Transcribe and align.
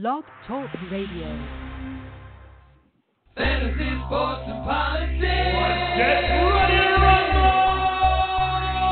Blog 0.00 0.22
Talk 0.46 0.70
Radio. 0.92 1.26
Fantasy, 3.34 3.90
sports, 4.06 4.46
and 4.46 4.62
politics. 4.62 5.18
Get 5.18 6.22
ready 6.38 6.78
to 6.78 7.02
rumble! 7.02 7.74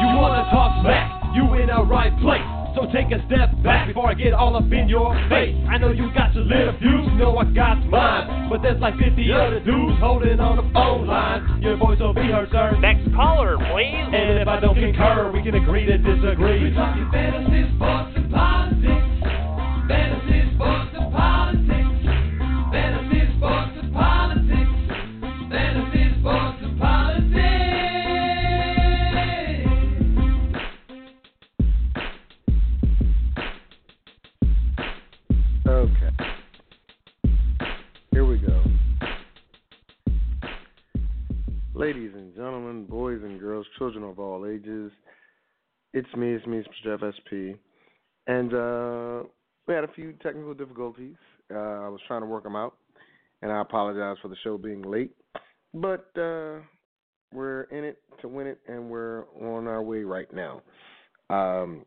You 0.02 0.08
wanna 0.18 0.50
talk 0.50 0.82
smack? 0.82 1.30
You 1.36 1.46
in 1.62 1.70
the 1.70 1.86
right 1.86 2.10
place. 2.18 2.42
So 2.74 2.90
take 2.90 3.14
a 3.14 3.24
step 3.30 3.54
back 3.62 3.86
before 3.86 4.10
I 4.10 4.14
get 4.14 4.32
all 4.32 4.56
up 4.56 4.66
in 4.72 4.88
your 4.88 5.14
face. 5.30 5.54
I 5.70 5.78
know 5.78 5.92
you 5.92 6.10
got 6.12 6.34
your 6.34 6.42
little 6.42 6.76
views, 6.76 7.06
you 7.06 7.18
know 7.22 7.38
I 7.38 7.44
got 7.54 7.86
mine. 7.86 8.50
But 8.50 8.62
there's 8.62 8.80
like 8.80 8.98
50 8.98 9.30
other 9.30 9.60
dudes 9.60 10.00
holding 10.00 10.40
on 10.40 10.56
the 10.58 10.66
phone 10.74 11.06
line. 11.06 11.62
Your 11.62 11.76
voice 11.76 12.00
will 12.00 12.14
be 12.14 12.26
heard, 12.26 12.50
sir. 12.50 12.76
Next 12.80 13.06
caller, 13.14 13.56
please. 13.70 14.10
And 14.10 14.42
if 14.42 14.48
I 14.48 14.58
don't 14.58 14.74
concur, 14.74 15.30
we 15.30 15.44
can 15.44 15.54
agree 15.54 15.86
to 15.86 15.98
disagree. 15.98 16.66
We're 16.66 16.74
talking 16.74 17.08
fantasy, 17.12 17.70
sports, 17.76 18.15
me, 46.46 46.58
it's. 46.58 46.68
Jeff 46.84 47.00
SP. 47.00 47.58
And 48.26 48.52
uh, 48.52 49.28
we 49.66 49.74
had 49.74 49.84
a 49.84 49.92
few 49.94 50.12
technical 50.22 50.54
difficulties. 50.54 51.16
Uh, 51.52 51.58
I 51.58 51.88
was 51.88 52.00
trying 52.06 52.22
to 52.22 52.26
work 52.26 52.44
them 52.44 52.56
out, 52.56 52.74
and 53.42 53.52
I 53.52 53.60
apologize 53.60 54.16
for 54.20 54.28
the 54.28 54.36
show 54.42 54.58
being 54.58 54.82
late. 54.82 55.12
But 55.74 56.10
uh, 56.16 56.60
we're 57.32 57.62
in 57.70 57.84
it 57.84 57.98
to 58.22 58.28
win 58.28 58.46
it, 58.46 58.58
and 58.66 58.88
we're 58.88 59.24
on 59.40 59.66
our 59.66 59.82
way 59.82 60.02
right 60.02 60.32
now. 60.32 60.62
Um, 61.30 61.84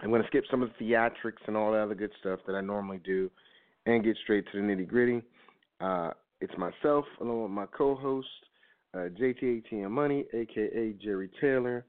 I'm 0.00 0.10
going 0.10 0.22
to 0.22 0.28
skip 0.28 0.44
some 0.50 0.62
of 0.62 0.70
the 0.78 0.84
theatrics 0.84 1.46
and 1.46 1.56
all 1.56 1.72
the 1.72 1.78
other 1.78 1.94
good 1.94 2.12
stuff 2.20 2.40
that 2.46 2.54
I 2.54 2.60
normally 2.60 3.00
do 3.04 3.30
and 3.86 4.04
get 4.04 4.16
straight 4.22 4.44
to 4.52 4.60
the 4.60 4.66
nitty 4.66 4.88
gritty. 4.88 5.22
Uh, 5.80 6.10
it's 6.40 6.52
myself, 6.58 7.04
along 7.20 7.42
with 7.42 7.50
my 7.50 7.66
co 7.66 7.94
host, 7.94 8.28
uh, 8.94 9.08
Money, 9.88 10.24
aka 10.32 10.94
Jerry 11.02 11.30
Taylor. 11.40 11.84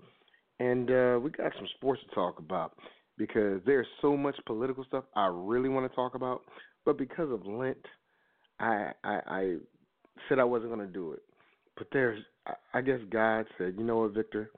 And 0.60 0.90
uh, 0.90 1.20
we 1.22 1.30
got 1.32 1.52
some 1.56 1.68
sports 1.78 2.02
to 2.08 2.16
talk 2.16 2.40
about 2.40 2.74
because 3.18 3.62
there's 3.66 3.88
so 4.02 4.16
much 4.16 4.36
political 4.46 4.84
stuff 4.86 5.04
I 5.16 5.28
really 5.32 5.70
want 5.70 5.90
to 5.90 5.96
talk 5.96 6.16
about. 6.16 6.42
But 6.86 6.98
because 6.98 7.32
of 7.32 7.46
Lent, 7.46 7.78
I, 8.60 8.92
I, 9.04 9.20
I 9.28 9.56
said 10.30 10.40
I 10.40 10.44
wasn't 10.44 10.74
going 10.74 10.86
to 10.86 10.94
do 10.94 11.12
it. 11.12 11.24
But 11.78 11.88
there's, 11.92 12.22
I- 12.74 12.82
guess 12.82 13.00
God 13.10 13.46
said, 13.58 13.76
you 13.78 13.84
know 13.84 13.98
what, 13.98 14.14
Victor? 14.14 14.52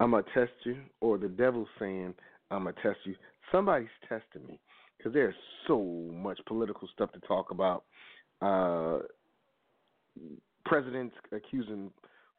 I'm 0.00 0.12
gonna 0.12 0.22
test 0.32 0.52
you, 0.64 0.76
or 1.00 1.18
the 1.18 1.28
devil's 1.28 1.68
saying 1.78 2.14
I'm 2.50 2.64
gonna 2.64 2.76
test 2.82 2.98
you. 3.04 3.16
Somebody's 3.50 3.88
testing 4.08 4.46
me 4.46 4.60
because 4.96 5.12
there's 5.12 5.34
so 5.66 5.82
much 6.12 6.38
political 6.46 6.88
stuff 6.94 7.10
to 7.12 7.20
talk 7.20 7.50
about. 7.50 7.84
Uh, 8.40 9.00
presidents 10.64 11.14
accusing 11.32 11.90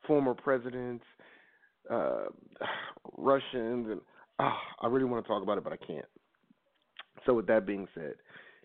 former 0.07 0.33
presidents, 0.33 1.03
uh, 1.89 2.25
Russians, 3.17 3.87
and 3.89 4.01
oh, 4.39 4.57
I 4.81 4.87
really 4.87 5.05
want 5.05 5.23
to 5.23 5.27
talk 5.27 5.43
about 5.43 5.57
it, 5.57 5.63
but 5.63 5.73
I 5.73 5.77
can't. 5.77 6.05
So 7.25 7.33
with 7.33 7.47
that 7.47 7.65
being 7.65 7.87
said, 7.93 8.13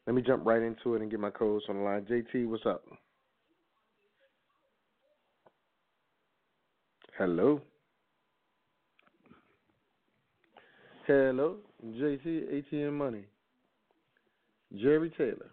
let 0.07 0.15
me 0.15 0.23
jump 0.23 0.45
right 0.47 0.63
into 0.63 0.95
it 0.95 1.03
and 1.03 1.11
get 1.11 1.21
my 1.21 1.31
co-host 1.31 1.67
on 1.69 1.77
the 1.77 1.83
line. 1.83 2.03
JT, 2.03 2.47
what's 2.47 2.67
up? 2.67 2.85
Hello. 7.19 7.61
Hello, 11.07 11.57
JT 11.85 12.65
ATM 12.73 12.95
Money. 12.95 13.25
Jerry 14.75 15.11
Taylor. 15.11 15.51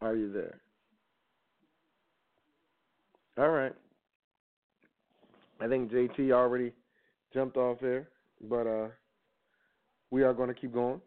Are 0.00 0.16
you 0.16 0.32
there? 0.32 0.60
All 3.38 3.50
right. 3.50 3.72
I 5.60 5.68
think 5.68 5.90
JT 5.90 6.32
already 6.32 6.72
jumped 7.34 7.56
off 7.56 7.78
there, 7.80 8.08
but 8.48 8.66
uh 8.66 8.88
we 10.10 10.22
are 10.22 10.34
going 10.34 10.48
to 10.48 10.60
keep 10.60 10.72
going. 10.72 11.00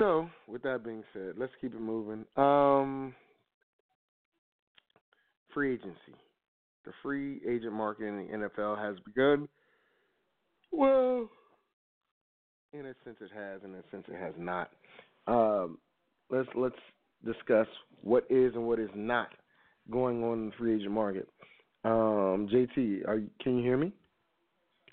So, 0.00 0.28
with 0.48 0.62
that 0.62 0.84
being 0.84 1.04
said, 1.12 1.34
let's 1.36 1.52
keep 1.60 1.74
it 1.74 1.80
moving. 1.80 2.24
Um 2.36 3.14
free 5.52 5.74
agency. 5.74 6.14
The 6.84 6.92
free 7.02 7.40
agent 7.48 7.72
market 7.72 8.06
in 8.06 8.16
the 8.16 8.48
NFL 8.48 8.78
has 8.78 8.96
begun. 9.06 9.48
Well, 10.72 11.30
in 12.72 12.86
a 12.86 12.94
sense 13.04 13.16
it 13.20 13.30
has, 13.34 13.62
in 13.64 13.74
a 13.74 13.82
sense 13.90 14.04
it 14.08 14.20
has 14.20 14.34
not. 14.36 14.70
Um, 15.26 15.78
let's 16.28 16.48
let's 16.56 16.74
discuss 17.24 17.66
what 18.02 18.24
is 18.30 18.54
and 18.54 18.66
what 18.66 18.78
is 18.78 18.90
not 18.94 19.28
going 19.90 20.22
on 20.22 20.38
in 20.40 20.46
the 20.46 20.52
free 20.56 20.76
agent 20.76 20.92
market. 20.92 21.28
Um, 21.84 22.48
JT, 22.52 23.06
are 23.06 23.18
you, 23.18 23.30
can 23.42 23.58
you 23.58 23.62
hear 23.62 23.76
me? 23.76 23.92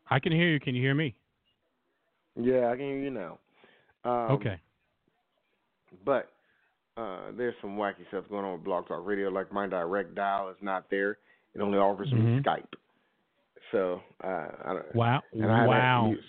I 0.10 0.20
can 0.20 0.32
hear 0.32 0.50
you. 0.50 0.60
Can 0.60 0.76
you 0.76 0.82
hear 0.82 0.96
me? 0.96 1.16
Yeah, 2.36 2.68
I 2.68 2.76
can 2.76 2.86
hear 2.86 3.00
you 3.00 3.10
now. 3.12 3.40
Um, 4.04 4.32
okay. 4.32 4.60
But 6.06 6.32
uh, 6.98 7.32
there's 7.38 7.56
some 7.62 7.78
wacky 7.78 8.08
stuff 8.10 8.26
going 8.30 8.46
on 8.46 8.54
with 8.54 8.64
Blog 8.64 8.88
Talk 8.88 9.06
Radio. 9.06 9.30
Like 9.30 9.52
my 9.52 9.68
direct 9.68 10.16
dial 10.16 10.50
is 10.50 10.58
not 10.62 10.90
there; 10.90 11.18
it 11.54 11.62
only 11.62 11.78
offers 11.78 12.12
me 12.12 12.22
Mhm. 12.22 12.44
Skype. 12.44 12.74
So 13.72 14.02
uh, 14.24 14.48
I 14.66 14.74
don't. 14.74 14.96
Wow. 14.96 15.22
and 15.34 15.52
I 15.52 15.66
Wow. 15.66 16.10
Used, 16.10 16.28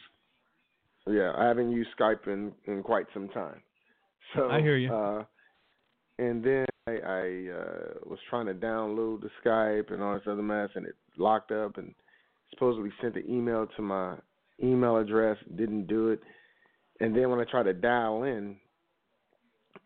yeah, 1.07 1.33
I 1.37 1.47
haven't 1.47 1.73
used 1.73 1.91
Skype 1.99 2.27
in 2.29 2.53
in 2.67 2.83
quite 2.83 3.07
some 3.13 3.29
time. 3.29 3.63
So 4.35 4.51
I 4.51 4.61
hear 4.61 4.77
you. 4.77 4.93
Uh, 4.93 5.25
and 6.19 6.45
then 6.45 6.67
I, 6.87 6.93
I 6.93 7.23
uh, 7.51 7.95
was 8.07 8.19
trying 8.29 8.47
to 8.47 8.55
download 8.55 9.23
the 9.23 9.31
Skype 9.45 9.93
and 9.93 10.03
all 10.03 10.15
this 10.15 10.23
other 10.27 10.43
mess, 10.43 10.71
and 10.75 10.87
it 10.87 10.95
locked 11.17 11.53
up. 11.53 11.79
And 11.79 11.95
supposedly 12.53 12.91
sent 13.01 13.15
the 13.15 13.27
email 13.29 13.67
to 13.77 13.83
my 13.83 14.17
email 14.63 14.97
address, 14.97 15.37
didn't 15.57 15.87
do 15.87 16.11
it. 16.11 16.21
And 17.01 17.17
then 17.17 17.31
when 17.31 17.41
I 17.41 17.45
tried 17.51 17.65
to 17.65 17.73
dial 17.73 18.25
in 18.25 18.57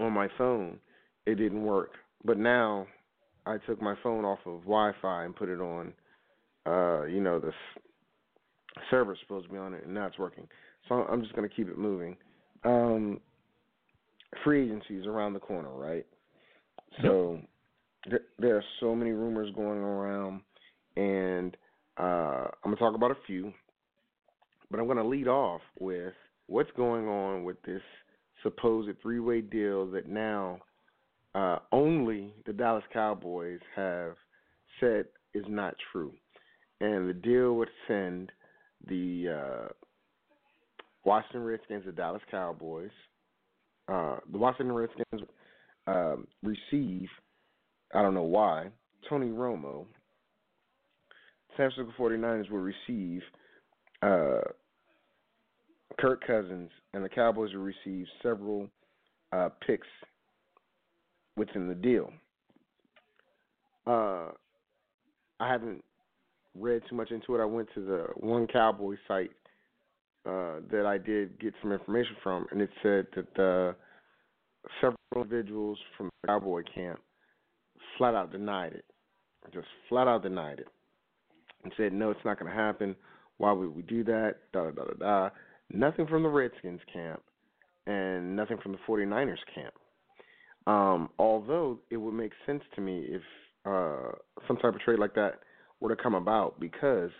on 0.01 0.13
my 0.13 0.29
phone, 0.37 0.79
it 1.25 1.37
didn't 1.37 1.63
work. 1.63 1.93
But 2.25 2.39
now 2.39 2.87
I 3.47 3.57
took 3.67 3.81
my 3.81 3.95
phone 4.03 4.25
off 4.25 4.41
of 4.45 4.61
Wi-Fi 4.63 5.25
and 5.25 5.35
put 5.35 5.49
it 5.49 5.61
on, 5.61 5.93
uh, 6.67 7.05
you 7.05 7.21
know, 7.21 7.39
the 7.39 7.53
server's 8.91 9.19
supposed 9.23 9.47
to 9.47 9.53
be 9.53 9.59
on 9.59 9.73
it, 9.73 9.85
and 9.85 9.95
now 9.95 10.07
it's 10.07 10.19
working. 10.19 10.49
So 10.89 10.95
I'm 10.97 11.23
just 11.23 11.35
going 11.35 11.49
to 11.49 11.55
keep 11.55 11.69
it 11.69 11.79
moving. 11.79 12.17
Um, 12.65 13.21
free 14.45 14.65
agency 14.65 14.99
is 14.99 15.07
around 15.07 15.33
the 15.33 15.41
corner, 15.41 15.71
right? 15.71 16.07
So 17.03 17.41
th- 18.09 18.23
there 18.39 18.57
are 18.57 18.65
so 18.81 18.95
many 18.95 19.11
rumors 19.11 19.51
going 19.55 19.79
around, 19.79 20.41
and 20.97 21.57
uh, 21.99 22.49
I'm 22.65 22.65
going 22.65 22.77
to 22.77 22.81
talk 22.81 22.95
about 22.95 23.11
a 23.11 23.19
few. 23.27 23.53
But 24.71 24.81
I'm 24.81 24.87
going 24.87 24.99
to 24.99 25.05
lead 25.05 25.29
off 25.29 25.61
with 25.79 26.15
what's 26.47 26.71
going 26.77 27.07
on 27.07 27.45
with 27.45 27.61
this 27.63 27.83
supposed 28.43 28.91
three-way 29.01 29.41
deal 29.41 29.87
that 29.91 30.09
now 30.09 30.59
uh, 31.35 31.59
only 31.73 32.35
the 32.47 32.53
Dallas 32.53 32.85
Cowboys 32.93 33.61
have 33.75 34.15
said 34.81 35.07
is 35.35 35.45
not 35.49 35.75
true, 35.93 36.13
and 36.81 37.09
the 37.09 37.15
deal 37.15 37.55
would 37.55 37.69
send 37.87 38.33
the 38.89 39.39
uh, 39.39 39.69
Washington 41.05 41.45
Redskins, 41.45 41.85
the 41.87 41.93
Dallas 41.93 42.23
Cowboys, 42.31 42.91
uh, 43.89 44.17
the 44.31 44.39
Washington 44.39 44.75
Redskins 44.75 45.23
um, 45.87 46.27
receive, 46.43 47.09
I 47.95 48.03
don't 48.03 48.15
know 48.15 48.23
why, 48.23 48.69
Tony 49.09 49.29
Romo. 49.29 49.87
San 51.57 51.71
Francisco 51.71 51.93
49ers 51.99 52.51
will 52.51 52.59
receive 52.59 53.23
uh, 54.03 54.41
Kirk 55.99 56.23
Cousins, 56.27 56.71
and 56.93 57.05
the 57.05 57.09
Cowboys 57.09 57.53
will 57.55 57.63
receive 57.63 58.07
several 58.23 58.69
uh, 59.33 59.49
picks 59.67 59.87
within 61.37 61.69
the 61.69 61.75
deal. 61.75 62.13
Uh, 63.87 64.29
I 65.39 65.51
haven't 65.51 65.83
read 66.55 66.83
too 66.89 66.97
much 66.97 67.11
into 67.11 67.35
it. 67.35 67.41
I 67.41 67.45
went 67.45 67.69
to 67.75 67.81
the 67.81 68.07
one 68.17 68.47
Cowboy 68.47 68.97
site 69.07 69.31
uh, 70.27 70.61
that 70.71 70.85
I 70.87 70.99
did 70.99 71.39
get 71.39 71.55
some 71.63 71.73
information 71.73 72.17
from, 72.23 72.47
and 72.51 72.61
it 72.61 72.71
said 72.83 73.07
that 73.15 73.43
uh, 73.43 73.75
several 74.81 74.99
individuals 75.15 75.79
from 75.97 76.11
the 76.23 76.29
Cowboy 76.29 76.63
camp 76.75 77.01
flat 77.97 78.15
out 78.15 78.33
denied 78.33 78.73
it, 78.73 78.85
just 79.53 79.67
flat 79.89 80.09
out 80.09 80.23
denied 80.23 80.61
it, 80.61 80.69
and 81.65 81.73
said 81.77 81.93
no, 81.93 82.11
it's 82.11 82.25
not 82.25 82.39
going 82.39 82.51
to 82.51 82.57
happen. 82.57 82.95
Why 83.39 83.53
would 83.53 83.75
we 83.75 83.83
do 83.83 84.05
that? 84.05 84.37
Da 84.53 84.65
da 84.65 84.71
da 84.71 84.85
da 84.85 84.95
da. 84.95 85.31
Nothing 85.73 86.07
from 86.07 86.23
the 86.23 86.29
Redskins 86.29 86.81
camp, 86.93 87.23
and 87.87 88.37
nothing 88.37 88.59
from 88.63 88.73
the 88.73 88.79
49ers 88.89 89.37
camp. 89.55 89.75
Um, 90.67 91.11
although 91.19 91.79
it 91.91 91.97
would 91.97 92.15
make 92.15 92.33
sense 92.45 92.63
to 92.75 92.81
me 92.81 93.07
if 93.09 93.23
uh, 93.65 94.13
some 94.47 94.57
type 94.57 94.75
of 94.75 94.81
trade 94.81 94.99
like 94.99 95.15
that 95.15 95.41
were 95.81 95.95
to 95.95 96.03
come 96.03 96.15
about, 96.15 96.59
because 96.59 97.11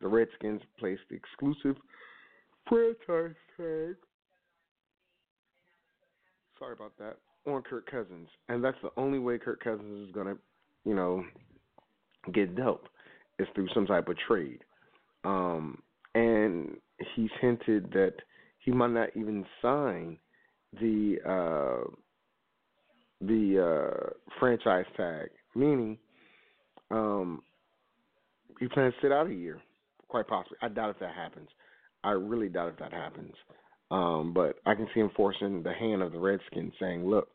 the 0.00 0.08
Redskins 0.08 0.62
placed 0.78 1.02
the 1.10 1.16
exclusive 1.16 1.80
franchise 2.68 3.36
tag. 3.56 3.96
Sorry 6.58 6.72
about 6.72 6.92
that. 6.98 7.16
On 7.46 7.62
Kirk 7.62 7.90
Cousins, 7.90 8.28
and 8.48 8.62
that's 8.62 8.76
the 8.82 8.90
only 8.96 9.18
way 9.18 9.38
Kirk 9.38 9.62
Cousins 9.62 10.08
is 10.08 10.14
gonna, 10.14 10.36
you 10.84 10.94
know, 10.94 11.24
get 12.32 12.54
dealt 12.56 12.82
is 13.38 13.46
through 13.54 13.68
some 13.72 13.86
type 13.86 14.08
of 14.08 14.16
trade. 14.26 14.60
Um, 15.24 15.82
and 16.14 16.76
he's 17.14 17.30
hinted 17.40 17.90
that 17.92 18.14
he 18.58 18.72
might 18.72 18.90
not 18.90 19.10
even 19.16 19.46
sign 19.62 20.18
the 20.80 21.16
uh, 21.24 21.90
the 23.20 23.58
uh, 23.58 24.10
franchise 24.38 24.84
tag, 24.96 25.28
meaning 25.54 25.96
um, 26.90 27.42
he 28.58 28.68
plans 28.68 28.94
to 29.00 29.06
sit 29.06 29.12
out 29.12 29.28
a 29.28 29.34
year, 29.34 29.60
quite 30.08 30.26
possibly. 30.26 30.58
I 30.60 30.68
doubt 30.68 30.90
if 30.90 30.98
that 31.00 31.14
happens. 31.14 31.48
I 32.04 32.10
really 32.10 32.48
doubt 32.48 32.72
if 32.72 32.78
that 32.78 32.92
happens. 32.92 33.34
Um, 33.90 34.34
but 34.34 34.56
I 34.66 34.74
can 34.74 34.86
see 34.92 35.00
him 35.00 35.10
forcing 35.16 35.62
the 35.62 35.72
hand 35.72 36.02
of 36.02 36.12
the 36.12 36.18
Redskins, 36.18 36.74
saying, 36.78 37.08
"Look, 37.08 37.28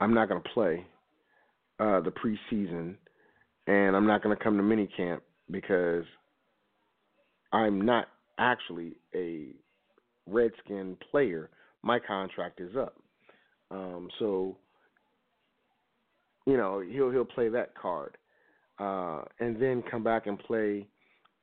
I'm 0.00 0.14
not 0.14 0.28
going 0.28 0.42
to 0.42 0.48
play 0.50 0.86
uh, 1.78 2.00
the 2.00 2.10
preseason, 2.12 2.96
and 3.66 3.94
I'm 3.94 4.06
not 4.06 4.22
going 4.22 4.36
to 4.36 4.42
come 4.42 4.56
to 4.56 4.62
minicamp 4.62 5.20
because 5.50 6.04
I'm 7.52 7.82
not 7.82 8.08
actually 8.38 8.96
a 9.14 9.48
Redskin 10.26 10.96
player. 11.10 11.50
My 11.82 11.98
contract 11.98 12.60
is 12.60 12.76
up. 12.76 12.94
Um, 13.70 14.08
so, 14.18 14.56
you 16.46 16.56
know, 16.56 16.80
he'll 16.80 17.10
he'll 17.10 17.24
play 17.24 17.48
that 17.48 17.74
card, 17.74 18.16
uh, 18.78 19.22
and 19.40 19.60
then 19.60 19.82
come 19.90 20.02
back 20.02 20.26
and 20.26 20.38
play 20.38 20.86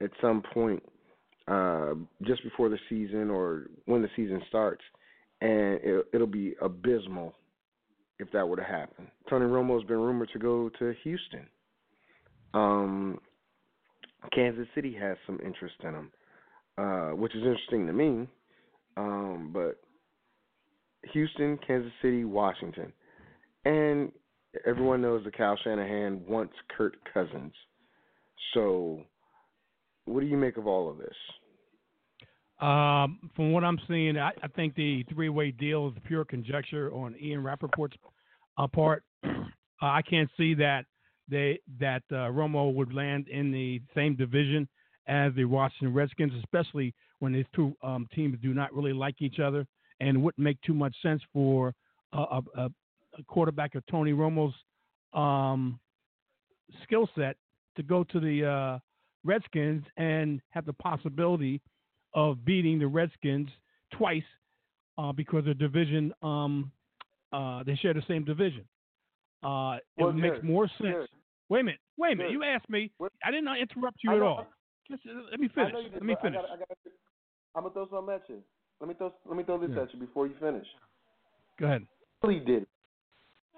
at 0.01 0.11
some 0.21 0.43
point 0.53 0.83
uh, 1.49 1.93
just 2.25 2.43
before 2.43 2.69
the 2.69 2.77
season 2.89 3.29
or 3.29 3.67
when 3.85 4.01
the 4.01 4.09
season 4.15 4.41
starts, 4.47 4.83
and 5.41 5.79
it, 5.81 6.05
it'll 6.13 6.27
be 6.27 6.55
abysmal 6.61 7.33
if 8.19 8.31
that 8.31 8.47
were 8.47 8.57
to 8.57 8.63
happen. 8.63 9.07
Tony 9.29 9.45
Romo 9.45 9.79
has 9.79 9.87
been 9.87 9.97
rumored 9.97 10.29
to 10.33 10.39
go 10.39 10.69
to 10.79 10.93
Houston. 11.03 11.47
Um, 12.53 13.19
Kansas 14.33 14.67
City 14.75 14.95
has 14.99 15.17
some 15.25 15.39
interest 15.43 15.75
in 15.83 15.93
him, 15.93 16.11
uh, 16.77 17.09
which 17.15 17.33
is 17.35 17.43
interesting 17.43 17.87
to 17.87 17.93
me. 17.93 18.27
Um, 18.97 19.51
but 19.53 19.79
Houston, 21.13 21.57
Kansas 21.65 21.91
City, 22.01 22.25
Washington, 22.25 22.91
and 23.65 24.11
everyone 24.67 25.01
knows 25.01 25.23
that 25.23 25.37
Kyle 25.37 25.57
Shanahan 25.63 26.21
wants 26.27 26.53
Kirk 26.77 26.95
Cousins. 27.13 27.53
So, 28.53 29.01
what 30.05 30.21
do 30.21 30.25
you 30.25 30.37
make 30.37 30.57
of 30.57 30.67
all 30.67 30.89
of 30.89 30.97
this? 30.97 31.15
Um, 32.61 33.29
from 33.35 33.53
what 33.53 33.63
I'm 33.63 33.79
seeing, 33.87 34.17
I, 34.17 34.31
I 34.43 34.47
think 34.49 34.75
the 34.75 35.03
three-way 35.13 35.51
deal 35.51 35.87
is 35.87 36.03
pure 36.05 36.25
conjecture 36.25 36.91
on 36.93 37.15
Ian 37.21 37.41
Rapoport's 37.41 37.95
uh, 38.57 38.67
part. 38.67 39.03
uh, 39.23 39.37
I 39.81 40.01
can't 40.01 40.29
see 40.35 40.53
that 40.55 40.85
they 41.29 41.59
that 41.79 42.03
uh, 42.11 42.27
Romo 42.31 42.73
would 42.73 42.93
land 42.93 43.27
in 43.29 43.51
the 43.51 43.81
same 43.95 44.15
division 44.15 44.67
as 45.07 45.33
the 45.35 45.45
Washington 45.45 45.93
Redskins, 45.93 46.33
especially 46.43 46.93
when 47.19 47.31
these 47.31 47.45
two 47.55 47.73
um, 47.81 48.07
teams 48.13 48.37
do 48.41 48.53
not 48.53 48.73
really 48.73 48.93
like 48.93 49.21
each 49.21 49.39
other, 49.39 49.65
and 50.01 50.21
wouldn't 50.21 50.43
make 50.43 50.59
too 50.61 50.73
much 50.73 50.95
sense 51.01 51.21
for 51.31 51.73
a, 52.13 52.41
a, 52.57 52.61
a 53.17 53.23
quarterback 53.27 53.75
of 53.75 53.83
Tony 53.89 54.11
Romo's 54.11 54.53
um, 55.13 55.79
skill 56.83 57.09
set 57.15 57.37
to 57.77 57.83
go 57.83 58.03
to 58.03 58.19
the 58.19 58.45
uh, 58.45 58.79
Redskins 59.23 59.83
and 59.97 60.41
have 60.49 60.65
the 60.65 60.73
possibility 60.73 61.61
of 62.13 62.43
beating 62.45 62.79
the 62.79 62.87
Redskins 62.87 63.49
twice 63.93 64.23
uh, 64.97 65.11
because 65.11 65.45
the 65.45 65.53
division 65.53 66.13
um, 66.21 66.71
uh, 67.33 67.63
they 67.63 67.75
share 67.75 67.93
the 67.93 68.03
same 68.07 68.23
division. 68.23 68.65
Uh, 69.43 69.77
it 69.97 70.15
makes 70.15 70.37
more 70.43 70.67
sense. 70.67 70.79
Jared, 70.81 71.09
Wait 71.49 71.61
a 71.61 71.63
minute. 71.63 71.79
Wait 71.97 72.13
a 72.13 72.15
minute. 72.15 72.29
Jared, 72.31 72.33
You 72.33 72.43
asked 72.43 72.69
me. 72.69 72.91
what- 72.97 73.11
I 73.23 73.31
did 73.31 73.43
not 73.43 73.57
interrupt 73.59 73.97
you 74.03 74.11
I 74.11 74.15
at 74.15 74.19
know- 74.19 74.25
all. 74.27 74.47
Just, 74.89 75.05
uh, 75.05 75.11
let 75.29 75.39
me 75.39 75.47
finish. 75.49 75.71
did, 75.71 75.93
Let 75.93 76.03
me 76.03 76.15
finish. 76.21 76.39
I 76.41 76.53
I 76.53 76.57
I'm 77.55 77.63
gonna 77.63 77.73
throw 77.73 77.87
something 77.89 78.13
at 78.15 78.27
you. 78.27 78.41
Let 78.79 78.87
me 78.87 78.95
throw 78.95 79.13
let 79.25 79.37
me 79.37 79.43
throw 79.43 79.57
this 79.59 79.69
Yeah. 79.75 79.83
at 79.83 79.93
you 79.93 79.99
before 79.99 80.25
you 80.25 80.33
finish. 80.39 80.65
Go 81.59 81.65
ahead. 81.67 81.85
Philly 82.21 82.39
did 82.39 82.63
it. 82.63 82.69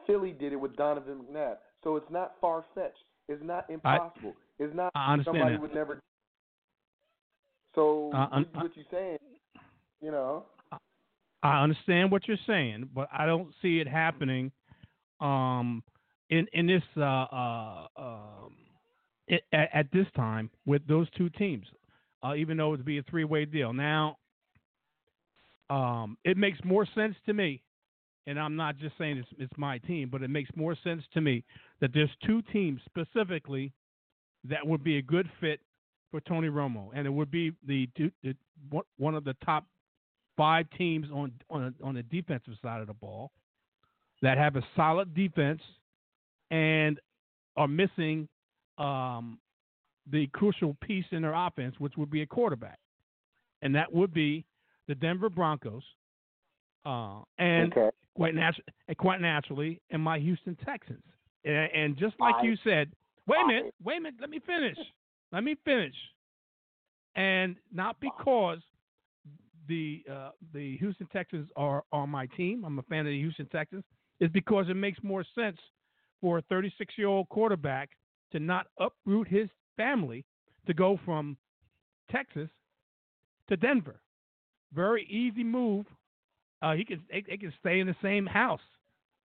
Philly 0.08 0.34
did 0.34 0.52
it 0.52 0.58
with 0.58 0.76
Donovan 0.76 1.22
McNabb. 1.32 1.58
So 1.84 1.96
it's 1.96 2.10
not 2.10 2.34
far 2.42 2.64
fetched. 2.76 3.04
It's 3.30 3.42
not 3.44 3.70
impossible. 3.70 4.36
it's 4.60 4.74
not 4.76 4.92
I 4.94 5.14
understand 5.14 5.36
somebody 5.38 5.56
that. 5.56 5.62
would 5.62 5.74
never. 5.74 6.02
So 7.76 8.12
Uh, 8.14 8.28
un- 8.32 8.48
what, 8.54 8.64
what 8.64 8.78
you 8.78 8.84
saying? 8.92 9.18
You 10.02 10.12
know. 10.12 10.46
I 11.44 11.64
understand 11.64 12.12
what 12.12 12.28
you're 12.28 12.38
saying, 12.46 12.90
but 12.94 13.08
I 13.12 13.26
don't 13.26 13.52
see 13.62 13.80
it 13.80 13.88
happening 13.88 14.52
um, 15.20 15.84
in 16.30 16.48
in 16.54 16.68
this 16.68 16.84
uh, 16.98 17.02
uh, 17.02 17.88
um, 17.98 18.56
it, 19.28 19.44
at, 19.52 19.70
at 19.74 19.92
this 19.92 20.08
time 20.16 20.50
with 20.66 20.86
those 20.88 21.10
two 21.12 21.30
teams. 21.30 21.66
Uh, 22.24 22.36
even 22.36 22.56
though 22.56 22.68
it 22.68 22.78
would 22.78 22.86
be 22.86 23.00
a 23.00 23.04
three 23.04 23.24
way 23.24 23.46
deal. 23.46 23.74
Now, 23.74 24.18
um, 25.72 26.18
it 26.24 26.38
makes 26.38 26.60
more 26.64 26.86
sense 26.94 27.16
to 27.26 27.34
me, 27.34 27.64
and 28.28 28.40
I'm 28.40 28.56
not 28.56 28.78
just 28.78 28.96
saying 29.00 29.18
it's, 29.18 29.28
it's 29.40 29.58
my 29.58 29.80
team, 29.80 30.10
but 30.12 30.22
it 30.22 30.30
makes 30.30 30.52
more 30.56 30.76
sense 30.84 31.02
to 31.16 31.22
me 31.22 31.44
that 31.80 31.92
there's 31.96 32.12
two 32.24 32.44
teams 32.54 32.80
specifically 32.86 33.74
that 34.44 34.66
would 34.66 34.84
be 34.84 34.98
a 35.00 35.02
good 35.02 35.28
fit 35.40 35.62
for 36.12 36.20
Tony 36.22 36.50
Romo, 36.50 36.90
and 36.94 37.08
it 37.08 37.10
would 37.10 37.32
be 37.32 37.54
the, 37.66 37.88
the 37.96 38.36
one- 38.70 39.16
of 39.16 39.24
the 39.24 39.36
top 39.44 39.66
five 40.38 40.66
teams 40.78 41.08
on 41.14 41.32
on 41.50 41.74
on 41.84 41.96
the 41.96 42.04
defensive 42.04 42.54
side 42.62 42.82
of 42.82 42.88
the 42.88 42.94
ball 42.94 43.32
that 44.22 44.38
have 44.38 44.56
a 44.56 44.62
solid 44.76 45.14
defense 45.16 45.62
and 46.52 47.00
are 47.58 47.68
missing 47.68 48.28
um, 48.78 49.40
the 50.12 50.28
crucial 50.28 50.76
piece 50.82 51.06
in 51.12 51.22
their 51.22 51.34
offense, 51.34 51.76
which 51.80 51.94
would 51.98 52.10
be 52.12 52.22
a 52.22 52.26
quarterback, 52.26 52.80
and 53.62 53.74
that 53.76 53.92
would 53.92 54.14
be 54.14 54.46
the 54.88 54.96
Denver 54.96 55.30
Broncos, 55.30 55.84
uh, 56.86 57.20
and 57.38 57.72
okay. 57.72 57.90
quite 58.16 58.34
natu- 58.36 58.60
and 58.88 58.98
quite 58.98 59.22
naturally, 59.22 59.82
and 59.92 60.02
my 60.02 60.20
Houston 60.20 60.58
Texans. 60.66 61.04
And, 61.46 61.72
and 61.74 61.98
just 61.98 62.16
like 62.20 62.36
I- 62.36 62.44
you 62.44 62.56
said, 62.64 62.92
wait 63.28 63.42
a 63.44 63.48
minute, 63.48 63.74
wait 63.84 63.98
a 63.98 64.02
minute, 64.02 64.20
let 64.20 64.30
me 64.30 64.40
finish. 64.46 64.78
Let 65.32 65.44
me 65.44 65.56
finish. 65.64 65.96
And 67.16 67.56
not 67.74 67.98
because 68.00 68.60
the 69.68 70.04
uh, 70.12 70.30
the 70.54 70.78
Houston 70.78 71.08
Texans 71.08 71.50
are 71.56 71.84
on 71.92 72.10
my 72.10 72.26
team. 72.38 72.64
I'm 72.66 72.80
a 72.80 72.84
fan 72.84 73.02
of 73.02 73.06
the 73.08 73.20
Houston 73.20 73.48
Texans. 73.48 73.84
Is 74.20 74.30
because 74.30 74.68
it 74.70 74.76
makes 74.76 75.00
more 75.02 75.26
sense 75.34 75.58
for 76.20 76.38
a 76.38 76.42
36 76.44 76.94
year 76.98 77.08
old 77.08 77.28
quarterback 77.30 77.90
to 78.32 78.40
not 78.40 78.68
uproot 78.80 79.28
his 79.28 79.50
family 79.78 80.24
to 80.68 80.74
go 80.74 81.00
from 81.04 81.36
Texas 82.12 82.50
to 83.50 83.58
Denver. 83.58 84.00
Very 84.74 85.06
easy 85.10 85.44
move. 85.44 85.86
Uh, 86.62 86.74
he 86.74 86.86
can 86.86 87.02
they, 87.10 87.24
they 87.28 87.38
can 87.38 87.54
stay 87.60 87.80
in 87.80 87.88
the 87.88 87.96
same 88.02 88.26
house. 88.26 88.62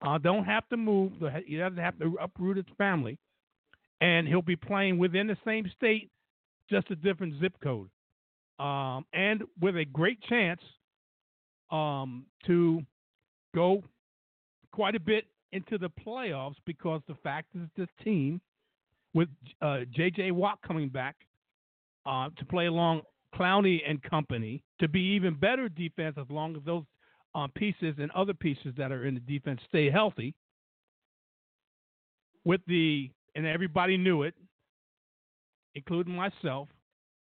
Uh, 0.02 0.18
don't 0.18 0.44
have 0.44 0.68
to 0.70 0.78
move. 0.78 1.14
He 1.46 1.58
doesn't 1.58 1.78
have 1.78 1.98
to 2.00 2.18
uproot 2.22 2.58
his 2.58 2.66
family, 2.78 3.18
and 4.02 4.28
he'll 4.28 4.42
be 4.42 4.56
playing 4.56 4.98
within 4.98 5.28
the 5.28 5.38
same 5.46 5.70
state, 5.76 6.10
just 6.70 6.90
a 6.92 6.96
different 6.96 7.40
zip 7.40 7.54
code, 7.64 7.90
um, 8.60 9.06
and 9.14 9.44
with 9.60 9.78
a 9.78 9.86
great 9.86 10.22
chance 10.24 10.62
um, 11.72 12.26
to 12.46 12.82
go 13.56 13.84
quite 14.72 14.96
a 14.96 15.00
bit 15.00 15.26
into 15.52 15.78
the 15.78 15.90
playoffs 16.06 16.56
because 16.66 17.02
the 17.08 17.16
fact 17.24 17.48
is 17.56 17.68
this 17.78 17.88
team 18.04 18.42
with 19.14 19.30
uh, 19.62 19.82
J.J. 19.94 20.32
Watt 20.32 20.60
coming 20.66 20.90
back 20.90 21.16
uh, 22.06 22.30
to 22.38 22.46
play 22.46 22.66
along 22.66 23.02
Clowney 23.36 23.82
and 23.88 24.02
company 24.04 24.64
to 24.80 24.88
be 24.88 25.00
even 25.00 25.36
better 25.36 25.70
defense 25.70 26.16
as 26.20 26.26
long 26.30 26.56
as 26.56 26.62
those 26.66 26.84
uh, 27.36 27.48
pieces 27.56 27.96
and 28.00 28.12
other 28.12 28.34
pieces 28.34 28.74
that 28.78 28.92
are 28.92 29.06
in 29.06 29.14
the 29.16 29.20
defense 29.22 29.60
stay 29.70 29.90
healthy. 29.90 30.34
With 32.46 32.62
the 32.68 33.10
and 33.36 33.46
everybody 33.46 33.98
knew 33.98 34.24
it, 34.24 34.36
including 35.76 36.16
myself, 36.16 36.70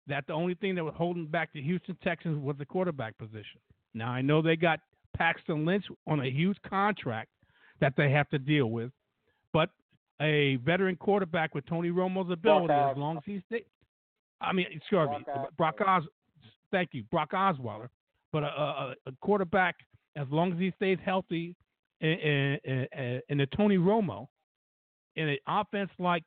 that 0.06 0.26
the 0.26 0.32
only 0.32 0.54
thing 0.54 0.74
that 0.74 0.84
was 0.84 0.94
holding 0.96 1.26
back 1.26 1.50
the 1.52 1.62
Houston 1.62 1.96
Texans 2.02 2.42
was 2.42 2.56
the 2.58 2.64
quarterback 2.64 3.16
position. 3.18 3.60
Now 3.94 4.10
I 4.10 4.22
know 4.22 4.40
they 4.42 4.56
got 4.56 4.80
Paxton 5.16 5.64
Lynch 5.64 5.84
on 6.06 6.20
a 6.20 6.30
huge 6.30 6.56
contract 6.68 7.30
that 7.80 7.94
they 7.96 8.10
have 8.10 8.28
to 8.30 8.38
deal 8.38 8.66
with, 8.66 8.90
but 9.52 9.70
a 10.20 10.56
veteran 10.56 10.96
quarterback 10.96 11.54
with 11.54 11.64
Tony 11.66 11.90
Romo's 11.90 12.30
ability, 12.30 12.72
as 12.72 12.96
long 12.96 13.16
as 13.18 13.22
he 13.24 13.42
stay, 13.46 13.64
I 14.40 14.52
mean, 14.52 14.66
excuse 14.70 15.08
me, 15.08 15.24
Brock 15.56 15.80
Os. 15.86 16.04
Thank 16.70 16.90
you, 16.92 17.04
Brock 17.10 17.32
Osweiler. 17.32 17.88
But 18.32 18.42
a, 18.42 18.46
a, 18.46 18.94
a 19.06 19.12
quarterback, 19.22 19.76
as 20.16 20.26
long 20.30 20.52
as 20.52 20.58
he 20.58 20.72
stays 20.76 20.98
healthy, 21.04 21.54
and, 22.00 22.58
and, 22.64 23.22
and 23.28 23.40
the 23.40 23.46
Tony 23.56 23.78
Romo, 23.78 24.28
in 25.18 25.28
an 25.28 25.38
offense 25.46 25.90
like 25.98 26.24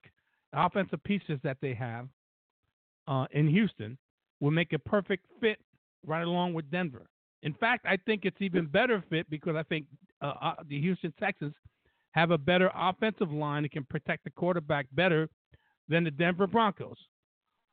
offensive 0.53 1.03
pieces 1.03 1.39
that 1.43 1.57
they 1.62 1.74
have 1.74 2.07
uh, 3.07 3.25
in 3.31 3.48
Houston, 3.48 3.98
will 4.41 4.51
make 4.51 4.74
a 4.74 4.79
perfect 4.79 5.25
fit 5.39 5.57
right 6.05 6.24
along 6.24 6.53
with 6.53 6.69
Denver. 6.69 7.07
In 7.43 7.53
fact, 7.53 7.86
I 7.88 7.98
think 8.05 8.25
it's 8.25 8.41
even 8.41 8.65
better 8.65 9.03
fit 9.10 9.29
because 9.29 9.55
I 9.55 9.63
think 9.63 9.86
uh, 10.21 10.33
uh, 10.41 10.55
the 10.67 10.79
Houston 10.79 11.13
Texans 11.19 11.53
have 12.12 12.31
a 12.31 12.38
better 12.38 12.69
offensive 12.75 13.31
line 13.31 13.63
that 13.63 13.71
can 13.71 13.86
protect 13.86 14.25
the 14.25 14.29
quarterback 14.31 14.88
better 14.91 15.29
than 15.88 16.03
the 16.03 16.12
Denver 16.12 16.48
Broncos. 16.48 16.98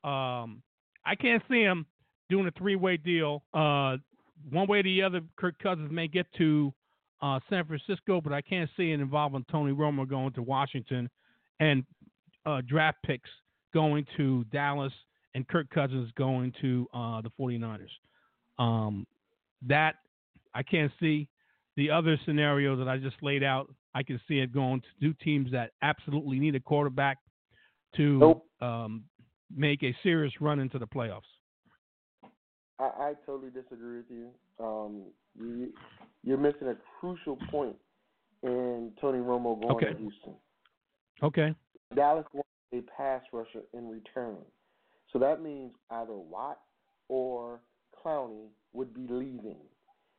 Um, 0.05 0.63
I 1.05 1.15
can't 1.21 1.43
see 1.51 1.65
them 1.65 1.87
doing 2.31 2.47
a 2.47 2.51
three-way 2.53 2.97
deal. 2.99 3.43
Uh, 3.53 3.97
one 4.51 4.69
way 4.69 4.81
or 4.81 4.83
the 4.85 5.03
other, 5.03 5.21
Kirk 5.37 5.59
Cousins 5.59 5.91
may 5.91 6.07
get 6.07 6.27
to 6.39 6.73
uh, 7.21 7.41
San 7.51 7.65
Francisco, 7.65 8.21
but 8.21 8.33
I 8.33 8.41
can't 8.41 8.71
see 8.77 8.93
it 8.93 9.01
involving 9.01 9.45
Tony 9.51 9.73
Romo 9.73 10.09
going 10.09 10.33
to 10.35 10.43
Washington 10.43 11.11
and 11.61 11.85
uh, 12.47 12.61
draft 12.67 12.99
picks 13.05 13.31
going 13.75 14.07
to 14.17 14.45
Dallas 14.53 14.93
and 15.35 15.47
Kirk 15.49 15.69
Cousins 15.71 16.11
going 16.17 16.53
to 16.61 16.87
uh, 16.95 17.21
the 17.21 17.31
49ers. 17.39 17.89
Um, 18.59 19.07
that 19.67 19.97
I 20.55 20.63
can't 20.63 20.93
see. 21.01 21.29
The 21.77 21.91
other 21.91 22.19
scenario 22.25 22.75
that 22.77 22.89
I 22.89 22.97
just 22.99 23.17
laid 23.23 23.43
out, 23.45 23.73
I 23.95 24.03
can 24.03 24.21
see 24.27 24.39
it 24.39 24.53
going 24.53 24.81
to 24.81 24.87
two 25.01 25.15
teams 25.23 25.53
that 25.53 25.73
absolutely 25.83 26.39
need 26.39 26.55
a 26.55 26.61
quarterback 26.61 27.19
to 27.97 28.19
Nope. 28.19 28.47
um, 28.61 29.05
make 29.55 29.83
a 29.83 29.95
serious 30.03 30.33
run 30.41 30.61
into 30.61 30.79
the 30.79 30.87
playoffs. 30.87 31.23
I, 32.79 32.85
I 32.85 33.13
totally 33.27 33.51
disagree 33.51 33.99
with 33.99 34.11
you. 34.11 34.29
Um, 34.61 35.03
you 35.39 35.73
you're 36.25 36.39
missing 36.39 36.69
a 36.69 36.77
crucial 37.01 37.37
point 37.51 37.77
in 38.43 38.93
Tony 39.01 39.19
Romo 39.19 39.61
going 39.61 39.75
Okay. 39.77 39.93
to 39.93 39.99
Houston. 39.99 40.35
Okay. 41.23 41.55
Dallas 41.95 42.27
wants 42.33 42.49
a 42.73 42.81
pass 42.97 43.23
rusher 43.33 43.63
in 43.73 43.89
return. 43.89 44.37
So 45.13 45.19
that 45.19 45.43
means 45.43 45.73
either 45.91 46.13
Watt 46.15 46.59
or 47.09 47.61
Clowney 48.05 48.49
would 48.73 48.93
be 48.95 49.07
leaving. 49.09 49.57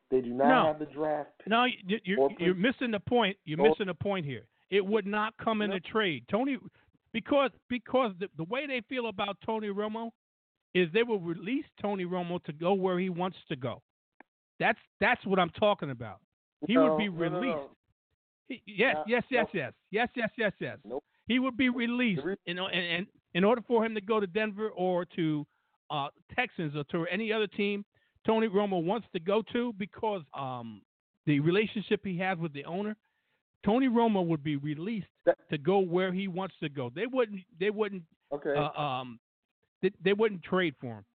They 0.10 0.22
do 0.22 0.34
not 0.34 0.48
No. 0.48 0.66
have 0.66 0.80
the 0.80 0.88
draft 0.88 1.30
pick. 1.38 1.48
No, 1.48 1.66
you- 1.66 2.00
you're 2.04 2.30
you're 2.40 2.56
missing 2.56 2.92
the 2.92 3.00
point. 3.00 3.38
You're 3.46 3.62
Or- 3.62 3.70
missing 3.70 3.86
the 3.88 3.94
point 3.94 4.26
here. 4.26 4.48
It 4.72 4.86
would 4.86 5.06
not 5.06 5.36
come 5.38 5.62
in 5.62 5.70
No. 5.70 5.76
a 5.76 5.80
trade, 5.80 6.26
Tony, 6.28 6.58
because 7.12 7.52
because 7.70 8.14
the, 8.20 8.30
the 8.38 8.44
way 8.46 8.66
they 8.68 8.82
feel 8.82 9.08
about 9.08 9.38
Tony 9.42 9.68
Romo 9.68 10.12
is 10.74 10.88
they 10.94 11.04
will 11.04 11.20
release 11.20 11.66
Tony 11.82 12.06
Romo 12.06 12.44
to 12.44 12.54
go 12.54 12.74
where 12.74 13.00
he 13.00 13.10
wants 13.10 13.38
to 13.50 13.56
go. 13.56 13.82
That's 14.60 14.78
that's 15.00 15.24
what 15.26 15.40
I'm 15.40 15.50
talking 15.52 15.90
about. 15.92 16.20
He 16.68 16.74
No, 16.74 16.90
would 16.94 16.98
be 16.98 17.08
no, 17.10 17.14
no, 17.14 17.20
released. 17.40 17.56
no. 17.58 17.70
He, 18.50 18.62
yes, 18.66 18.96
yes, 19.08 19.24
yes, 19.32 19.46
yes, 19.54 19.74
yes, 19.92 20.10
yes, 20.16 20.30
yes, 20.38 20.52
yes. 20.60 20.78
Nope. 20.86 21.04
He 21.28 21.40
would 21.40 21.56
be 21.56 21.70
released, 21.70 22.22
you 22.46 22.54
know, 22.56 22.68
and, 22.68 22.84
and 22.86 23.08
in 23.36 23.44
order 23.44 23.62
for 23.68 23.86
him 23.86 23.94
to 23.96 24.02
go 24.02 24.20
to 24.20 24.26
Denver 24.28 24.70
or 24.70 25.06
to 25.16 25.46
uh, 25.92 26.08
Texans 26.36 26.76
or 26.76 26.84
to 26.86 27.06
any 27.12 27.32
other 27.32 27.48
team, 27.48 27.86
Tony 28.26 28.48
Romo 28.48 28.84
wants 28.84 29.08
to 29.14 29.20
go 29.20 29.44
to 29.54 29.72
because 29.78 30.22
um, 30.38 30.82
the 31.28 31.40
relationship 31.40 32.02
he 32.04 32.18
has 32.18 32.38
with 32.40 32.52
the 32.54 32.66
owner. 32.66 32.96
Tony 33.66 33.88
Romo 33.88 34.26
would 34.26 34.44
be 34.44 34.56
released 34.56 35.08
That- 35.26 35.38
to 35.52 35.58
go 35.58 35.80
where 35.80 36.12
he 36.12 36.28
wants 36.28 36.56
to 36.62 36.70
go. 36.70 36.90
They 36.94 37.06
wouldn't. 37.06 37.42
They 37.60 37.70
wouldn't. 37.70 38.04
Okay. 38.34 38.56
Uh, 38.56 38.80
um, 38.82 39.20
they, 39.82 39.92
they 40.04 40.14
wouldn't 40.14 40.44
trade 40.44 40.76
for 40.80 40.88
him. 40.88 41.06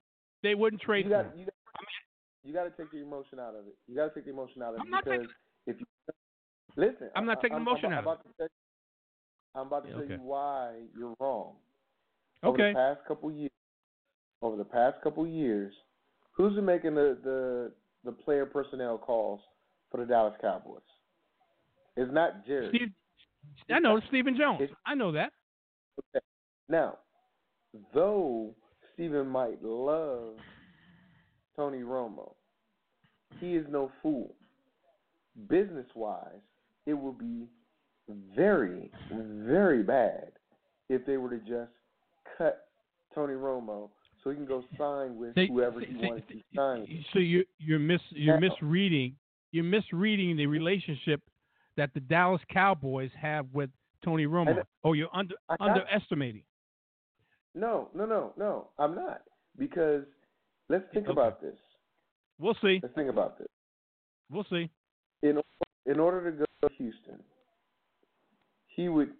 They 0.43 0.55
wouldn't 0.55 0.83
trade 0.83 1.05
you 1.07 1.11
for 1.11 1.23
got 1.23 1.33
him. 1.33 1.39
you 1.41 1.45
got 1.47 1.55
you 2.45 2.53
got 2.53 2.65
to 2.65 2.71
take 2.71 2.91
the 2.91 3.01
emotion 3.03 3.39
out 3.41 3.55
of 3.55 3.67
it. 3.67 3.75
You 3.89 3.97
got 3.97 4.09
to 4.09 4.15
take 4.15 4.25
the 4.27 4.31
emotion 4.33 4.63
out 4.63 4.75
of 4.75 4.81
I'm 4.81 4.87
it 4.89 4.91
not 4.91 5.05
because 5.05 5.21
taking- 5.21 5.35
if 5.67 5.81
you 5.81 5.87
listen, 6.77 7.11
I'm 7.17 7.25
not 7.27 7.39
I- 7.39 7.41
taking 7.43 7.57
I'm, 7.57 7.63
emotion 7.63 7.87
I'm, 7.87 7.93
out 7.93 7.99
of 7.99 8.05
about 8.05 8.21
to 8.39 8.49
I'm 9.57 9.67
about 9.69 9.83
to 9.85 9.89
Yeah, 9.89 9.95
tell 9.95 10.05
okay. 10.05 10.15
you 10.15 10.21
why 10.21 10.73
you're 10.99 11.15
wrong. 11.21 11.55
Over 12.43 12.55
Okay. 12.55 12.69
the 12.73 12.75
past 12.75 13.01
couple 13.09 13.31
years, 13.33 13.51
over 14.43 14.57
the 14.57 14.65
past 14.65 15.01
couple 15.03 15.27
years, 15.27 15.73
who's 16.33 16.55
been 16.55 16.65
making 16.67 16.95
the 16.95 17.17
the 17.25 17.73
the 18.05 18.13
player 18.13 18.45
personnel 18.45 18.99
calls 18.99 19.41
for 19.91 20.01
the 20.01 20.07
Dallas 20.07 20.35
Cowboys? 20.43 20.83
It's 21.97 22.13
not 22.13 22.45
Jerry. 22.45 22.69
Steve, 22.69 22.89
I 23.71 23.79
know 23.79 24.01
Stephen 24.09 24.37
Jones. 24.37 24.61
It's- 24.61 24.77
I 24.85 24.95
know 24.95 25.13
that. 25.13 25.33
Okay. 26.15 26.25
Now, 26.69 26.99
though 27.93 28.55
Stephen 28.95 29.27
might 29.29 29.63
love 29.63 30.35
Tony 31.57 31.79
Romo, 31.79 32.35
he 33.41 33.55
is 33.57 33.67
no 33.71 33.91
fool. 34.03 34.35
Business 35.49 35.87
wise, 35.95 36.41
it 36.87 36.95
would 36.95 37.19
be 37.19 37.47
very, 38.37 38.91
very 39.11 39.83
bad 39.83 40.33
if 40.89 41.05
they 41.07 41.17
were 41.17 41.31
to 41.31 41.39
just 41.39 41.73
cut 42.39 42.69
Tony 43.15 43.35
Romo 43.35 43.89
so 44.23 44.31
he 44.31 44.37
can 44.37 44.47
go 44.47 44.63
sign 44.79 45.17
with 45.17 45.35
They- 45.35 45.47
whoever 45.47 45.81
he 45.81 45.87
see- 46.01 46.07
wants 46.07 46.29
to 46.29 46.41
sign 46.55 46.81
with. 46.83 46.91
So 47.13 47.19
you 47.19 47.45
you're 47.59 47.79
mis 47.79 48.01
you're 48.11 48.39
Now- 48.39 48.49
misreading 48.49 49.17
you're 49.53 49.65
misreading 49.65 50.37
the 50.37 50.47
relationship 50.47 51.21
that 51.77 51.93
the 51.95 52.01
Dallas 52.01 52.43
Cowboys 52.49 53.13
have 53.15 53.53
with 53.55 53.71
Tony 54.03 54.27
Romo. 54.27 54.51
And- 54.51 54.63
Oh, 54.85 54.93
you're 54.93 55.15
under 55.15 55.35
underestimating. 55.49 56.45
No, 57.55 57.89
no, 57.95 58.05
no, 58.07 58.33
no, 58.37 58.69
I'm 58.79 58.95
not. 58.95 59.23
Because 59.59 60.05
let's 60.69 60.85
think 60.93 61.07
Okay. 61.07 61.13
about 61.13 61.41
this. 61.41 61.57
We'll 62.39 62.57
see. 62.61 62.81
Let's 62.83 62.95
think 62.95 63.09
about 63.11 63.39
this. 63.39 63.49
We'll 64.31 64.45
see. 64.51 64.71
in 65.23 65.41
in 65.87 66.01
order 66.01 66.31
to 66.31 66.37
go 66.37 66.69
to 66.69 66.75
Houston, 66.75 67.23
he 68.69 68.89
would. 68.89 69.11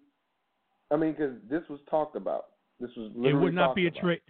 I 0.91 0.97
mean, 0.97 1.13
because 1.13 1.37
this 1.49 1.63
was 1.69 1.81
talked 1.89 2.17
about. 2.17 2.47
This 2.81 2.91
was 2.97 3.13
It 3.25 3.33
would 3.35 3.55
not 3.55 3.75
be 3.75 3.87
a 3.87 3.91
trade. 3.91 4.21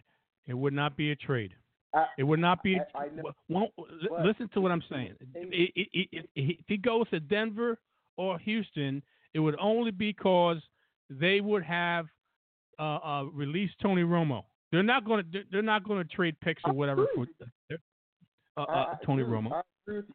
It 0.47 0.55
would 0.55 0.75
not 0.75 0.97
be 0.97 1.11
a 1.13 1.17
trade. 1.17 1.55
about. 1.95 2.09
It 2.19 2.25
would 2.25 2.41
not 2.41 2.63
be. 2.63 2.79
I- 2.79 3.05
I 3.05 3.09
know. 3.09 3.33
won't, 3.49 3.73
But- 3.77 4.25
listen 4.27 4.49
to 4.51 4.61
what 4.61 4.71
I'm 4.73 4.83
saying. 4.83 5.17
I- 5.35 5.39
I- 5.39 5.73
I- 5.95 6.09
I- 6.19 6.27
if 6.35 6.67
he 6.69 6.77
goes 6.77 7.09
to 7.11 7.21
Denver 7.21 7.79
or 8.17 8.39
Houston, 8.41 9.03
it 9.33 9.39
would 9.41 9.57
only 9.59 9.91
because 9.93 10.61
they 11.09 11.41
would 11.41 11.63
have 11.63 12.09
uh, 12.79 12.83
uh, 12.83 13.23
released 13.33 13.75
Tony 13.83 14.03
Romo. 14.03 14.43
They're 14.73 14.83
not 14.83 15.05
going 15.05 15.25
to. 15.33 15.43
They're 15.53 15.63
not 15.63 15.85
going 15.85 16.03
to 16.07 16.15
trade 16.15 16.35
picks 16.41 16.63
or 16.65 16.73
whatever 16.73 17.07
for 17.15 17.27
uh, 17.27 17.77
I- 18.57 18.63
uh, 18.63 18.67
I 18.67 19.05
Tony 19.05 19.23
agree- 19.23 19.37
Romo. 19.39 19.53
I 19.53 19.61
agree 19.87 19.97
with 19.99 20.07
you. 20.09 20.15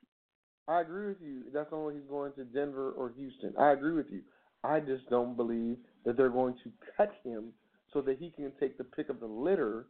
I 0.67 0.81
agree 0.81 1.07
with 1.07 1.21
you. 1.21 1.43
That's 1.53 1.69
only 1.71 1.95
he's 1.95 2.03
going 2.09 2.31
to 2.33 2.43
Denver 2.45 2.91
or 2.91 3.11
Houston. 3.17 3.53
I 3.57 3.71
agree 3.71 3.93
with 3.93 4.07
you. 4.11 4.21
I 4.63 4.79
just 4.79 5.09
don't 5.09 5.35
believe 5.35 5.77
that 6.05 6.15
they're 6.17 6.29
going 6.29 6.55
to 6.63 6.71
cut 6.95 7.11
him 7.23 7.53
so 7.93 8.01
that 8.01 8.17
he 8.19 8.29
can 8.29 8.51
take 8.59 8.77
the 8.77 8.83
pick 8.83 9.09
of 9.09 9.19
the 9.19 9.25
litter. 9.25 9.87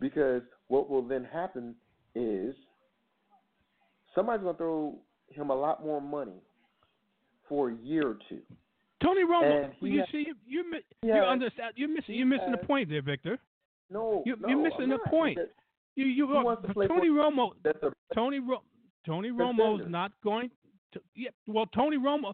Because 0.00 0.42
what 0.68 0.88
will 0.90 1.02
then 1.02 1.24
happen 1.24 1.74
is 2.14 2.54
somebody's 4.14 4.42
going 4.42 4.54
to 4.54 4.58
throw 4.58 4.98
him 5.28 5.50
a 5.50 5.54
lot 5.54 5.84
more 5.84 6.00
money 6.00 6.40
for 7.48 7.70
a 7.70 7.74
year 7.76 8.06
or 8.08 8.18
two. 8.28 8.40
Tony 9.02 9.22
Romo. 9.24 9.72
You 9.80 10.02
see, 10.10 10.26
you 10.46 10.64
you 10.64 10.64
you 11.02 11.12
has- 11.12 11.24
understand. 11.28 11.74
You're 11.76 11.88
missing. 11.88 12.14
You're 12.16 12.26
missing 12.26 12.50
the 12.52 12.58
point 12.66 12.88
there, 12.88 13.02
Victor. 13.02 13.38
No, 13.90 14.22
You- 14.26 14.36
no, 14.36 14.48
you're 14.48 14.62
missing 14.62 14.82
I'm 14.82 14.88
the 14.90 14.96
not, 14.96 15.06
point. 15.10 15.38
You 15.96 16.06
you 16.06 16.26
Who 16.26 16.34
to 16.66 16.72
play 16.74 16.86
for- 16.86 16.96
Tony 16.96 17.08
Romo. 17.08 17.52
That's 17.62 17.82
a, 17.82 17.92
Tony 18.14 18.38
Ro- 18.40 18.62
Tony 19.06 19.30
Romo's 19.30 19.88
not 19.88 20.12
going 20.22 20.50
to. 20.92 21.00
Yeah, 21.14 21.30
well, 21.46 21.66
Tony 21.66 21.96
Romo, 21.96 22.32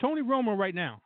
Tony 0.00 0.22
Romo 0.22 0.56
right 0.56 0.74
now. 0.74 1.00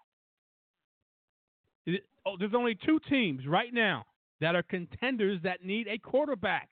it- 1.87 2.05
oh, 2.27 2.37
there's 2.39 2.55
only 2.55 2.75
two 2.75 2.99
teams 3.11 3.47
right 3.47 3.73
now 3.73 4.05
that 4.41 4.55
are 4.55 4.63
contenders 4.63 5.41
that 5.43 5.63
need 5.65 5.87
a 5.89 5.99
quarterback. 5.99 6.69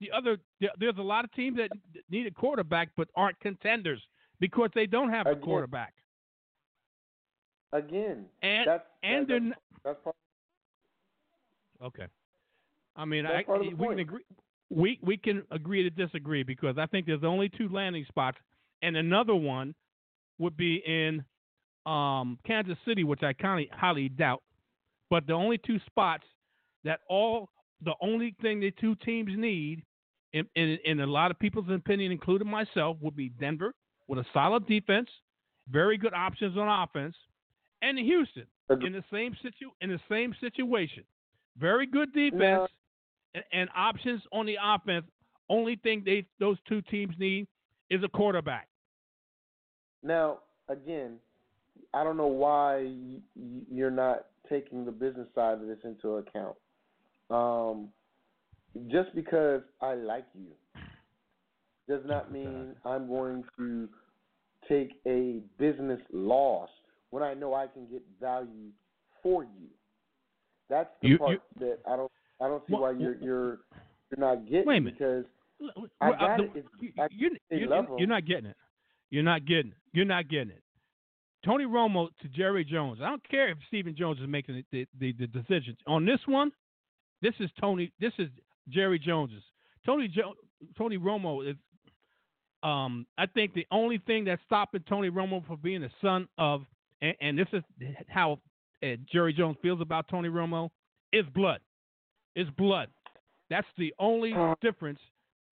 The 0.00 0.10
other, 0.12 0.38
there- 0.60 0.72
there's 0.78 0.98
a 0.98 1.02
lot 1.02 1.24
of 1.24 1.32
teams 1.32 1.56
that 1.56 1.70
need 2.10 2.26
a 2.26 2.30
quarterback 2.30 2.90
but 2.96 3.08
aren't 3.14 3.38
contenders 3.40 4.04
because 4.40 4.70
they 4.74 4.86
don't 4.86 5.10
have 5.10 5.26
a 5.26 5.30
Again, 5.32 5.42
quarterback. 5.42 5.94
Again, 7.72 8.26
And 8.42 8.66
that's 8.66 8.84
and 9.02 9.22
that, 9.22 9.28
they're 9.28 9.40
that's, 9.40 9.60
that's 9.84 9.98
part. 10.04 10.16
Okay. 11.82 12.06
I 12.96 13.04
mean, 13.04 13.26
I, 13.26 13.44
part 13.44 13.60
of 13.60 13.66
the 13.66 13.70
we 13.70 13.76
point. 13.76 13.90
can 13.92 14.00
agree. 14.00 14.24
We 14.70 14.98
we 15.02 15.16
can 15.16 15.44
agree 15.50 15.82
to 15.82 15.90
disagree 15.90 16.42
because 16.42 16.76
I 16.78 16.86
think 16.86 17.06
there's 17.06 17.24
only 17.24 17.48
two 17.48 17.68
landing 17.68 18.04
spots, 18.08 18.38
and 18.82 18.96
another 18.96 19.34
one 19.34 19.74
would 20.38 20.56
be 20.56 20.82
in 20.86 21.24
um, 21.86 22.38
Kansas 22.46 22.76
City, 22.86 23.04
which 23.04 23.22
I 23.22 23.32
kind 23.32 23.64
of 23.64 23.78
highly 23.78 24.08
doubt. 24.08 24.42
But 25.10 25.26
the 25.26 25.32
only 25.32 25.58
two 25.58 25.78
spots 25.86 26.24
that 26.84 27.00
all 27.08 27.48
the 27.84 27.94
only 28.02 28.34
thing 28.42 28.60
the 28.60 28.72
two 28.72 28.94
teams 28.96 29.30
need, 29.36 29.84
in, 30.32 30.46
in 30.54 30.78
in 30.84 31.00
a 31.00 31.06
lot 31.06 31.30
of 31.30 31.38
people's 31.38 31.70
opinion, 31.70 32.12
including 32.12 32.48
myself, 32.48 32.96
would 33.00 33.16
be 33.16 33.30
Denver 33.30 33.72
with 34.06 34.18
a 34.18 34.26
solid 34.32 34.66
defense, 34.66 35.08
very 35.70 35.96
good 35.96 36.12
options 36.12 36.56
on 36.58 36.68
offense, 36.82 37.14
and 37.82 37.98
Houston 37.98 38.46
in 38.70 38.92
the 38.92 39.04
same 39.12 39.34
situ 39.42 39.70
in 39.80 39.90
the 39.90 40.00
same 40.08 40.34
situation. 40.40 41.04
Very 41.58 41.86
good 41.86 42.12
defense, 42.12 42.70
and, 43.34 43.44
and 43.52 43.68
options 43.76 44.22
on 44.32 44.46
the 44.46 44.56
offense. 44.62 45.06
Only 45.48 45.76
thing 45.76 46.02
they 46.04 46.26
those 46.38 46.58
two 46.68 46.82
teams 46.82 47.14
need 47.18 47.46
is 47.90 48.02
a 48.04 48.08
quarterback. 48.08 48.68
Now, 50.02 50.38
again, 50.68 51.16
I 51.94 52.04
don't 52.04 52.16
know 52.16 52.26
why 52.26 52.92
you're 53.70 53.90
not 53.90 54.26
taking 54.48 54.84
the 54.84 54.92
business 54.92 55.26
side 55.34 55.54
of 55.54 55.66
this 55.66 55.78
into 55.84 56.16
account. 56.16 56.56
Um, 57.30 57.88
just 58.88 59.14
because 59.14 59.62
I 59.80 59.94
like 59.94 60.26
you 60.34 60.52
does 61.88 62.02
not 62.06 62.30
mean 62.30 62.74
I'm 62.84 63.08
going 63.08 63.44
to 63.58 63.88
take 64.68 64.92
a 65.06 65.40
business 65.58 66.00
loss 66.12 66.68
when 67.10 67.22
I 67.22 67.34
know 67.34 67.54
I 67.54 67.66
can 67.66 67.86
get 67.86 68.02
value 68.20 68.70
for 69.22 69.44
you. 69.44 69.68
That's 70.68 70.90
the 71.00 71.08
You- 71.08 71.18
part 71.18 71.32
you- 71.32 71.40
that 71.66 71.78
I 71.86 71.96
don't 71.96 72.12
I 72.40 72.46
don't 72.48 72.64
see 72.66 72.72
Well, 72.74 72.82
why 72.82 72.90
you're 72.92 73.16
you're 73.16 73.58
you're 74.10 74.18
not 74.18 74.44
getting 74.46 74.66
Wait 74.66 74.76
a 74.78 74.80
minute. 74.80 74.98
because 74.98 75.24
Well, 75.58 75.88
I 76.00 76.10
uh, 76.10 76.18
got 76.18 76.36
the- 76.38 76.44
it. 76.44 76.52
It's 76.56 76.68
you, 76.80 76.92
you, 77.30 77.36
the 77.50 77.56
you, 77.58 77.66
level. 77.68 77.98
you're 77.98 78.06
not 78.08 78.24
getting 78.26 78.46
it. 78.46 78.56
You're 79.10 79.22
not 79.24 79.44
getting 79.46 79.72
it. 79.72 79.76
You're 79.92 80.04
not 80.04 80.28
getting 80.28 80.50
it. 80.50 80.62
Tony 81.44 81.64
Romo 81.64 82.08
to 82.20 82.28
Jerry 82.28 82.64
Jones. 82.64 83.00
I 83.00 83.08
don't 83.08 83.26
care 83.28 83.48
if 83.48 83.58
Stephen 83.68 83.94
Jones 83.96 84.18
is 84.20 84.26
making 84.28 84.62
the, 84.72 84.86
the, 84.98 85.12
the 85.12 85.26
decisions 85.28 85.78
on 85.86 86.04
this 86.04 86.20
one. 86.26 86.50
This 87.22 87.34
is 87.40 87.50
Tony. 87.60 87.92
This 88.00 88.12
is 88.18 88.28
Jerry 88.68 88.98
Jones's. 88.98 89.42
Tony 89.86 90.08
jo- 90.08 90.34
Tony 90.76 90.98
Romo 90.98 91.48
is. 91.48 91.56
Um, 92.62 93.06
I 93.16 93.26
think 93.26 93.54
the 93.54 93.66
only 93.70 93.98
thing 93.98 94.24
that's 94.24 94.42
stopping 94.44 94.82
Tony 94.88 95.10
Romo 95.10 95.46
from 95.46 95.56
being 95.62 95.80
the 95.80 95.90
son 96.02 96.28
of, 96.38 96.62
and, 97.02 97.14
and 97.20 97.38
this 97.38 97.48
is 97.52 97.62
how 98.08 98.38
uh, 98.82 98.88
Jerry 99.10 99.32
Jones 99.32 99.56
feels 99.62 99.80
about 99.80 100.06
Tony 100.08 100.28
Romo, 100.28 100.70
is 101.12 101.24
blood. 101.34 101.60
Is 102.36 102.48
blood. 102.56 102.88
That's 103.50 103.66
the 103.76 103.94
only 103.98 104.34
difference. 104.60 105.00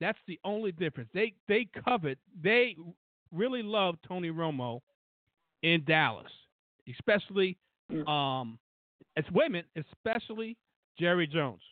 That's 0.01 0.19
the 0.29 0.39
only 0.45 0.73
difference. 0.73 1.09
They 1.15 1.33
they 1.49 1.69
covet. 1.85 2.19
They 2.43 2.77
really 3.33 3.63
love 3.63 3.97
Tony 4.07 4.31
Romo 4.31 4.81
in 5.63 5.83
Dallas, 5.85 6.31
especially 6.89 7.57
um, 8.07 8.59
it's 9.17 9.31
women, 9.33 9.65
especially 9.77 10.57
Jerry 10.99 11.27
Jones. 11.27 11.63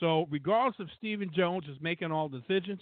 So 0.00 0.26
regardless 0.30 0.80
of 0.80 0.88
Stephen 0.96 1.30
Jones 1.34 1.64
is 1.68 1.76
making 1.80 2.10
all 2.10 2.28
decisions, 2.28 2.80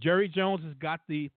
Jerry 0.00 0.28
Jones 0.28 0.62
has 0.64 0.74
got 0.74 1.00
the 1.08 1.30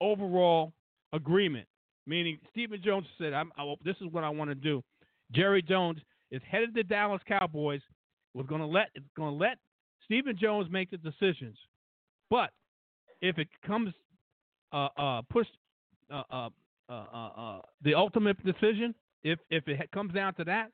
overall 0.00 0.72
agreement. 1.12 1.66
Meaning 2.06 2.38
Stephen 2.50 2.80
Jones 2.82 3.06
said, 3.18 3.32
I'm, 3.32 3.52
I, 3.56 3.74
"This 3.84 3.96
is 4.00 4.08
what 4.10 4.24
I 4.24 4.28
want 4.30 4.50
to 4.50 4.54
do." 4.54 4.82
Jerry 5.32 5.62
Jones 5.62 6.00
is 6.30 6.42
headed 6.48 6.74
to 6.74 6.82
the 6.82 6.88
Dallas 6.88 7.22
Cowboys. 7.26 7.80
Was 8.34 8.46
going 8.46 8.60
to 8.60 8.66
let 8.66 8.90
it's 8.94 9.04
going 9.16 9.36
to 9.36 9.38
let 9.38 9.58
Stephen 10.04 10.36
Jones 10.40 10.68
make 10.70 10.90
the 10.90 10.96
decisions, 10.98 11.56
but 12.30 12.50
if 13.20 13.38
it 13.38 13.48
comes 13.66 13.92
uh, 14.72 14.88
uh, 14.96 15.22
push 15.30 15.46
uh, 16.12 16.22
uh, 16.30 16.48
uh, 16.88 16.92
uh, 16.92 17.28
uh, 17.36 17.60
the 17.82 17.94
ultimate 17.94 18.42
decision, 18.44 18.94
if 19.24 19.38
if 19.50 19.66
it 19.68 19.90
comes 19.92 20.14
down 20.14 20.34
to 20.34 20.44
that, 20.44 20.70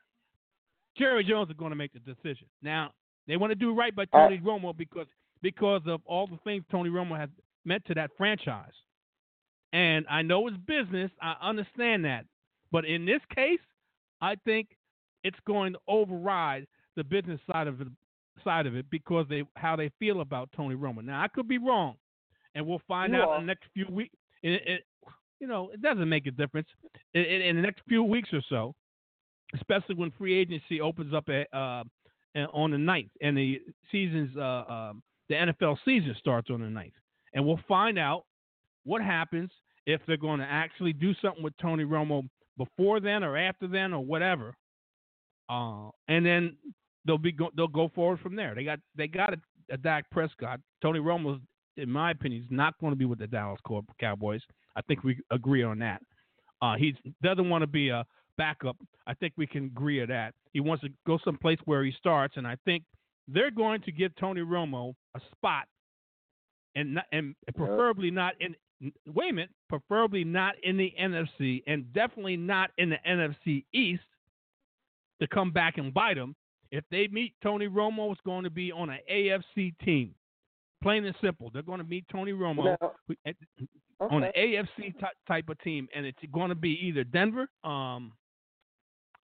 Jerry 0.97 1.25
Jones 1.25 1.51
is 1.51 1.57
going 1.57 1.71
to 1.71 1.77
make 1.77 1.93
the 1.93 1.99
decision. 2.01 2.47
Now 2.63 2.93
they 3.27 3.37
want 3.37 3.51
to 3.51 3.55
do 3.55 3.75
right 3.75 3.95
by 3.95 4.05
Tony 4.07 4.39
Romo 4.39 4.77
because 4.77 5.07
because 5.43 5.83
of 5.87 6.01
all 6.07 6.27
the 6.27 6.39
things 6.45 6.65
Tony 6.71 6.91
Romo 6.91 7.19
has 7.19 7.29
meant 7.65 7.85
to 7.87 7.95
that 7.95 8.11
franchise. 8.17 8.73
And 9.77 10.07
I 10.09 10.23
know 10.23 10.49
it's 10.49 10.57
business. 10.57 11.11
I 11.21 11.35
understand 11.43 12.07
that. 12.07 12.25
But 12.73 12.87
in 12.87 13.05
this 13.05 13.21
case, 13.35 13.61
I 14.23 14.37
think 14.47 14.69
it's 15.23 15.37
going 15.47 15.75
to 15.75 15.79
override 15.87 16.67
the 16.97 17.05
business 17.05 17.39
side 17.53 17.67
of 17.67 17.83
it 17.83 17.89
side 18.43 18.67
of 18.67 18.75
it 18.75 18.87
because 18.91 19.27
they 19.29 19.43
how 19.55 19.77
they 19.77 19.91
feel 19.99 20.23
about 20.23 20.49
Tony 20.57 20.75
Romo. 20.75 21.05
Now 21.05 21.23
I 21.23 21.29
could 21.29 21.47
be 21.47 21.59
wrong, 21.59 21.97
and 22.55 22.67
we'll 22.67 22.81
find 22.89 23.13
You 23.13 23.21
out 23.21 23.29
are. 23.29 23.35
in 23.37 23.43
the 23.43 23.47
next 23.49 23.65
few 23.75 23.87
weeks. 23.91 24.15
It, 24.43 24.63
it, 24.67 24.83
you 25.41 25.47
know, 25.47 25.69
it 25.69 25.83
doesn't 25.83 26.09
make 26.09 26.27
a 26.27 26.31
difference 26.31 26.69
in, 27.13 27.23
in, 27.23 27.57
the 27.57 27.63
next 27.63 27.83
few 27.87 28.03
weeks 28.03 28.31
or 28.33 28.41
so, 28.49 28.75
especially 29.55 29.97
when 29.97 30.11
free 30.13 30.39
agency 30.39 30.81
opens 30.81 31.13
up 31.13 31.29
at, 31.29 31.53
uh, 31.53 31.85
uh, 32.35 32.47
on 32.55 32.71
the 32.71 32.79
9th 32.79 33.11
and 33.21 33.37
the 33.37 33.61
season's 33.93 34.35
uh, 34.39 34.65
um, 34.69 35.03
the 35.29 35.35
NFL 35.35 35.77
season 35.85 36.17
starts 36.19 36.49
on 36.49 36.61
the 36.61 36.67
9th, 36.67 36.93
and 37.35 37.45
we'll 37.45 37.61
find 37.69 37.99
out 37.99 38.25
what 38.85 39.03
happens 39.03 39.51
if 39.87 40.01
they're 40.07 40.17
going 40.17 40.41
to 40.41 40.47
actually 40.47 40.93
do 40.93 41.15
something 41.23 41.43
with 41.43 41.57
Tony 41.59 41.85
Romo 41.85 42.29
before 42.59 43.01
then 43.01 43.23
or 43.23 43.37
after 43.37 43.67
then 43.67 43.93
or 43.93 44.05
whatever. 44.05 44.55
Uh, 45.49 45.91
and 46.09 46.27
then 46.27 46.57
they'll 47.07 47.19
be 47.19 47.33
go, 47.33 47.51
they'll 47.57 47.69
go 47.69 47.91
forward 47.95 48.21
from 48.21 48.35
there. 48.37 48.55
They 48.55 48.65
got 48.65 48.81
they 48.97 49.07
got 49.07 49.33
a, 49.33 49.39
a 49.71 49.77
Dak 49.77 50.11
Prescott. 50.11 50.61
Tony 50.83 50.99
Romo, 50.99 51.41
in 51.77 51.91
my 51.91 52.11
opinion, 52.11 52.43
is 52.43 52.49
not 52.51 52.79
going 52.81 52.93
to 52.93 52.97
be 52.97 53.05
with 53.05 53.19
the 53.19 53.27
Dallas 53.27 53.61
Cowboys. 54.01 54.43
I 54.75 54.83
think 54.83 55.05
we 55.05 55.19
agree 55.31 55.63
on 55.63 55.79
that. 55.79 56.03
Uh, 56.61 56.75
he 56.77 56.95
doesn't 57.23 57.49
want 57.49 57.63
to 57.63 57.67
be 57.67 57.91
a 57.91 58.05
backup. 58.37 58.77
I 59.07 59.15
think 59.15 59.35
we 59.37 59.47
can 59.47 59.67
agree 59.67 60.03
on 60.03 60.09
that. 60.09 60.35
He 60.53 60.61
wants 60.61 60.83
to 60.83 60.91
go 61.07 61.19
someplace 61.25 61.59
where 61.65 61.85
he 61.85 61.93
starts, 61.99 62.37
and 62.37 62.47
I 62.47 62.57
think 62.65 62.83
they're 63.29 63.51
going 63.51 63.83
to 63.83 63.93
give 63.93 64.15
Tony 64.17 64.41
Romo 64.41 64.95
a 65.15 65.21
spot, 65.33 65.65
and 66.75 66.95
not, 66.95 67.05
and 67.13 67.35
preferably 67.55 68.11
not 68.11 68.35
in. 68.41 68.55
Wait 68.81 69.31
a 69.31 69.33
minute, 69.33 69.51
preferably 69.69 70.23
not 70.25 70.55
in 70.63 70.77
the 70.77 70.93
NFC, 71.01 71.63
and 71.67 71.91
definitely 71.93 72.37
not 72.37 72.71
in 72.79 72.91
the 72.91 72.99
NFC 73.09 73.65
East 73.73 74.03
to 75.21 75.27
come 75.27 75.51
back 75.51 75.79
and 75.79 75.95
bite 75.95 76.15
them. 76.15 76.35
If 76.71 76.85
they 76.91 77.09
meet 77.09 77.33
Tony 77.43 77.69
Romo, 77.69 78.13
it's 78.13 78.21
going 78.27 78.45
to 78.45 78.51
be 78.51 78.73
on 78.73 78.91
an 78.91 78.99
AFC 79.11 79.75
team. 79.85 80.15
Plain 80.83 81.05
and 81.07 81.15
simple. 81.23 81.51
They're 81.53 81.63
going 81.63 81.79
to 81.79 81.85
meet 81.87 82.05
Tony 82.13 82.33
Romo 82.33 82.77
at- 83.25 83.37
on 83.99 84.25
an. 84.25 84.33
AFC 84.37 84.99
ty- 85.01 85.09
type 85.27 85.49
of 85.49 85.59
team, 85.61 85.89
and 85.95 86.05
it's 86.05 86.19
going 86.33 86.51
to 86.51 86.55
be 86.55 86.79
either 86.83 87.03
Denver, 87.03 87.49
um, 87.65 88.13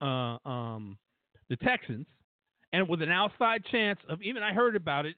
uh, 0.01 0.37
um, 0.47 0.97
the 1.49 1.57
Texans, 1.57 2.05
and 2.71 2.87
with 2.87 3.01
an 3.01 3.11
outside 3.11 3.65
chance 3.65 3.99
of 4.07 4.21
even 4.21 4.43
I 4.43 4.53
heard 4.53 4.77
about 4.77 5.05
it. 5.05 5.15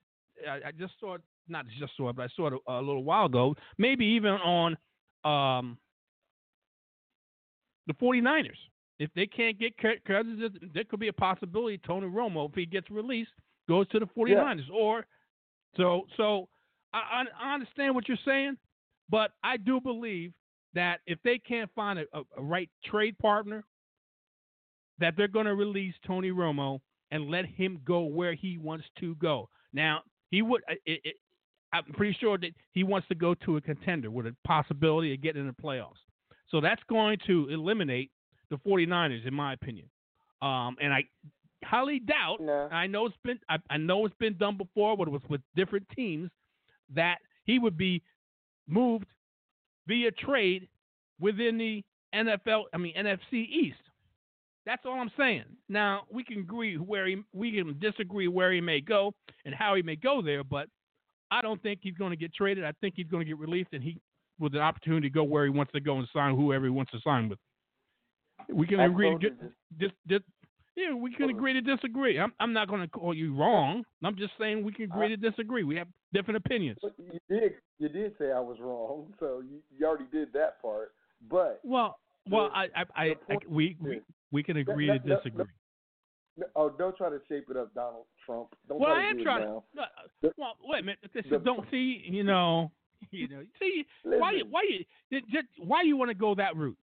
I, 0.49 0.69
I 0.69 0.71
just 0.71 0.93
saw 0.99 1.15
it, 1.15 1.21
not 1.47 1.65
just 1.79 1.95
saw 1.97 2.09
it, 2.09 2.15
but 2.15 2.23
I 2.23 2.27
saw 2.35 2.47
it 2.47 2.53
a, 2.67 2.71
a 2.73 2.81
little 2.81 3.03
while 3.03 3.25
ago. 3.25 3.55
Maybe 3.77 4.05
even 4.05 4.31
on 4.31 4.77
um, 5.23 5.77
the 7.87 7.93
49ers. 7.93 8.57
If 8.99 9.09
they 9.15 9.25
can't 9.25 9.59
get 9.59 9.73
Cousins, 9.77 10.51
there 10.73 10.83
could 10.83 10.99
be 10.99 11.07
a 11.07 11.13
possibility 11.13 11.79
Tony 11.85 12.07
Romo, 12.07 12.47
if 12.47 12.55
he 12.55 12.65
gets 12.65 12.89
released, 12.89 13.31
goes 13.67 13.87
to 13.89 13.99
the 13.99 14.05
49ers. 14.05 14.69
Or 14.73 15.05
so 15.75 16.03
so 16.15 16.47
I, 16.93 17.23
I 17.41 17.49
I 17.49 17.53
understand 17.55 17.95
what 17.95 18.07
you're 18.07 18.17
saying, 18.25 18.57
but 19.09 19.31
I 19.43 19.57
do 19.57 19.81
believe 19.81 20.31
that 20.73 20.99
if 21.07 21.19
they 21.23 21.37
can't 21.39 21.69
find 21.75 21.99
a, 21.99 22.03
a, 22.13 22.21
a 22.37 22.41
right 22.41 22.69
trade 22.85 23.17
partner, 23.17 23.63
that 24.99 25.15
they're 25.17 25.27
going 25.27 25.47
to 25.47 25.55
release 25.55 25.95
Tony 26.05 26.29
Romo 26.31 26.79
and 27.11 27.29
let 27.29 27.45
him 27.45 27.79
go 27.85 28.01
where 28.03 28.33
he 28.33 28.57
wants 28.57 28.85
to 28.99 29.15
go. 29.15 29.49
Now 29.73 30.01
he 30.29 30.41
would. 30.41 30.61
uh, 30.69 30.75
It, 30.85 31.01
it, 31.03 31.15
I'm 31.73 31.83
pretty 31.93 32.15
sure 32.19 32.37
that 32.37 32.51
he 32.71 32.83
wants 32.83 33.07
to 33.07 33.15
go 33.15 33.33
to 33.33 33.57
a 33.57 33.61
contender 33.61 34.11
with 34.11 34.27
a 34.27 34.35
possibility 34.45 35.13
of 35.13 35.21
getting 35.21 35.41
in 35.41 35.47
the 35.47 35.61
playoffs. 35.61 36.01
So 36.49 36.61
that's 36.61 36.81
going 36.87 37.17
to 37.25 37.49
eliminate 37.49 38.11
the 38.51 38.57
49ers, 38.57 39.27
in 39.27 39.33
my 39.33 39.53
opinion. 39.53 39.89
Um, 40.41 40.75
and 40.81 40.93
I 40.93 41.03
highly 41.65 41.99
doubt. 41.99 42.37
Nah. 42.41 42.67
I 42.67 42.87
know 42.87 43.07
it's 43.07 43.15
been. 43.23 43.39
I, 43.49 43.57
I 43.69 43.77
know 43.77 44.05
it's 44.05 44.15
been 44.19 44.37
done 44.37 44.57
before, 44.57 44.95
but 44.95 45.07
it 45.07 45.11
was 45.11 45.21
with 45.29 45.41
different 45.55 45.87
teams 45.95 46.29
that 46.93 47.17
he 47.45 47.57
would 47.59 47.77
be 47.77 48.03
moved 48.67 49.05
via 49.87 50.11
trade 50.11 50.67
within 51.19 51.57
the 51.57 51.83
NFL. 52.13 52.65
I 52.73 52.77
mean 52.77 52.93
NFC 52.95 53.47
East. 53.47 53.77
That's 54.65 54.83
all 54.85 54.99
I'm 54.99 55.11
saying. 55.17 55.45
Now 55.67 56.03
we 56.11 56.23
can 56.23 56.39
agree 56.39 56.77
where 56.77 57.07
he, 57.07 57.23
we 57.33 57.51
can 57.51 57.77
disagree 57.79 58.27
where 58.27 58.51
he 58.51 58.61
may 58.61 58.79
go 58.79 59.13
and 59.45 59.53
how 59.55 59.75
he 59.75 59.81
may 59.81 59.95
go 59.95 60.21
there, 60.21 60.43
but 60.43 60.67
I 61.33 61.41
don't 61.41 61.61
think 61.63 61.79
he's 61.81 61.95
going 61.95 62.11
to 62.11 62.15
get 62.15 62.33
traded. 62.33 62.63
I 62.63 62.73
think 62.79 62.93
he's 62.95 63.07
going 63.07 63.21
to 63.21 63.25
get 63.25 63.39
released, 63.39 63.69
and 63.73 63.83
he 63.83 63.97
with 64.39 64.53
an 64.53 64.61
opportunity 64.61 65.09
to 65.09 65.13
go 65.13 65.23
where 65.23 65.43
he 65.43 65.49
wants 65.49 65.71
to 65.73 65.79
go 65.79 65.97
and 65.97 66.07
sign 66.13 66.35
whoever 66.35 66.65
he 66.65 66.71
wants 66.71 66.91
to 66.91 66.99
sign 67.03 67.29
with. 67.29 67.39
We 68.49 68.67
can 68.67 68.79
I 68.79 68.85
agree 68.85 69.07
to 69.07 69.11
told 69.11 69.23
you 69.23 69.29
get, 69.29 69.41
this. 69.79 69.91
dis, 70.07 70.19
dis, 70.19 70.19
yeah, 70.75 70.93
we 70.93 71.13
can 71.13 71.29
agree 71.29 71.53
to 71.53 71.61
disagree. 71.61 72.19
I'm, 72.19 72.33
I'm 72.39 72.51
not 72.51 72.67
going 72.67 72.81
to 72.81 72.87
call 72.87 73.13
you 73.13 73.35
wrong. 73.35 73.83
I'm 74.03 74.15
just 74.15 74.33
saying 74.39 74.63
we 74.63 74.73
can 74.73 74.85
agree 74.85 75.09
to 75.09 75.17
disagree. 75.17 75.63
We 75.63 75.75
have 75.75 75.87
different 76.13 76.37
opinions. 76.37 76.77
You 76.97 77.19
did 77.29 77.53
you 77.79 77.89
did 77.89 78.13
say 78.17 78.31
I 78.31 78.39
was 78.39 78.57
wrong, 78.59 79.13
so 79.19 79.41
you, 79.47 79.59
you 79.77 79.85
already 79.85 80.05
did 80.11 80.33
that 80.33 80.61
part. 80.61 80.93
But 81.29 81.61
Well, 81.63 81.97
well, 82.29 82.49
The- 82.49 82.57
I, 82.57 82.63
I, 82.75 82.85
I, 82.95 83.15
I 83.29 83.35
we, 83.47 83.77
we, 83.79 84.01
we 84.31 84.43
can 84.43 84.57
agree 84.57 84.87
no, 84.87 84.97
to 84.97 84.99
disagree. 84.99 85.45
No, 86.37 86.45
oh, 86.55 86.69
don't 86.69 86.95
try 86.97 87.09
to 87.09 87.19
shape 87.27 87.45
it 87.49 87.57
up, 87.57 87.73
Donald 87.73 88.05
Trump. 88.25 88.49
Don't 88.67 88.79
Well, 88.79 88.89
try 88.89 89.05
I 89.05 89.09
am 89.09 89.19
it 89.19 89.23
trying 89.23 89.41
to. 89.41 89.63
no, 89.75 89.85
The- 90.21 90.33
Well, 90.37 90.57
wait 90.63 90.79
a 90.79 90.83
minute. 90.83 90.99
This 91.13 91.25
the- 91.29 91.37
is, 91.37 91.43
don't 91.43 91.65
see. 91.71 92.03
You 92.05 92.23
know. 92.23 92.71
You 93.11 93.27
know. 93.27 93.43
See 93.59 93.85
why? 94.03 94.31
Listen. 94.31 94.49
Why 94.49 94.61
you? 95.11 95.21
Just, 95.29 95.47
why 95.57 95.81
you 95.81 95.97
want 95.97 96.09
to 96.09 96.15
go 96.15 96.33
that 96.35 96.55
route? 96.55 96.77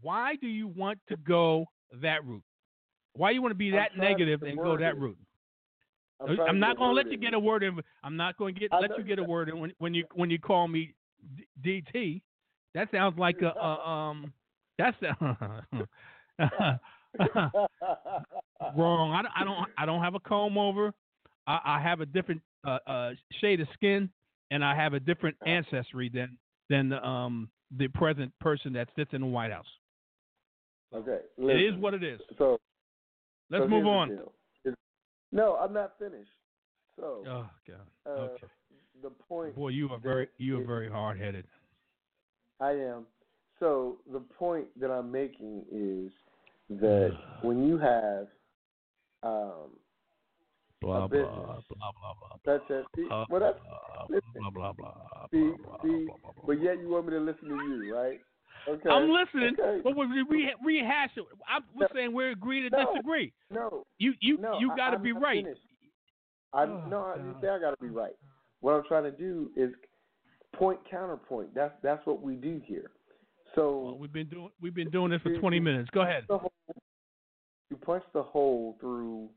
Why 0.00 0.34
do 0.36 0.46
you 0.46 0.66
want 0.66 0.98
to 1.10 1.16
go 1.16 1.66
that 2.00 2.24
route? 2.24 2.42
Why 3.12 3.32
you 3.32 3.42
want 3.42 3.52
to 3.52 3.56
be 3.56 3.70
that 3.72 3.96
negative 3.98 4.42
and 4.42 4.56
go 4.56 4.70
word 4.70 4.80
that 4.80 4.98
route? 4.98 5.18
I'm, 6.26 6.40
I'm 6.40 6.58
not 6.58 6.78
going 6.78 6.90
to 6.90 6.94
let 6.94 7.12
you 7.12 7.18
get 7.18 7.34
a 7.34 7.38
word 7.38 7.62
in. 7.62 7.78
I'm 8.02 8.16
not 8.16 8.38
going 8.38 8.54
to 8.54 8.60
get 8.60 8.70
let 8.72 8.96
you 8.96 9.04
get 9.04 9.18
a 9.18 9.22
word 9.34 9.50
in 9.50 9.58
when 9.60 9.72
when 9.78 9.92
you 9.92 10.04
when 10.14 10.30
you 10.30 10.38
call 10.38 10.66
me 10.68 10.94
D- 11.62 11.82
DT. 11.94 12.22
That 12.74 12.90
sounds 12.90 13.18
like 13.18 13.42
a, 13.42 13.48
a 13.50 13.86
um. 13.86 14.32
That's 14.78 14.96
wrong. 18.76 19.12
I, 19.12 19.22
don't- 19.22 19.32
I 19.36 19.44
don't 19.44 19.68
I 19.78 19.86
don't 19.86 20.02
have 20.02 20.14
a 20.14 20.20
comb 20.20 20.56
over. 20.58 20.92
I, 21.46 21.60
I 21.64 21.80
have 21.82 22.00
a 22.00 22.06
different 22.06 22.40
uh, 22.66 22.78
uh, 22.86 23.10
shade 23.40 23.60
of 23.60 23.68
skin, 23.74 24.08
and 24.50 24.64
I 24.64 24.74
have 24.76 24.94
a 24.94 25.00
different 25.00 25.36
ancestry 25.46 26.08
than 26.12 26.38
than 26.70 26.88
the, 26.90 27.04
um 27.06 27.50
the 27.78 27.88
present 27.88 28.32
person 28.40 28.72
that 28.74 28.88
sits 28.96 29.10
in 29.12 29.20
the 29.22 29.26
White 29.26 29.50
House. 29.52 29.66
okay. 30.94 31.18
It 31.38 31.74
is 31.74 31.80
what 31.80 31.94
it 31.94 32.02
is. 32.04 32.20
So 32.38 32.58
Let's 33.50 33.64
so 33.64 33.68
move 33.68 33.86
on. 33.86 34.18
no, 35.32 35.56
I'm 35.56 35.72
not 35.72 35.94
finished. 35.98 36.30
So 36.96 37.24
Oh 37.26 37.46
God. 37.66 37.86
uh, 38.06 38.10
Okay. 38.10 38.46
the 39.02 39.10
point 39.10 39.56
Boy, 39.56 39.68
you 39.68 39.88
are 39.90 39.98
very 39.98 40.28
you 40.38 40.60
are 40.60 40.64
very 40.64 40.88
hard 40.90 41.18
headed. 41.18 41.46
I 42.60 42.70
am. 42.72 43.06
So 43.58 43.98
the 44.12 44.20
point 44.20 44.66
that 44.80 44.90
I'm 44.90 45.10
making 45.10 45.64
is 45.72 46.12
that 46.70 47.16
when 47.42 47.66
you 47.66 47.78
have 47.78 48.26
um 49.22 49.70
Blah 50.80 51.04
a 51.04 51.08
blah 51.08 51.08
business. 51.08 51.64
blah 51.68 51.92
blah 51.92 52.14
blah. 52.18 52.36
that's 52.44 52.64
it. 52.70 52.84
See, 52.96 53.06
blah, 53.08 53.24
well 53.30 53.40
that's 53.40 53.58
blah, 53.58 54.50
blah 54.50 54.50
blah 54.50 54.72
blah. 54.72 54.92
see, 55.30 55.38
blah, 55.62 55.76
see, 55.82 56.06
blah, 56.06 56.16
blah, 56.22 56.32
blah, 56.32 56.44
but 56.44 56.60
yet 56.60 56.80
you 56.80 56.88
want 56.88 57.06
me 57.06 57.12
to 57.12 57.20
listen 57.20 57.48
to 57.48 57.54
you, 57.54 57.94
right? 57.94 58.20
Okay. 58.68 58.88
I'm 58.88 59.10
listening, 59.10 59.54
Okay. 59.60 59.80
but 59.84 59.96
we 59.96 60.06
re- 60.06 60.54
rehash 60.64 61.10
it. 61.16 61.24
I'm 61.48 61.62
we're 61.74 61.88
saying 61.94 62.12
we 62.14 62.30
agree 62.30 62.62
to 62.68 62.70
No. 62.70 62.92
disagree. 62.92 63.32
No, 63.50 63.84
You 63.98 64.14
you 64.20 64.38
no, 64.38 64.58
you 64.58 64.72
got 64.76 64.90
to 64.90 64.98
be 64.98 65.12
right. 65.12 65.44
finished. 65.44 65.60
I 66.52 66.64
Oh, 66.64 66.82
no, 66.88 67.02
I 67.02 67.16
didn't 67.16 67.36
say 67.40 67.48
I 67.48 67.58
got 67.60 67.70
to 67.70 67.82
be 67.82 67.88
right. 67.90 68.14
What 68.60 68.72
I'm 68.74 68.84
trying 68.86 69.04
to 69.04 69.10
do 69.12 69.50
is 69.56 69.70
point 70.54 70.78
counterpoint. 70.90 71.54
That's 71.54 71.74
that's 71.82 72.04
what 72.06 72.22
we 72.22 72.34
do 72.34 72.60
here. 72.64 72.90
So 73.54 73.80
Well, 73.80 73.98
we've 73.98 74.12
been 74.12 74.28
doing 74.28 74.50
we've 74.60 74.74
been 74.74 74.90
doing 74.90 75.10
this 75.10 75.20
for 75.22 75.36
20 75.36 75.60
minutes. 75.60 75.90
Go 75.90 76.02
ahead. 76.02 76.24
the 76.28 76.38
hole, 77.86 77.94
you 77.94 78.00
punch 78.00 78.12
the 78.12 78.22
hole 78.22 78.76
through 78.80 79.28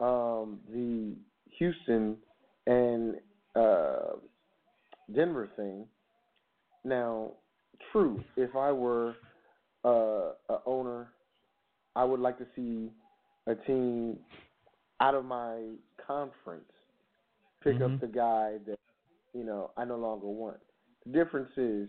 um, 0.00 0.60
the 0.72 1.14
Houston 1.58 2.16
and 2.66 3.16
uh, 3.54 4.16
Denver 5.14 5.48
thing. 5.56 5.86
Now, 6.84 7.32
true, 7.92 8.22
if 8.36 8.54
I 8.56 8.72
were 8.72 9.14
uh, 9.84 10.32
a 10.48 10.58
owner, 10.66 11.08
I 11.94 12.04
would 12.04 12.20
like 12.20 12.38
to 12.38 12.46
see 12.56 12.90
a 13.46 13.54
team 13.54 14.18
out 15.00 15.14
of 15.14 15.24
my 15.24 15.62
conference 16.06 16.64
pick 17.62 17.80
Mhm. 17.80 17.94
up 17.94 18.00
the 18.00 18.06
guy 18.06 18.58
that 18.66 18.78
you 19.34 19.44
know 19.44 19.70
I 19.76 19.84
no 19.84 19.96
longer 19.96 20.26
want. 20.26 20.58
The 21.04 21.12
difference 21.12 21.56
is 21.56 21.88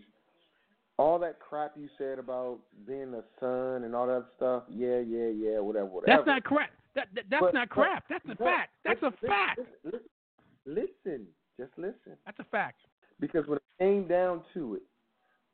all 0.98 1.18
that 1.20 1.38
crap 1.40 1.72
you 1.76 1.88
said 1.96 2.18
about 2.18 2.58
being 2.86 3.14
a 3.14 3.22
son 3.40 3.84
and 3.84 3.94
all 3.94 4.06
that 4.06 4.24
stuff. 4.36 4.64
Yeah, 4.68 4.98
yeah, 4.98 5.28
yeah, 5.28 5.58
whatever, 5.60 5.86
whatever. 5.86 6.16
That's 6.16 6.26
not 6.26 6.44
crap. 6.44 6.70
That, 6.94 7.08
that 7.14 7.24
that's 7.30 7.40
But- 7.40 7.54
not 7.54 7.68
but- 7.68 7.74
crap. 7.74 8.04
That's 8.08 8.24
a 8.24 8.28
but 8.28 8.38
fact. 8.38 8.70
That's 8.84 9.02
a 9.02 9.12
fact. 9.26 9.60
Listen, 9.84 10.00
listen, 10.66 10.86
listen, 11.04 11.26
just 11.58 11.72
listen. 11.78 12.16
That's 12.26 12.38
a 12.40 12.44
fact. 12.44 12.80
Because 13.20 13.46
when 13.46 13.56
it 13.58 13.62
came 13.78 14.06
down 14.08 14.42
to 14.54 14.74
it, 14.76 14.82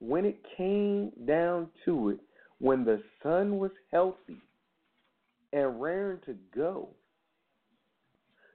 when 0.00 0.24
it 0.24 0.38
came 0.56 1.12
down 1.26 1.68
to 1.84 2.10
it, 2.10 2.18
when 2.58 2.84
the 2.84 3.02
son 3.22 3.58
was 3.58 3.70
healthy 3.92 4.40
and 5.52 5.80
raring 5.80 6.20
to 6.26 6.34
go, 6.54 6.88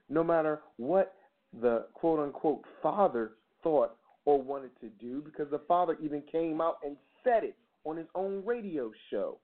no 0.08 0.22
matter 0.24 0.60
what 0.76 1.14
the 1.60 1.86
quote 1.94 2.20
unquote 2.20 2.64
father 2.82 3.32
thought 3.62 3.96
or 4.24 4.40
wanted 4.40 4.70
to 4.80 4.88
do, 5.00 5.22
because 5.22 5.50
the 5.50 5.60
father 5.66 5.96
even 6.02 6.22
came 6.30 6.60
out 6.60 6.76
and 6.84 6.96
said 7.24 7.44
it 7.44 7.56
on 7.84 7.96
his 7.96 8.06
own 8.14 8.42
radio 8.44 8.90
show 9.10 9.38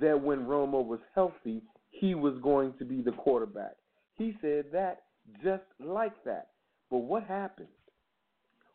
that 0.00 0.20
when 0.20 0.40
Romo 0.40 0.84
was 0.84 1.00
healthy, 1.14 1.62
he 1.90 2.14
was 2.14 2.34
going 2.42 2.74
to 2.78 2.84
be 2.84 3.02
the 3.02 3.12
quarterback. 3.12 3.76
He 4.14 4.36
said 4.40 4.66
that 4.72 5.02
just 5.42 5.62
like 5.78 6.24
that. 6.24 6.48
But 6.90 6.98
what 6.98 7.24
happened? 7.24 7.68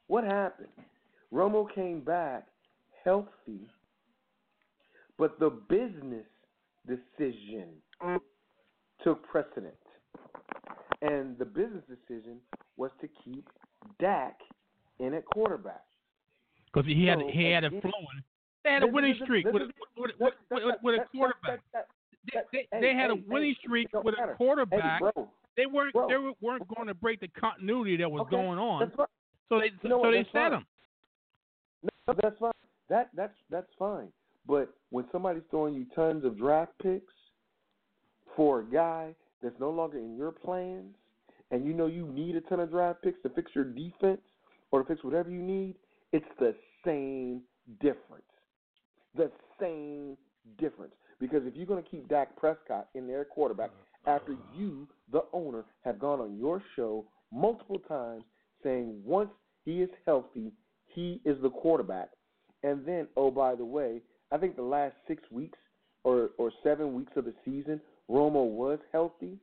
What 0.08 0.24
happened? 0.24 0.70
Romo 1.34 1.66
came 1.74 2.02
back 2.02 2.48
healthy, 3.04 3.68
but 5.18 5.40
the 5.40 5.50
business 5.50 6.26
decision 6.88 7.70
took 9.04 9.24
precedent. 9.28 9.74
And 11.02 11.38
the 11.38 11.46
business 11.46 11.84
decision 11.88 12.38
was 12.78 12.92
to 13.02 13.10
keep 13.24 13.48
Dak 14.00 14.40
in 15.00 15.14
at 15.14 15.26
quarterback. 15.26 15.84
Because 16.74 16.86
he 16.88 17.06
had 17.06 17.20
So, 17.20 17.28
he 17.32 17.52
had 17.52 17.64
it 17.64 17.72
flowing. 17.82 18.24
They 18.64 18.72
had 18.72 18.84
a 18.84 18.88
winning 18.88 19.16
streak 19.24 19.46
with 19.46 19.62
a, 19.64 19.66
with, 19.98 20.12
That- 20.20 20.20
with, 20.20 20.34
that- 20.50 20.66
with, 20.66 20.76
with 20.84 20.96
a 20.96 20.98
that- 21.00 21.12
quarterback. 21.12 21.60
They, 21.74 21.80
that- 22.34 22.46
they, 22.52 22.68
hey, 22.72 22.82
they 22.82 22.94
had 22.96 23.12
a 23.12 23.16
winning 23.28 23.56
streak 23.62 23.88
with 23.94 24.16
a 24.16 24.34
quarterback. 24.36 25.02
They 25.56 25.68
weren't 25.68 25.94
bro. 25.94 26.08
they 26.08 26.18
weren't 26.42 26.68
going 26.76 26.88
to 26.88 26.94
break 26.94 27.20
the 27.22 27.28
continuity 27.30 27.96
that 27.98 28.12
was 28.12 28.22
Okay, 28.22 28.32
going 28.36 28.60
on. 28.60 28.92
fine. 28.92 29.06
So 29.48 29.60
they 29.60 29.72
You 29.84 29.90
know 29.90 30.02
so 30.04 30.12
they 30.12 30.26
set 30.34 30.52
him. 30.52 30.66
No, 31.84 32.14
that's 32.22 32.38
fine. 32.40 32.52
That 32.90 33.10
that's 33.16 33.36
that's 33.50 33.70
fine. 33.80 34.08
But 34.48 34.74
when 34.90 35.06
somebody's 35.12 35.44
throwing 35.50 35.74
you 35.76 35.86
tons 35.96 36.26
of 36.26 36.38
draft 36.38 36.72
picks 36.82 37.14
for 38.36 38.60
a 38.62 38.66
guy 38.66 39.16
that's 39.42 39.58
no 39.60 39.70
longer 39.70 39.98
in 39.98 40.18
your 40.18 40.32
plans, 40.32 40.94
and 41.52 41.66
you 41.66 41.74
know 41.74 41.86
you 41.86 42.06
need 42.08 42.36
a 42.36 42.42
ton 42.42 42.60
of 42.60 42.70
draft 42.72 43.02
picks 43.02 43.22
to 43.22 43.30
fix 43.30 43.52
your 43.56 43.64
defense 43.66 44.22
or 44.76 44.84
to 44.84 44.88
fix 44.90 45.04
whatever 45.06 45.30
you 45.30 45.42
need, 45.42 45.76
it's 46.12 46.26
the 46.38 46.54
same 46.84 47.42
difference. 47.80 48.26
The 49.16 49.32
same 49.58 50.18
difference. 50.60 50.92
Because 51.18 51.44
if 51.46 51.56
you're 51.56 51.66
going 51.66 51.82
to 51.82 51.90
keep 51.90 52.10
Dak 52.10 52.36
Prescott 52.36 52.90
in 52.94 53.08
their 53.08 53.24
quarterback 53.24 53.70
uh-huh. 53.70 54.18
after 54.18 54.36
you, 54.54 54.86
the 55.14 55.24
owner, 55.32 55.64
have 55.86 55.98
gone 55.98 56.20
on 56.20 56.38
your 56.38 56.62
show 56.76 57.06
multiple 57.32 57.80
times 57.88 58.24
saying 58.64 59.00
once 59.06 59.30
he 59.64 59.82
is 59.82 59.90
healthy, 60.06 60.52
he 60.88 61.22
is 61.24 61.38
the 61.42 61.50
quarterback. 61.50 62.10
And 62.64 62.86
then, 62.86 63.08
oh, 63.16 63.32
by 63.32 63.56
the 63.56 63.64
way, 63.64 64.02
I 64.34 64.38
think 64.38 64.58
the 64.58 64.62
last 64.62 64.96
six 65.08 65.24
weeks 65.32 65.58
or, 66.04 66.32
or 66.38 66.52
seven 66.64 66.94
weeks 66.94 67.14
of 67.16 67.24
the 67.24 67.34
season, 67.46 67.80
Romo 68.10 68.44
was 68.46 68.80
healthy, 68.92 69.38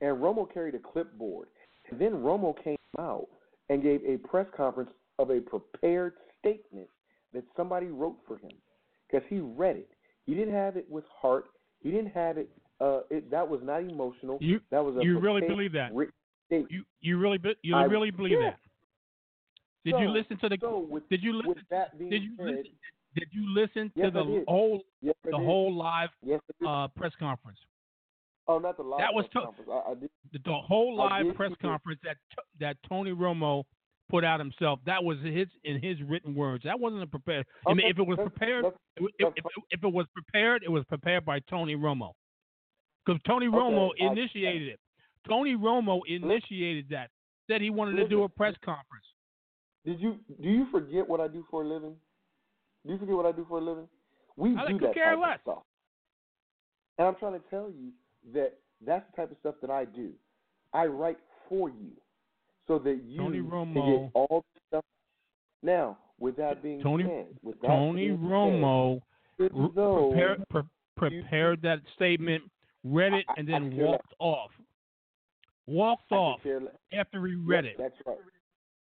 and 0.00 0.16
Romo 0.16 0.52
carried 0.52 0.74
a 0.74 0.80
clipboard. 0.80 1.46
And 1.90 2.00
then 2.00 2.14
Romo 2.14 2.54
came 2.64 2.76
out 2.98 3.28
and 3.68 3.82
gave 3.82 4.02
a 4.04 4.16
press 4.18 4.46
conference 4.56 4.90
of 5.18 5.30
a 5.30 5.40
prepared 5.40 6.14
statement 6.38 6.88
that 7.32 7.44
somebody 7.56 7.86
wrote 7.86 8.18
for 8.26 8.36
him 8.38 8.52
because 9.10 9.26
he 9.28 9.38
read 9.40 9.76
it. 9.76 9.90
He 10.26 10.34
didn't 10.34 10.54
have 10.54 10.76
it 10.76 10.86
with 10.88 11.04
heart. 11.20 11.46
He 11.80 11.90
didn't 11.90 12.12
have 12.12 12.38
it. 12.38 12.50
Uh, 12.80 13.00
it 13.10 13.30
that 13.30 13.48
was 13.48 13.60
not 13.62 13.80
emotional. 13.80 14.38
You 14.40 14.60
that 14.70 14.84
was 14.84 14.96
a 14.96 15.04
you 15.04 15.18
really 15.18 15.40
believe 15.42 15.72
that? 15.72 15.90
statement. 16.46 16.70
You 16.70 16.84
you 17.00 17.18
really 17.18 17.38
be, 17.38 17.54
you 17.62 17.76
I- 17.76 17.84
really 17.84 18.10
believe 18.10 18.38
yeah. 18.40 18.50
that? 18.50 18.58
Did 19.84 20.00
you 20.00 20.08
listen 20.08 20.38
to 20.38 20.48
the 20.48 20.56
So 20.60 20.86
with, 20.88 21.06
Did 21.10 21.22
you 21.22 21.34
listen? 21.36 21.62
Did 21.98 22.22
you 22.22 22.32
said, 22.38 22.46
listen? 22.46 22.64
Did 23.14 23.28
you 23.32 23.54
listen 23.54 23.92
to 23.96 24.02
Yes, 24.02 24.12
the 24.14 24.44
whole 24.48 24.82
yes, 25.02 25.14
the 25.24 25.30
did. 25.32 25.44
whole 25.44 25.74
live 25.74 26.08
yes, 26.22 26.40
uh, 26.66 26.88
press 26.88 27.12
conference? 27.18 27.58
Oh, 28.48 28.58
not 28.58 28.76
the 28.76 28.82
live 28.82 29.00
that 29.00 29.12
was 29.14 29.24
press 29.32 29.42
to- 29.42 29.46
conference. 29.46 29.70
I, 29.72 29.90
I 29.90 29.94
did. 29.94 30.10
The, 30.32 30.38
the 30.44 30.52
whole 30.54 31.00
I 31.00 31.22
live 31.22 31.36
press 31.36 31.52
conference 31.60 32.00
that 32.04 32.16
that 32.60 32.76
Tony 32.88 33.10
Romo 33.12 33.64
put 34.10 34.24
out 34.24 34.38
himself. 34.40 34.80
That 34.86 35.02
was 35.02 35.18
his 35.22 35.48
in 35.64 35.80
his 35.82 35.96
written 36.02 36.34
words. 36.34 36.64
That 36.64 36.78
wasn't 36.78 37.02
a 37.02 37.06
prepared. 37.06 37.46
I 37.66 37.74
mean, 37.74 37.86
if 37.88 37.98
it 37.98 38.06
was 38.06 38.18
prepared, 38.18 38.64
that's- 38.64 38.80
if, 38.96 39.04
if, 39.18 39.34
that's 39.34 39.46
if, 39.56 39.78
if 39.78 39.84
it 39.84 39.92
was 39.92 40.06
prepared, 40.14 40.62
it 40.64 40.70
was 40.70 40.84
prepared 40.84 41.24
by 41.24 41.40
Tony 41.50 41.76
Romo. 41.76 42.12
Because 43.04 43.20
Tony 43.26 43.46
Okay, 43.48 43.56
Romo 43.56 43.90
I- 44.00 44.12
initiated 44.12 44.68
it. 44.68 44.80
Tony 45.28 45.54
Romo 45.56 46.00
initiated 46.06 46.86
that. 46.90 47.10
Said 47.50 47.60
he 47.60 47.70
wanted 47.70 47.96
to 47.96 48.08
do 48.08 48.22
a 48.24 48.28
press 48.28 48.54
conference. 48.64 49.04
Did 49.84 50.00
you 50.00 50.16
do 50.40 50.48
you 50.48 50.66
forget 50.70 51.06
what 51.06 51.20
I 51.20 51.28
do 51.28 51.44
for 51.50 51.62
a 51.62 51.66
living? 51.68 51.94
Do 52.86 52.92
you 52.92 52.98
forget 52.98 53.14
what 53.14 53.26
I 53.26 53.32
do 53.32 53.44
for 53.48 53.58
a 53.58 53.62
living? 53.62 53.86
We 54.36 54.56
I 54.56 54.66
do 54.68 54.78
could 54.78 54.88
that 54.88 54.94
care 54.94 55.14
type 55.14 55.22
less. 55.22 55.34
of 55.36 55.40
stuff. 55.42 55.62
And 56.98 57.08
I'm 57.08 57.14
trying 57.16 57.34
to 57.34 57.42
tell 57.50 57.68
you 57.70 57.90
that 58.32 58.54
that's 58.84 59.04
the 59.10 59.16
type 59.22 59.30
of 59.30 59.36
stuff 59.38 59.54
that 59.60 59.70
I 59.70 59.84
do. 59.84 60.12
I 60.72 60.86
write 60.86 61.18
for 61.48 61.68
you 61.68 61.92
so 62.66 62.78
that 62.80 63.00
you 63.04 63.18
Tony 63.18 63.38
can 63.38 63.74
get 63.74 64.10
all 64.14 64.44
the 64.54 64.60
stuff. 64.68 64.84
Now, 65.62 65.98
with 66.18 66.36
that 66.36 66.62
being 66.62 66.80
Tony- 66.82 67.04
said, 67.04 67.38
with 67.42 67.60
that 67.60 67.68
Tony 67.68 68.08
being 68.08 68.18
Romo 68.18 69.00
said, 69.38 70.48
pre- 70.48 70.62
prepared 70.96 71.62
that 71.62 71.80
statement, 71.94 72.44
read 72.82 73.12
it, 73.12 73.26
and 73.36 73.50
I- 73.50 73.56
I 73.56 73.58
then 73.60 73.76
care 73.76 73.86
walked 73.86 74.14
off. 74.18 74.50
Walked 75.66 76.12
I 76.12 76.16
off 76.16 76.46
after 76.92 77.26
he 77.26 77.34
read 77.34 77.64
Yep, 77.64 77.74
it. 77.74 77.78
That's 77.78 78.06
right. 78.06 78.18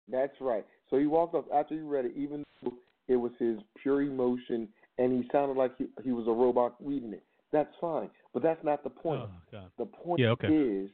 That's 0.07 0.41
right. 0.41 0.65
So 0.89 0.97
he 0.97 1.05
walked 1.05 1.35
off 1.35 1.45
after 1.51 1.75
he 1.75 1.81
read 1.81 2.05
it, 2.05 2.13
even 2.15 2.43
though 2.63 2.77
it 3.07 3.15
was 3.17 3.31
his 3.37 3.61
pure 3.75 4.01
emotion 4.01 4.71
and 4.97 5.11
he 5.11 5.29
sounded 5.31 5.57
like 5.57 5.77
he, 5.77 5.87
he 6.03 6.11
was 6.11 6.27
a 6.27 6.31
robot 6.31 6.75
reading 6.79 7.13
it. 7.13 7.23
That's 7.51 7.73
fine. 7.79 8.09
But 8.33 8.43
that's 8.43 8.63
not 8.63 8.83
the 8.83 8.89
point. 8.89 9.21
Oh. 9.53 9.59
The 9.77 9.85
point 9.85 10.19
Yeah, 10.19 10.29
okay. 10.29 10.47
is 10.47 10.89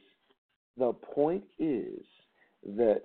the 0.76 0.92
point 0.92 1.44
is 1.58 2.04
that 2.76 3.02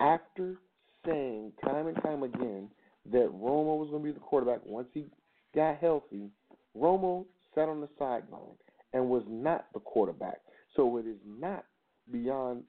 after 0.00 0.56
saying 1.04 1.52
time 1.64 1.86
and 1.86 1.96
time 2.02 2.22
again 2.22 2.68
that 3.10 3.28
Romo 3.32 3.78
was 3.78 3.88
going 3.90 4.02
to 4.02 4.06
be 4.06 4.12
the 4.12 4.20
quarterback 4.20 4.60
once 4.64 4.88
he 4.92 5.06
got 5.54 5.78
healthy, 5.78 6.30
Romo 6.76 7.24
sat 7.54 7.68
on 7.68 7.80
the 7.80 7.88
sideline 7.98 8.56
and 8.92 9.08
was 9.08 9.22
not 9.28 9.66
the 9.72 9.80
quarterback. 9.80 10.40
So 10.74 10.96
it 10.98 11.06
is 11.06 11.18
not 11.26 11.64
beyond 12.10 12.64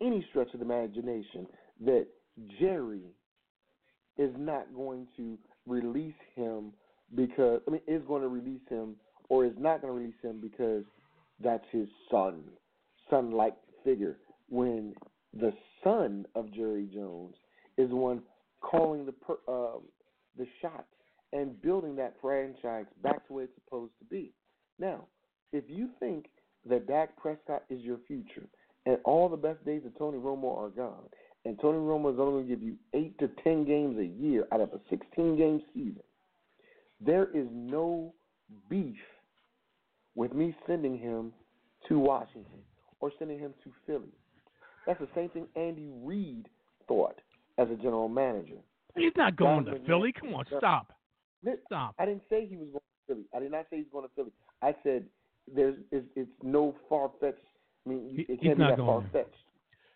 any 0.00 0.24
stretch 0.30 0.52
of 0.54 0.60
the 0.60 0.66
imagination 0.66 1.46
that 1.84 2.06
Jerry 2.58 3.02
is 4.18 4.30
not 4.36 4.74
going 4.74 5.06
to 5.16 5.38
release 5.66 6.14
him 6.34 6.72
because 7.14 7.60
I 7.66 7.70
mean 7.70 7.80
is 7.86 8.02
going 8.06 8.22
to 8.22 8.28
release 8.28 8.60
him 8.68 8.96
or 9.28 9.44
is 9.44 9.52
not 9.58 9.80
going 9.80 9.92
to 9.92 9.98
release 9.98 10.20
him 10.22 10.40
because 10.40 10.84
that's 11.42 11.64
his 11.70 11.88
son, 12.10 12.42
son-like 13.10 13.56
figure. 13.84 14.16
When 14.48 14.94
the 15.32 15.52
son 15.82 16.26
of 16.34 16.52
Jerry 16.52 16.88
Jones 16.92 17.34
is 17.78 17.88
the 17.88 17.96
one 17.96 18.22
calling 18.60 19.06
the 19.06 19.12
per, 19.12 19.34
uh, 19.48 19.78
the 20.36 20.46
shots 20.60 20.84
and 21.32 21.60
building 21.62 21.96
that 21.96 22.14
franchise 22.20 22.86
back 23.02 23.26
to 23.26 23.32
where 23.32 23.44
it's 23.44 23.54
supposed 23.64 23.92
to 23.98 24.04
be. 24.04 24.32
Now, 24.78 25.06
if 25.52 25.64
you 25.68 25.88
think 25.98 26.26
that 26.68 26.86
Dak 26.86 27.16
Prescott 27.16 27.64
is 27.70 27.80
your 27.80 27.98
future 28.06 28.46
and 28.86 28.98
all 29.04 29.28
the 29.28 29.36
best 29.36 29.64
days 29.64 29.82
of 29.86 29.96
Tony 29.98 30.18
Romo 30.18 30.56
are 30.56 30.68
gone, 30.68 31.04
and 31.44 31.58
Tony 31.60 31.78
Romo 31.78 32.12
is 32.12 32.20
only 32.20 32.44
going 32.44 32.48
to 32.48 32.54
give 32.54 32.62
you 32.62 32.76
eight 32.94 33.18
to 33.18 33.28
ten 33.42 33.64
games 33.64 33.98
a 33.98 34.04
year 34.04 34.46
out 34.52 34.60
of 34.60 34.70
a 34.72 34.80
16 34.90 35.36
game 35.36 35.62
season, 35.74 36.02
there 37.00 37.28
is 37.34 37.46
no 37.50 38.14
beef 38.68 38.96
with 40.14 40.32
me 40.32 40.54
sending 40.66 40.98
him 40.98 41.32
to 41.88 41.98
Washington 41.98 42.60
or 43.00 43.10
sending 43.18 43.38
him 43.38 43.54
to 43.64 43.70
Philly. 43.86 44.12
That's 44.86 45.00
the 45.00 45.08
same 45.14 45.28
thing 45.30 45.46
Andy 45.56 45.88
Reid 46.02 46.48
thought 46.88 47.20
as 47.58 47.68
a 47.70 47.76
general 47.76 48.08
manager. 48.08 48.56
He's 48.96 49.12
not 49.16 49.36
going 49.36 49.64
Donovan 49.64 49.80
to 49.80 49.86
Philly. 49.86 50.12
Come 50.12 50.34
on, 50.34 50.44
stop. 50.58 50.92
Stop. 51.66 51.94
I 51.98 52.04
didn't 52.06 52.22
say 52.30 52.46
he 52.46 52.56
was 52.56 52.68
going 52.68 52.80
to 52.80 53.14
Philly. 53.14 53.24
I 53.34 53.40
did 53.40 53.50
not 53.50 53.66
say 53.70 53.78
he's 53.78 53.86
going 53.92 54.06
to 54.06 54.14
Philly. 54.14 54.32
I 54.62 54.74
said 54.82 55.04
there's 55.52 55.76
it's, 55.90 56.06
it's 56.14 56.30
no 56.42 56.74
far 56.88 57.10
fetched. 57.20 57.38
I 57.86 57.90
mean, 57.90 58.10
He- 58.14 58.32
it 58.32 58.40
can't 58.42 58.58
be 58.58 58.64
that 58.64 58.78
far 58.78 59.04
fetched 59.12 59.34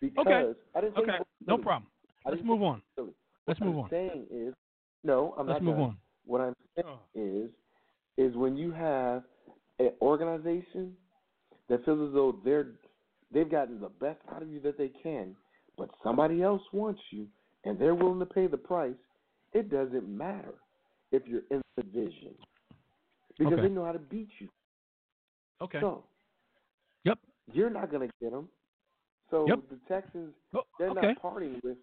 because 0.01 0.55
I 0.75 0.81
didn't 0.81 0.95
say 0.95 1.01
Okay, 1.01 1.11
was 1.11 1.17
going 1.17 1.19
to 1.19 1.25
no 1.47 1.57
problem. 1.57 1.89
Let's 2.25 2.43
move 2.43 2.61
on. 2.63 2.81
Let's 3.47 3.59
what 3.61 3.67
move 3.67 3.75
I'm 3.77 3.83
on. 3.83 3.89
saying 3.89 4.25
is 4.31 4.53
no, 5.03 5.33
I'm 5.37 5.47
Let's 5.47 5.61
not 5.61 5.63
move 5.63 5.75
done. 5.75 5.83
on. 5.83 5.97
What 6.25 6.41
I'm 6.41 6.55
saying 6.75 6.87
oh. 6.87 6.99
is 7.15 7.49
is 8.17 8.35
when 8.35 8.57
you 8.57 8.71
have 8.71 9.23
an 9.79 9.91
organization 10.01 10.93
that 11.69 11.83
feels 11.85 12.07
as 12.09 12.13
though 12.13 12.37
they're 12.43 12.67
they've 13.33 13.49
gotten 13.51 13.79
the 13.79 13.89
best 13.89 14.19
out 14.33 14.41
of 14.41 14.49
you 14.49 14.59
that 14.61 14.77
they 14.77 14.89
can, 15.03 15.35
but 15.77 15.89
somebody 16.03 16.41
else 16.41 16.61
wants 16.71 17.01
you 17.11 17.27
and 17.65 17.77
they're 17.77 17.95
willing 17.95 18.19
to 18.19 18.25
pay 18.25 18.47
the 18.47 18.57
price, 18.57 18.95
it 19.53 19.69
doesn't 19.69 20.07
matter 20.07 20.53
if 21.11 21.23
you're 21.27 21.41
in 21.51 21.61
the 21.75 21.83
division 21.83 22.33
because 23.37 23.53
Okay. 23.53 23.63
they 23.63 23.69
know 23.69 23.83
how 23.85 23.91
to 23.91 23.99
beat 23.99 24.29
you. 24.39 24.47
Okay. 25.61 25.79
So 25.81 26.03
Yep. 27.03 27.19
you're 27.51 27.69
not 27.69 27.91
going 27.91 28.07
to 28.07 28.13
get 28.21 28.31
them. 28.31 28.47
So 29.29 29.45
Yep. 29.47 29.59
the 29.69 29.77
Texans, 29.87 30.33
Oh, 30.53 30.63
they're 30.79 30.89
okay. 30.91 31.07
not 31.07 31.21
partying 31.21 31.61
with 31.63 31.77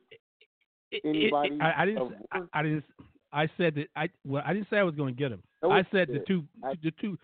It- 0.91 1.01
it- 1.05 1.05
anybody 1.05 1.59
I, 1.61 1.83
I 1.83 1.87
didn't. 1.87 2.15
I. 2.33 2.41
I 2.53 2.63
didn't. 2.63 2.85
I 3.33 3.49
said 3.59 3.75
that. 3.75 3.89
I 3.97 4.09
well. 4.25 4.43
I 4.47 4.53
didn't 4.55 4.71
say 4.71 4.79
I 4.79 4.83
was 4.85 4.95
going 4.95 5.15
to 5.15 5.19
get 5.19 5.33
him. 5.33 5.43
I 5.71 5.85
said 5.93 6.09
the 6.09 6.21
two. 6.27 6.45
I- 6.63 6.75
the 6.83 6.91
two. 7.01 7.19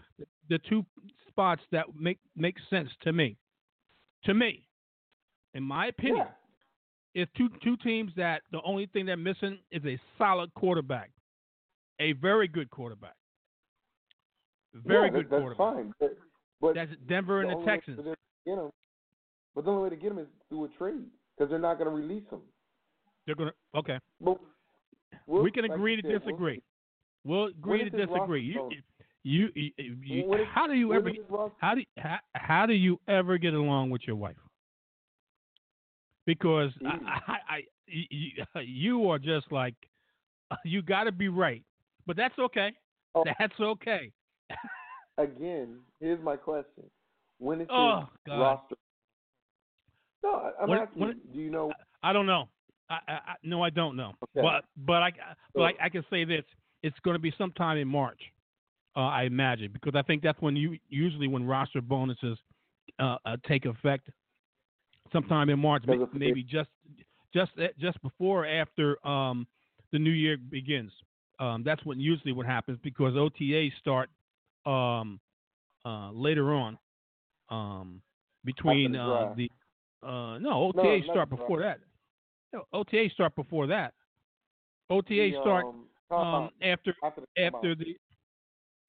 The 0.48 0.58
two 0.58 0.84
spots 1.28 1.62
that 1.70 1.94
make 1.94 2.18
make 2.36 2.56
sense 2.70 2.88
to 3.02 3.12
me. 3.12 3.36
To 4.24 4.34
me, 4.34 4.66
in 5.54 5.62
my 5.62 5.86
opinion, 5.86 6.26
Yeah. 7.14 7.22
is 7.22 7.28
two 7.36 7.48
two 7.62 7.76
teams 7.78 8.12
that 8.16 8.42
the 8.50 8.60
only 8.62 8.86
thing 8.86 9.06
they're 9.06 9.16
missing 9.16 9.58
is 9.70 9.84
a 9.86 9.98
solid 10.18 10.52
quarterback, 10.54 11.12
a 12.00 12.12
very 12.14 12.48
good 12.48 12.68
quarterback, 12.70 13.14
very 14.74 15.06
yeah, 15.06 15.10
good 15.12 15.24
that, 15.26 15.30
that's 15.30 15.40
quarterback. 15.56 15.74
fine. 15.74 15.94
But, 16.00 16.18
but 16.60 16.74
That's 16.74 16.90
Denver 17.08 17.40
and 17.42 17.50
the 17.50 17.56
the 17.58 17.64
Texans. 17.64 17.96
to 17.98 18.16
get 18.44 18.58
him, 18.58 18.70
but 19.54 19.64
the 19.64 19.70
only 19.70 19.84
way 19.84 19.90
to 19.90 19.96
get 19.96 20.10
them 20.10 20.18
is 20.18 20.28
through 20.48 20.64
a 20.64 20.68
trade 20.78 21.06
because 21.36 21.48
they're 21.50 21.58
not 21.58 21.78
going 21.78 21.88
to 21.88 21.94
release 21.96 22.28
them. 22.30 22.42
They're 23.26 23.34
gonna. 23.34 23.52
Okay. 23.74 23.98
But 24.20 24.38
we'll, 25.26 25.42
we 25.42 25.50
can 25.50 25.64
agree 25.64 25.94
you 25.96 26.02
to 26.02 26.08
said, 26.08 26.20
disagree. 26.20 26.60
We'll 27.24 27.46
agree 27.46 27.84
to 27.88 27.90
disagree. 27.90 28.42
You, 28.42 28.70
you, 29.22 29.48
you, 29.54 29.70
you, 30.02 30.34
is- 30.34 30.46
how 30.52 30.66
do 30.66 30.74
you 30.74 30.92
ever 30.94 31.10
is 31.10 31.16
his 31.16 31.24
roster- 31.28 31.54
how 31.60 31.74
do 31.74 31.82
how, 31.98 32.18
how 32.34 32.66
do 32.66 32.72
you 32.72 32.98
ever 33.08 33.36
get 33.38 33.52
along 33.54 33.90
with 33.90 34.02
your 34.06 34.16
wife? 34.16 34.36
Because 36.26 36.70
I, 36.86 37.32
I, 37.32 37.36
I 37.48 37.60
you, 37.86 38.26
you 38.64 39.08
are 39.10 39.18
just 39.18 39.50
like 39.52 39.74
you 40.64 40.82
got 40.82 41.04
to 41.04 41.12
be 41.12 41.28
right, 41.28 41.62
but 42.06 42.16
that's 42.16 42.38
okay. 42.38 42.72
Oh. 43.14 43.24
That's 43.38 43.58
okay. 43.60 44.12
Again, 45.18 45.78
here's 46.00 46.22
my 46.22 46.36
question: 46.36 46.84
When 47.38 47.60
is 47.60 47.68
Oh, 47.70 48.04
God. 48.26 48.40
roster? 48.40 48.76
No, 50.22 50.30
I- 50.34 50.62
I'm 50.62 50.68
When- 50.70 50.78
asking. 50.78 51.02
when- 51.02 51.20
do 51.32 51.40
you 51.40 51.50
know? 51.50 51.72
I 52.02 52.12
don't 52.12 52.26
know. 52.26 52.48
I, 52.88 52.98
I, 53.06 53.12
I 53.12 53.34
no, 53.42 53.62
I 53.62 53.70
don't 53.70 53.96
know. 53.96 54.12
Okay. 54.22 54.40
But 54.42 54.64
but 54.76 55.02
I 55.02 55.10
but 55.54 55.58
So- 55.58 55.62
I, 55.64 55.72
I 55.84 55.88
can 55.90 56.04
say 56.10 56.24
this: 56.24 56.44
it's 56.82 56.98
going 57.04 57.14
to 57.14 57.20
be 57.20 57.32
sometime 57.36 57.78
in 57.78 57.88
March, 57.88 58.20
uh, 58.96 59.00
I 59.00 59.24
imagine, 59.24 59.70
because 59.72 59.94
I 59.94 60.02
think 60.02 60.22
that's 60.22 60.40
when 60.40 60.56
you 60.56 60.78
usually 60.88 61.28
when 61.28 61.44
roster 61.44 61.80
bonuses 61.80 62.38
uh, 62.98 63.16
uh, 63.24 63.36
take 63.46 63.64
effect. 63.66 64.08
Sometime 65.12 65.50
in 65.50 65.58
March, 65.58 65.82
maybe 66.12 66.44
just 66.44 66.70
just 67.34 67.50
just 67.80 68.00
before 68.02 68.44
or 68.44 68.46
after 68.46 69.04
um, 69.06 69.46
the 69.92 69.98
new 69.98 70.10
year 70.10 70.36
begins. 70.36 70.92
Um, 71.40 71.62
that's 71.64 71.84
when 71.84 71.98
usually 71.98 72.32
what 72.32 72.46
happens 72.46 72.78
because 72.82 73.14
OTAs 73.14 73.72
start 73.80 74.08
um, 74.66 75.18
uh, 75.84 76.10
later 76.12 76.52
on 76.52 76.78
um, 77.48 78.02
between 78.44 78.92
the 78.92 79.00
uh, 79.00 79.34
the 79.34 79.50
uh, 80.02 80.38
no 80.38 80.38
No, 80.38 80.72
OTAs 80.72 81.06
not 81.06 81.14
start 81.14 81.30
before 81.30 81.60
that. 81.60 81.80
No, 82.52 82.64
OTAs 82.74 83.12
start 83.12 83.34
before 83.34 83.66
that. 83.68 83.94
OTAs 84.90 85.32
the, 85.32 85.40
start 85.40 85.66
um, 86.10 86.50
after 86.62 86.94
after 87.04 87.22
the 87.22 87.42
after 87.42 87.74
combine. 87.74 87.96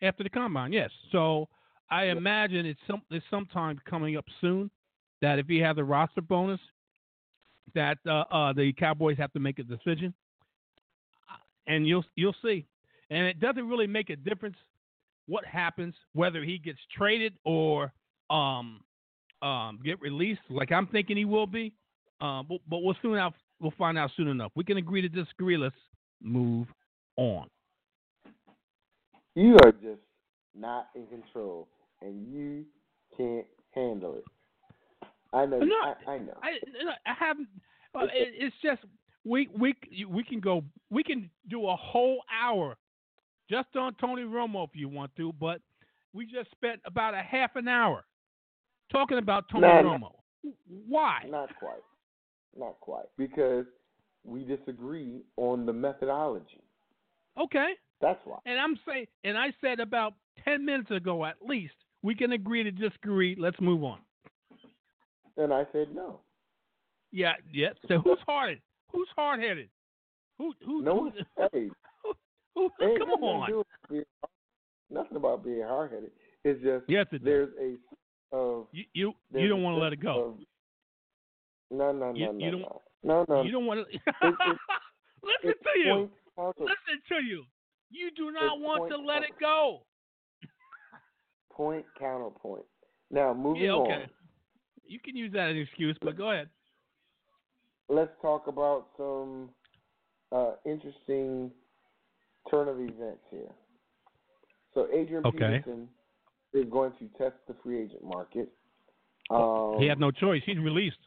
the 0.01 0.07
after 0.07 0.23
the 0.23 0.29
combine. 0.29 0.73
Yes. 0.73 0.89
So 1.11 1.47
I 1.89 2.05
imagine 2.05 2.65
it's 2.65 2.79
some 2.87 3.01
it's 3.11 3.25
sometime 3.29 3.79
coming 3.89 4.17
up 4.17 4.25
soon 4.39 4.71
that 5.21 5.39
if 5.39 5.47
he 5.47 5.59
has 5.59 5.75
the 5.75 5.83
roster 5.83 6.21
bonus, 6.21 6.59
that 7.75 7.97
uh, 8.07 8.23
uh, 8.31 8.53
the 8.53 8.73
Cowboys 8.73 9.17
have 9.17 9.31
to 9.33 9.39
make 9.39 9.59
a 9.59 9.63
decision, 9.63 10.13
Uh, 11.29 11.37
and 11.67 11.87
you'll 11.87 12.05
you'll 12.15 12.35
see. 12.43 12.65
And 13.09 13.27
it 13.27 13.39
doesn't 13.39 13.67
really 13.67 13.87
make 13.87 14.09
a 14.09 14.15
difference 14.15 14.55
what 15.27 15.45
happens 15.45 15.93
whether 16.13 16.43
he 16.43 16.57
gets 16.57 16.79
traded 16.97 17.33
or 17.43 17.93
um 18.29 18.81
um 19.41 19.79
get 19.83 19.99
released. 20.01 20.41
Like 20.49 20.71
I'm 20.71 20.87
thinking 20.87 21.17
he 21.17 21.25
will 21.25 21.47
be. 21.47 21.73
Uh, 22.21 22.43
but, 22.43 22.59
but 22.69 22.83
we'll 22.83 22.95
soon 23.01 23.17
out. 23.17 23.33
We'll 23.59 23.73
find 23.77 23.97
out 23.97 24.11
soon 24.15 24.27
enough. 24.27 24.51
We 24.55 24.63
can 24.63 24.77
agree 24.77 25.01
to 25.01 25.09
disagree. 25.09 25.57
Let's 25.57 25.75
move 26.21 26.67
on. 27.17 27.47
You 29.35 29.57
are 29.63 29.71
just 29.71 30.01
not 30.55 30.87
in 30.95 31.07
control, 31.07 31.67
and 32.01 32.27
you 32.27 32.65
can't 33.15 33.45
handle 33.73 34.15
it. 34.15 34.25
I 35.33 35.45
know. 35.45 35.59
No, 35.59 35.75
I, 35.75 36.11
I 36.11 36.17
know. 36.17 36.37
I, 36.43 36.51
no, 36.83 36.91
I 37.05 37.13
haven't. 37.17 37.47
Uh, 37.95 38.03
it, 38.05 38.33
it's 38.37 38.55
just 38.63 38.81
we 39.23 39.47
we 39.57 39.73
we 40.07 40.23
can 40.23 40.39
go. 40.39 40.63
We 40.89 41.03
can 41.03 41.29
do 41.49 41.67
a 41.67 41.75
whole 41.75 42.21
hour 42.31 42.75
just 43.49 43.75
on 43.75 43.95
Tony 43.99 44.23
Romo 44.23 44.65
if 44.65 44.71
you 44.73 44.89
want 44.89 45.11
to, 45.17 45.33
but 45.39 45.61
we 46.13 46.25
just 46.25 46.51
spent 46.51 46.81
about 46.85 47.13
a 47.13 47.21
half 47.21 47.55
an 47.55 47.67
hour 47.67 48.03
talking 48.91 49.17
about 49.17 49.45
Tony 49.51 49.67
No, 49.67 49.81
no. 49.81 49.89
Romo. 49.89 50.51
Why? 50.87 51.19
Not 51.29 51.49
quite. 51.57 51.83
Not 52.57 52.79
quite. 52.81 53.05
Because 53.17 53.65
we 54.23 54.43
disagree 54.43 55.21
on 55.37 55.65
the 55.65 55.73
methodology. 55.73 56.61
Okay. 57.39 57.73
That's 58.01 58.19
why. 58.25 58.39
And 58.45 58.59
I'm 58.59 58.77
saying, 58.87 59.05
and 59.23 59.37
I 59.37 59.47
said 59.61 59.79
about 59.79 60.13
ten 60.43 60.65
minutes 60.65 60.89
ago 60.91 61.23
at 61.25 61.35
least, 61.45 61.73
we 62.01 62.15
can 62.15 62.31
agree 62.31 62.63
to 62.63 62.71
disagree. 62.71 63.35
Let's 63.39 63.59
move 63.61 63.83
on. 63.83 63.99
And 65.37 65.53
I 65.53 65.65
said 65.71 65.93
no. 65.93 66.19
Yeah, 67.11 67.33
yeah. 67.51 67.69
So 67.87 67.99
who's 67.99 68.19
hard? 68.25 68.59
Who's 68.91 69.07
hard 69.15 69.39
headed? 69.41 69.69
Who 70.37 70.53
who? 70.65 70.81
No 70.81 70.93
who, 70.95 71.01
one's 71.03 71.15
hey, 71.53 71.69
who, 72.55 72.69
ain't 72.81 72.99
come 72.99 73.09
on. 73.11 73.63
being- 73.89 74.03
nothing 74.89 75.15
about 75.17 75.43
being 75.43 75.61
hard 75.61 75.91
headed. 75.91 76.11
It's 76.43 76.61
just 76.63 76.85
Yes, 76.87 77.05
it 77.11 77.19
does. 77.19 77.25
there's 77.25 77.49
a 77.61 78.35
of 78.35 78.67
You 78.71 78.83
you, 78.93 79.13
you 79.33 79.47
don't 79.47 79.61
want 79.63 79.75
to 79.77 79.81
let 79.81 79.93
it 79.93 80.01
go. 80.01 80.19
of- 80.31 80.37
no, 81.69 81.91
no, 81.91 82.11
no, 82.11 82.17
You- 82.17 82.33
no, 82.33 82.45
you 82.45 82.51
don't- 82.51 82.61
no, 82.61 82.81
no, 83.03 83.25
no. 83.29 83.41
You 83.43 83.51
don't 83.51 83.65
want 83.67 83.87
to. 83.87 83.97
Listen 85.23 85.53
to 85.63 85.79
you. 85.79 85.93
point 85.93 86.11
counter, 86.35 86.61
Listen 86.61 87.01
to 87.09 87.23
you. 87.25 87.43
You 87.89 88.09
do 88.15 88.31
not 88.31 88.55
It's 88.55 88.63
want 88.63 88.91
to 88.91 88.97
let 88.97 89.23
it 89.23 89.31
go. 89.39 89.81
point 91.51 91.85
counterpoint. 91.99 92.63
Now 93.09 93.33
moving 93.33 93.63
Yeah, 93.63 93.73
okay. 93.73 93.91
on. 93.93 94.09
You 94.85 94.99
can 94.99 95.15
use 95.15 95.31
that 95.33 95.49
as 95.49 95.55
an 95.55 95.61
excuse, 95.61 95.97
but 96.01 96.17
go 96.17 96.31
ahead. 96.31 96.49
Let's 97.89 98.11
talk 98.21 98.47
about 98.47 98.87
some 98.97 99.49
uh, 100.31 100.53
interesting 100.65 101.51
turn 102.49 102.67
of 102.67 102.79
events 102.79 103.23
here. 103.29 103.51
So 104.73 104.87
Adrian 104.93 105.25
Okay. 105.25 105.59
Peterson 105.65 105.89
is 106.53 106.65
going 106.69 106.93
to 106.99 107.07
test 107.17 107.35
the 107.47 107.55
free 107.63 107.81
agent 107.83 108.03
market. 108.03 108.49
Um, 109.29 109.75
he 109.79 109.85
had 109.85 109.99
no 109.99 110.11
choice. 110.11 110.41
He's 110.45 110.57
released. 110.57 110.97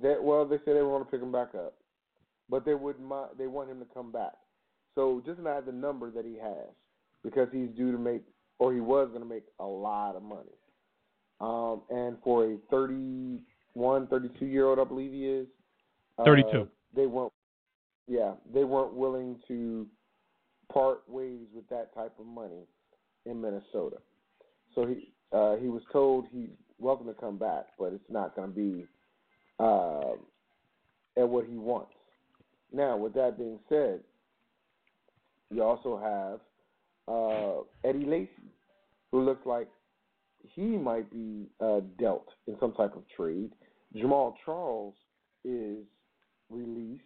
That 0.00 0.22
well, 0.22 0.46
they 0.46 0.56
said 0.64 0.76
they 0.76 0.82
want 0.82 1.04
to 1.04 1.10
pick 1.10 1.20
him 1.22 1.30
back 1.30 1.54
up, 1.54 1.74
but 2.48 2.64
they 2.64 2.74
would 2.74 2.96
they 3.38 3.46
want 3.46 3.70
him 3.70 3.78
to 3.80 3.86
come 3.92 4.12
back. 4.12 4.32
So 4.94 5.22
just 5.26 5.40
add 5.40 5.66
the 5.66 5.72
number 5.72 6.10
that 6.10 6.24
he 6.24 6.36
has 6.38 6.68
because 7.22 7.48
he's 7.52 7.70
due 7.76 7.90
to 7.92 7.98
make 7.98 8.22
or 8.58 8.72
he 8.72 8.80
was 8.80 9.08
going 9.08 9.22
to 9.22 9.28
make 9.28 9.44
a 9.58 9.64
lot 9.64 10.14
of 10.16 10.22
money. 10.22 10.54
Um, 11.40 11.82
and 11.90 12.16
for 12.22 12.44
a 12.44 12.56
31, 12.70 14.06
32 14.06 14.46
year 14.46 14.66
old, 14.66 14.78
I 14.78 14.84
believe 14.84 15.12
he 15.12 15.26
is. 15.26 15.46
uh, 16.18 16.24
32. 16.24 16.68
They 16.94 17.06
weren't. 17.06 17.32
Yeah, 18.06 18.32
they 18.52 18.64
weren't 18.64 18.94
willing 18.94 19.40
to 19.48 19.86
part 20.72 21.02
ways 21.08 21.46
with 21.54 21.68
that 21.70 21.94
type 21.94 22.12
of 22.18 22.26
money 22.26 22.66
in 23.26 23.40
Minnesota. 23.40 23.96
So 24.74 24.86
he 24.86 25.12
uh, 25.32 25.56
he 25.56 25.68
was 25.68 25.82
told 25.92 26.26
he's 26.30 26.50
welcome 26.78 27.06
to 27.06 27.14
come 27.14 27.38
back, 27.38 27.66
but 27.78 27.92
it's 27.92 28.10
not 28.10 28.36
going 28.36 28.48
to 28.50 28.54
be 28.54 28.86
uh, 29.58 30.12
at 31.16 31.28
what 31.28 31.46
he 31.46 31.56
wants. 31.56 31.92
Now, 32.74 32.96
with 32.96 33.14
that 33.14 33.38
being 33.38 33.60
said, 33.68 34.00
you 35.50 35.62
also 35.62 35.96
have 35.96 36.40
uh, 37.06 37.88
Eddie 37.88 38.04
Lacy, 38.04 38.50
who 39.12 39.22
looks 39.22 39.46
like 39.46 39.68
he 40.42 40.62
might 40.62 41.08
be 41.08 41.46
uh, 41.60 41.80
dealt 42.00 42.26
in 42.48 42.56
some 42.58 42.72
type 42.72 42.96
of 42.96 43.04
trade. 43.16 43.52
Jamaal 43.94 44.34
Charles 44.44 44.94
is 45.44 45.84
released, 46.50 47.04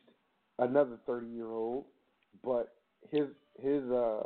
another 0.59 0.99
30 1.07 1.27
year 1.27 1.51
old, 1.51 1.85
but 2.43 2.75
his 3.11 3.27
his 3.61 3.83
uh, 3.91 4.23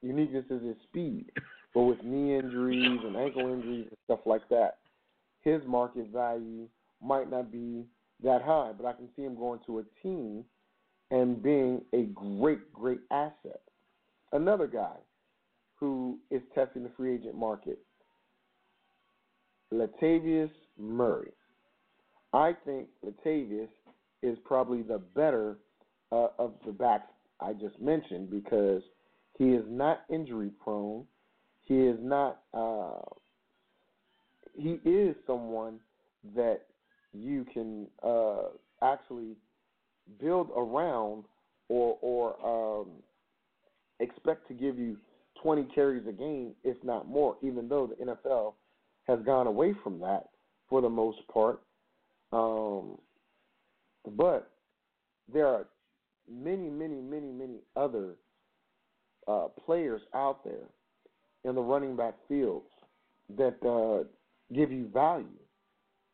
uniqueness 0.00 0.46
is 0.48 0.62
his 0.62 0.76
speed. 0.84 1.26
But 1.74 1.82
with 1.82 2.02
knee 2.02 2.38
injuries 2.38 3.00
and 3.04 3.14
ankle 3.14 3.52
injuries 3.52 3.88
and 3.90 3.98
stuff 4.06 4.20
like 4.24 4.48
that, 4.48 4.78
his 5.42 5.60
market 5.66 6.08
value 6.10 6.66
might 7.02 7.30
not 7.30 7.52
be 7.52 7.84
that 8.22 8.40
high. 8.40 8.72
But 8.74 8.86
I 8.86 8.94
can 8.94 9.08
see 9.14 9.22
him 9.22 9.36
going 9.36 9.60
to 9.66 9.80
a 9.80 9.82
team 10.02 10.44
and 11.10 11.42
being 11.42 11.82
a 11.92 12.04
great, 12.14 12.72
great 12.72 13.00
asset. 13.10 13.60
Another 14.32 14.66
guy 14.66 14.96
who 15.76 16.18
is 16.30 16.42
testing 16.54 16.82
the 16.82 16.90
free 16.96 17.14
agent 17.14 17.34
market, 17.34 17.78
Latavius 19.72 20.50
Murray. 20.78 21.32
I 22.32 22.54
think 22.64 22.88
Latavius 23.04 23.68
is 24.22 24.36
probably 24.44 24.82
the 24.82 24.98
better 24.98 25.58
uh, 26.12 26.28
of 26.38 26.54
the 26.66 26.72
backs 26.72 27.10
I 27.40 27.52
just 27.52 27.80
mentioned 27.80 28.30
because 28.30 28.82
he 29.38 29.50
is 29.50 29.64
not 29.68 30.00
injury 30.10 30.50
prone. 30.62 31.04
He 31.62 31.76
is 31.76 31.98
not. 32.00 32.40
Uh, 32.52 33.00
he 34.56 34.80
is 34.84 35.14
someone 35.26 35.78
that 36.34 36.62
you 37.12 37.46
can 37.52 37.86
uh, 38.02 38.48
actually 38.82 39.36
build 40.20 40.50
around 40.56 41.24
or 41.68 41.98
or 42.00 42.80
um, 42.82 42.88
expect 44.00 44.48
to 44.48 44.54
give 44.54 44.78
you 44.78 44.96
20 45.42 45.64
carries 45.74 46.06
a 46.08 46.12
game, 46.12 46.52
if 46.64 46.76
not 46.82 47.08
more. 47.08 47.36
Even 47.42 47.68
though 47.68 47.86
the 47.86 48.04
NFL 48.04 48.54
has 49.06 49.18
gone 49.24 49.46
away 49.46 49.74
from 49.82 50.00
that 50.00 50.28
for 50.68 50.80
the 50.80 50.88
most 50.88 51.18
part, 51.32 51.60
um, 52.32 52.98
but 54.16 54.50
there 55.32 55.46
are 55.46 55.66
many, 56.30 56.68
many, 56.68 57.00
many, 57.00 57.30
many 57.32 57.58
other 57.76 58.14
uh, 59.26 59.48
players 59.64 60.02
out 60.14 60.44
there 60.44 60.68
in 61.44 61.54
the 61.54 61.60
running 61.60 61.96
back 61.96 62.14
fields 62.28 62.66
that 63.36 63.56
uh, 63.66 64.04
give 64.54 64.72
you 64.72 64.88
value. 64.92 65.26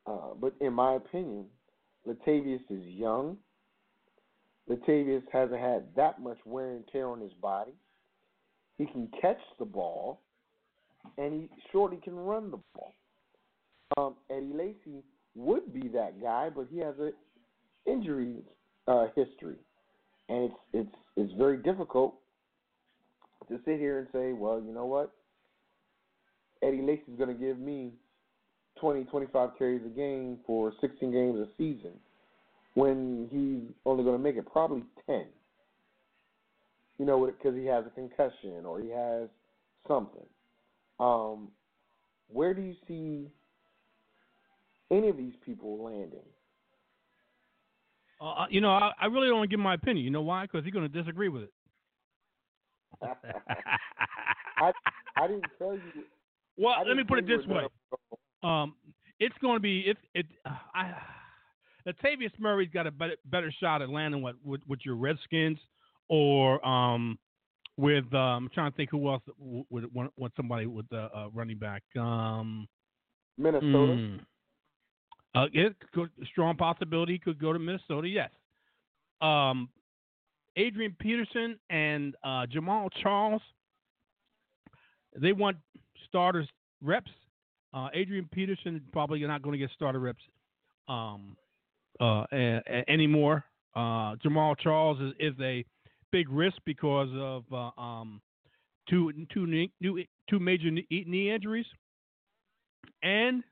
Uh, 0.06 0.34
but 0.40 0.52
in 0.60 0.72
my 0.72 0.94
opinion, 0.94 1.46
Latavius 2.06 2.60
is 2.70 2.84
young. 2.86 3.36
Latavius 4.68 5.22
hasn't 5.32 5.60
had 5.60 5.84
that 5.96 6.20
much 6.20 6.38
wear 6.44 6.70
and 6.70 6.84
tear 6.90 7.08
on 7.08 7.20
his 7.20 7.32
body. 7.34 7.74
He 8.78 8.86
can 8.86 9.08
catch 9.20 9.40
the 9.58 9.64
ball, 9.64 10.20
and 11.18 11.32
he 11.32 11.48
surely 11.70 11.98
can 11.98 12.16
run 12.16 12.50
the 12.50 12.58
ball. 12.74 12.94
Um, 13.96 14.14
Eddie 14.30 14.52
Lacy 14.54 15.02
would 15.34 15.72
be 15.72 15.88
that 15.88 16.20
guy, 16.20 16.48
but 16.54 16.66
he 16.70 16.78
has 16.78 16.94
a 16.98 17.10
injury 17.88 18.36
uh, 18.88 19.06
history, 19.14 19.56
and 20.28 20.44
it's 20.44 20.54
it's 20.72 20.96
it's 21.16 21.32
very 21.34 21.58
difficult 21.58 22.14
to 23.48 23.60
sit 23.64 23.78
here 23.78 23.98
and 23.98 24.08
say, 24.12 24.32
well, 24.32 24.60
you 24.64 24.72
know 24.72 24.86
what, 24.86 25.12
Eddie 26.62 26.82
Lacy 26.82 27.02
is 27.12 27.18
going 27.18 27.28
to 27.28 27.34
give 27.34 27.58
me 27.58 27.92
20, 28.80 29.04
25 29.04 29.50
carries 29.58 29.82
a 29.84 29.90
game 29.90 30.38
for 30.46 30.72
16 30.80 31.12
games 31.12 31.38
a 31.38 31.46
season 31.58 31.92
when 32.74 33.28
he's 33.30 33.72
only 33.86 34.04
going 34.04 34.16
to 34.16 34.22
make 34.22 34.36
it 34.36 34.50
probably 34.50 34.82
10. 35.06 35.24
You 36.98 37.06
know, 37.06 37.26
because 37.26 37.56
he 37.56 37.66
has 37.66 37.84
a 37.86 37.90
concussion 37.90 38.64
or 38.64 38.80
he 38.80 38.88
has 38.90 39.28
something. 39.88 40.26
Um, 41.00 41.48
where 42.28 42.54
do 42.54 42.62
you 42.62 42.74
see 42.86 43.30
any 44.90 45.08
of 45.08 45.16
these 45.16 45.34
people 45.44 45.82
landing? 45.82 46.20
Uh, 48.20 48.46
you 48.48 48.60
know, 48.60 48.70
I, 48.70 48.92
I 49.00 49.06
really 49.06 49.26
don't 49.26 49.38
want 49.38 49.50
to 49.50 49.56
give 49.56 49.62
my 49.62 49.74
opinion. 49.74 50.04
You 50.04 50.10
know 50.10 50.22
why? 50.22 50.42
Because 50.44 50.64
he's 50.64 50.72
going 50.72 50.90
to 50.90 51.02
disagree 51.02 51.28
with 51.28 51.42
it. 51.42 51.52
I 53.02 54.72
I 55.16 55.26
didn't 55.26 55.44
tell 55.58 55.74
you. 55.74 55.80
well, 56.56 56.76
let 56.86 56.96
me 56.96 57.02
put 57.02 57.18
it 57.18 57.26
this 57.26 57.44
way. 57.46 57.64
Um, 58.42 58.74
it's 59.18 59.34
going 59.40 59.56
to 59.56 59.60
be 59.60 59.80
if 59.86 59.96
it. 60.14 60.26
Uh, 60.46 60.50
I, 60.74 60.94
Latavius 61.86 62.32
Murray's 62.38 62.70
got 62.72 62.86
a 62.86 62.90
better, 62.90 63.16
better 63.26 63.52
shot 63.60 63.82
at 63.82 63.90
landing 63.90 64.22
what 64.22 64.36
with, 64.44 64.60
with 64.66 64.80
your 64.84 64.96
Redskins 64.96 65.58
or 66.08 66.64
um 66.66 67.18
with 67.76 68.04
um 68.14 68.44
I'm 68.44 68.50
trying 68.54 68.70
to 68.70 68.76
think 68.76 68.90
who 68.90 69.08
else 69.08 69.22
would 69.38 69.92
want, 69.92 70.32
somebody 70.36 70.66
with 70.66 70.88
the 70.90 71.08
uh, 71.14 71.28
running 71.32 71.58
back 71.58 71.82
um. 71.98 72.68
Minnesota. 73.36 73.66
mm. 73.66 74.20
uh, 75.34 75.46
it 75.52 75.74
could 75.92 76.10
strong 76.30 76.56
possibility 76.56 77.18
could 77.18 77.38
go 77.40 77.52
to 77.52 77.58
Minnesota 77.58 78.08
yes 78.08 78.30
um 79.20 79.68
Adrian 80.56 80.94
Peterson 81.00 81.58
and 81.68 82.14
uh, 82.22 82.46
Jamaal 82.46 82.88
Charles 83.02 83.42
they 85.20 85.32
want 85.32 85.56
starters 86.06 86.48
reps 86.80 87.10
uh, 87.72 87.88
Adrian 87.92 88.28
Peterson 88.32 88.80
probably 88.92 89.18
not 89.20 89.42
going 89.42 89.52
to 89.52 89.58
get 89.58 89.70
starter 89.74 89.98
reps 89.98 90.22
um, 90.88 91.36
uh, 92.00 92.24
anymore. 92.88 93.44
Uh, 93.74 94.16
Jamaal 94.16 94.56
Charles 94.58 95.00
is, 95.00 95.12
is 95.18 95.34
a 95.40 95.64
big 96.12 96.28
risk 96.30 96.56
because 96.64 97.08
of 97.14 97.44
uh, 97.52 97.80
um, 97.80 98.20
two 98.88 99.12
two 99.32 99.46
new, 99.46 100.04
two 100.30 100.38
major 100.38 100.70
knee, 100.70 101.30
injuries, 101.30 101.66
and 103.02 103.42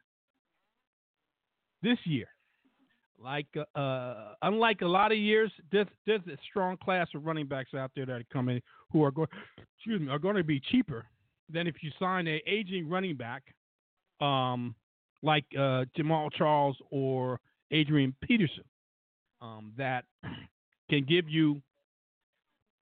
this 1.83 1.99
year, 2.05 2.29
like 3.23 3.47
uh, 3.57 3.79
uh, 3.79 4.35
unlike 4.43 4.83
a 4.83 4.87
lot 4.87 5.11
of 5.11 5.19
years, 5.19 5.51
there's, 5.73 5.89
a 6.09 6.37
strong 6.49 6.77
class 6.77 7.09
of 7.15 7.25
running 7.25 7.47
backs 7.47 7.75
out 7.75 7.91
there 7.97 8.07
that 8.07 8.13
are 8.13 8.25
coming 8.33 8.61
who 8.93 9.03
are 9.03 9.11
going 9.11 9.29
excuse 9.77 10.01
me 10.01 10.09
are 10.09 10.19
going 10.19 10.37
to 10.37 10.45
be 10.45 10.61
cheaper 10.61 11.07
than 11.51 11.67
if 11.67 11.77
you 11.83 11.91
sign 11.99 12.29
a 12.29 12.41
aging 12.47 12.89
running 12.89 13.17
back 13.17 13.43
um, 14.21 14.75
like 15.23 15.45
uh, 15.59 15.85
Jamaal 15.99 16.31
Charles 16.33 16.77
or 16.91 17.41
Adrian 17.73 18.15
Peterson 18.23 18.65
um, 19.41 19.73
that 19.77 20.05
can 20.91 21.05
give 21.05 21.29
you 21.29 21.61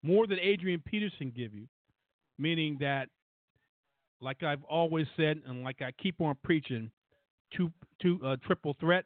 more 0.03 0.27
than 0.27 0.39
Adrian 0.41 0.83
Peterson 0.85 1.33
give 1.35 1.55
you, 1.55 1.67
meaning 2.39 2.77
that, 2.81 3.09
like 4.21 4.43
I've 4.43 4.65
always 4.65 5.07
said, 5.17 5.41
and 5.47 5.63
like 5.63 5.81
I 5.81 5.93
keep 5.93 6.21
on 6.21 6.37
preaching, 6.43 6.91
two 7.57 7.71
two 8.03 8.19
uh, 8.25 8.37
triple 8.45 8.77
threat, 8.81 9.05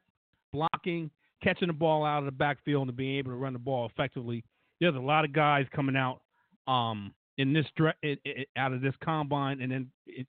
blocking, 0.52 1.10
catching 1.42 1.68
the 1.68 1.74
ball 1.74 2.04
out 2.04 2.20
of 2.20 2.24
the 2.24 2.32
backfield, 2.32 2.88
and 2.88 2.96
being 2.96 3.18
able 3.18 3.30
to 3.30 3.36
run 3.36 3.52
the 3.52 3.58
ball 3.58 3.86
effectively. 3.86 4.44
There's 4.80 4.96
a 4.96 5.00
lot 5.00 5.24
of 5.24 5.32
guys 5.32 5.66
coming 5.74 5.96
out 5.96 6.20
um, 6.66 7.14
in 7.38 7.52
this 7.52 7.66
dra- 7.76 7.94
i 8.04 8.16
i 8.26 8.44
out 8.56 8.72
of 8.72 8.80
this 8.80 8.94
combine, 9.02 9.60
and 9.60 9.70
then 9.70 9.90
it, 10.06 10.26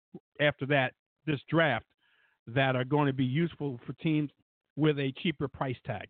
after 0.41 0.67
that, 0.67 0.93
this 1.27 1.41
draft 1.49 1.87
that 2.47 2.77
are 2.77 2.85
going 2.85 3.07
to 3.07 3.13
be 3.13 3.25
useful 3.25 3.79
for 3.87 3.93
teams 3.95 4.31
with 4.79 4.99
a 5.01 5.13
cheaper 5.21 5.49
price 5.49 5.77
tag. 5.85 6.07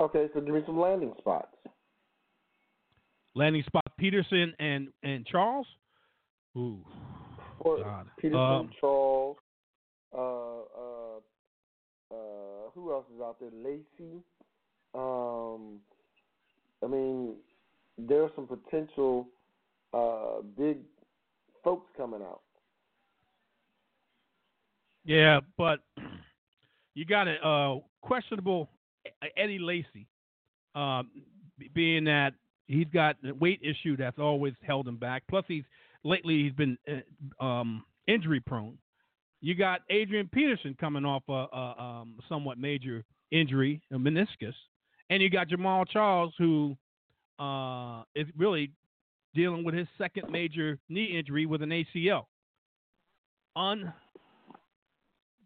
Okay, 0.00 0.26
so 0.34 0.40
give 0.40 0.54
me 0.54 0.62
some 0.66 0.80
landing 0.80 1.12
spots. 1.18 1.54
Landing 3.34 3.62
spot 3.64 3.84
Peterson 3.98 4.52
and 4.58 4.88
and 5.02 5.24
Charles. 5.26 5.66
Ooh. 6.56 6.84
Or 7.60 7.78
God. 7.78 8.06
Peterson, 8.18 8.40
Um, 8.40 8.70
Charles. 8.80 9.36
Uh, 10.12 10.18
uh, 10.18 11.18
uh, 12.10 12.70
who 12.74 12.92
else 12.92 13.06
is 13.14 13.20
out 13.20 13.38
there? 13.38 13.50
Lacy. 13.52 14.22
Um, 14.94 15.78
I 16.82 16.86
mean, 16.88 17.36
there 17.96 18.22
are 18.24 18.30
some 18.34 18.46
potential 18.46 19.28
uh, 19.94 20.42
big 20.58 20.78
folks 21.62 21.90
coming 21.96 22.20
out. 22.22 22.42
Yeah, 25.04 25.40
but 25.58 25.80
you 26.94 27.04
got 27.04 27.28
a 27.28 27.36
uh, 27.46 27.78
questionable 28.02 28.70
Eddie 29.36 29.58
Lacy, 29.58 30.06
um, 30.74 31.10
being 31.74 32.04
that 32.04 32.34
he's 32.66 32.86
got 32.92 33.16
a 33.28 33.34
weight 33.34 33.60
issue 33.62 33.96
that's 33.96 34.18
always 34.18 34.54
held 34.62 34.86
him 34.86 34.96
back. 34.96 35.24
Plus, 35.28 35.44
he's 35.48 35.64
lately 36.04 36.42
he's 36.44 36.52
been 36.52 36.78
uh, 37.40 37.44
um, 37.44 37.84
injury 38.06 38.40
prone. 38.40 38.78
You 39.40 39.54
got 39.56 39.80
Adrian 39.90 40.28
Peterson 40.32 40.76
coming 40.78 41.04
off 41.04 41.24
a, 41.28 41.32
a 41.32 41.74
um, 41.82 42.18
somewhat 42.28 42.58
major 42.58 43.04
injury, 43.32 43.82
a 43.90 43.96
meniscus, 43.96 44.54
and 45.10 45.20
you 45.20 45.30
got 45.30 45.48
Jamaal 45.48 45.84
Charles 45.88 46.32
who 46.38 46.76
uh, 47.40 48.02
is 48.14 48.26
really 48.36 48.70
dealing 49.34 49.64
with 49.64 49.74
his 49.74 49.88
second 49.98 50.30
major 50.30 50.78
knee 50.88 51.16
injury 51.18 51.46
with 51.46 51.62
an 51.62 51.70
ACL. 51.70 52.26
Un 53.56 53.92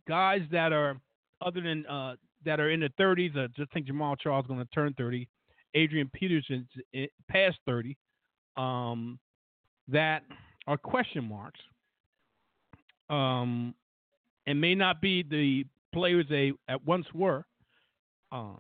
guys 0.09 0.43
that 0.51 0.73
are 0.73 0.97
other 1.41 1.61
than 1.61 1.87
uh, 1.87 2.17
that 2.45 2.61
are 2.61 2.71
in 2.71 2.81
the 2.81 2.91
30s. 2.99 3.37
I 3.37 3.47
just 3.57 3.73
think 3.73 3.87
Jamaal 3.87 4.17
Charles 4.19 4.45
is 4.45 4.49
going 4.49 4.61
to 4.61 4.67
turn 4.73 4.95
30. 4.95 5.29
Adrian 5.75 6.09
Peterson's 6.13 6.69
i- 6.95 7.09
past 7.29 7.59
30. 7.67 7.97
Um, 8.57 9.19
that 9.89 10.23
are 10.67 10.77
question 10.77 11.29
marks. 11.29 11.61
Um, 13.11 13.75
and 14.47 14.61
may 14.61 14.75
not 14.75 15.01
be 15.01 15.23
the 15.23 15.65
players 15.93 16.27
they 16.29 16.53
at 16.69 16.85
once 16.85 17.07
were. 17.15 17.45
Uh, 18.33 18.55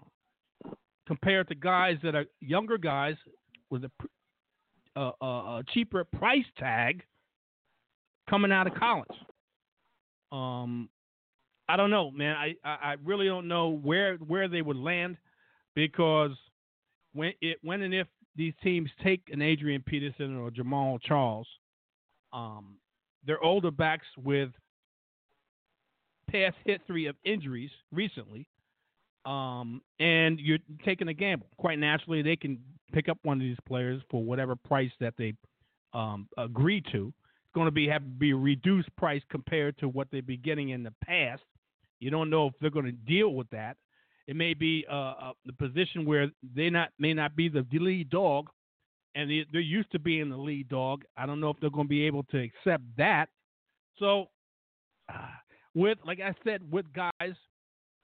compared 1.07 1.49
to 1.49 1.55
guys 1.55 1.97
that 2.03 2.15
are 2.15 2.25
younger 2.41 2.79
guys 2.79 3.15
with 3.71 3.85
a 4.97 5.63
cheaper 5.73 6.05
price 6.05 6.45
tag 6.59 7.03
coming 8.29 8.53
out 8.53 8.67
of 8.67 8.75
college. 8.75 9.09
Um, 10.33 10.89
I 11.69 11.77
don't 11.77 11.91
know, 11.91 12.11
man. 12.11 12.37
I, 12.37 12.55
I, 12.65 12.77
I 12.83 12.97
really 13.05 13.27
don't 13.27 13.49
know 13.49 13.71
where 13.71 14.17
where 14.17 14.49
they 14.49 14.63
would 14.63 14.77
land 14.77 15.17
because 15.75 16.33
when 17.13 17.33
it 17.41 17.59
when 17.63 17.83
and 17.83 17.95
if 17.95 18.07
these 18.37 18.55
teams 18.63 18.91
take 19.03 19.23
an 19.33 19.43
Adrian 19.43 19.83
Peterson 19.85 20.37
or 20.37 20.51
Jamaal 20.51 21.01
Charles, 21.03 21.49
um, 22.33 22.77
they're 23.27 23.43
older 23.43 23.71
backs 23.71 24.07
with 24.23 24.51
past 26.31 26.57
history 26.65 27.07
of 27.07 27.17
injuries 27.25 27.71
recently, 27.93 28.47
um, 29.25 29.81
and 29.99 30.39
you're 30.39 30.59
taking 30.85 31.09
a 31.09 31.15
gamble. 31.15 31.47
Quite 31.57 31.79
naturally, 31.79 32.23
they 32.23 32.37
can 32.37 32.59
pick 32.93 33.09
up 33.09 33.19
one 33.23 33.39
of 33.39 33.41
these 33.41 33.57
players 33.67 34.03
for 34.11 34.23
whatever 34.23 34.55
price 34.55 34.93
that 35.01 35.15
they 35.19 35.35
um, 35.95 36.29
agree 36.39 36.83
to. 36.93 37.09
It's 37.09 37.55
going 37.55 37.67
to 37.67 37.73
be 37.73 37.89
have 37.89 38.03
to 38.03 38.09
be 38.09 38.31
a 38.31 38.37
reduced 38.37 38.95
price 38.97 39.23
compared 39.31 39.79
to 39.79 39.89
what 39.89 40.09
they'd 40.11 40.27
be 40.27 40.37
getting 40.37 40.71
in 40.71 40.83
the 40.83 40.93
past. 41.05 41.43
You 42.01 42.11
don't 42.11 42.31
know 42.31 42.49
if 42.49 42.55
they're 42.61 42.71
going 42.71 42.87
to 42.87 42.93
deal 42.93 43.35
with 43.35 43.49
that. 43.51 43.77
It 44.27 44.37
may 44.37 44.55
be 44.55 44.85
uh, 44.91 44.95
uh, 44.95 45.33
the 45.45 45.53
position 45.53 46.05
where 46.05 46.29
they 46.55 46.69
not 46.69 46.91
may 46.99 47.15
not 47.15 47.37
be 47.37 47.49
the 47.49 47.65
lead 47.73 48.11
dog, 48.11 48.49
and 49.15 49.31
they, 49.31 49.47
they're 49.53 49.61
used 49.61 49.93
to 49.93 49.99
being 49.99 50.31
the 50.31 50.37
lead 50.37 50.69
dog. 50.69 51.05
I 51.17 51.27
don't 51.27 51.41
know 51.41 51.51
if 51.51 51.57
they're 51.61 51.71
going 51.71 51.87
to 51.87 51.89
be 51.89 52.05
able 52.07 52.25
to 52.25 52.39
accept 52.39 52.83
that. 52.99 53.29
So, 53.99 54.27
with 55.75 55.99
like 56.05 56.21
I 56.21 56.35
said, 56.45 56.61
with 56.71 56.87
guys 56.93 57.35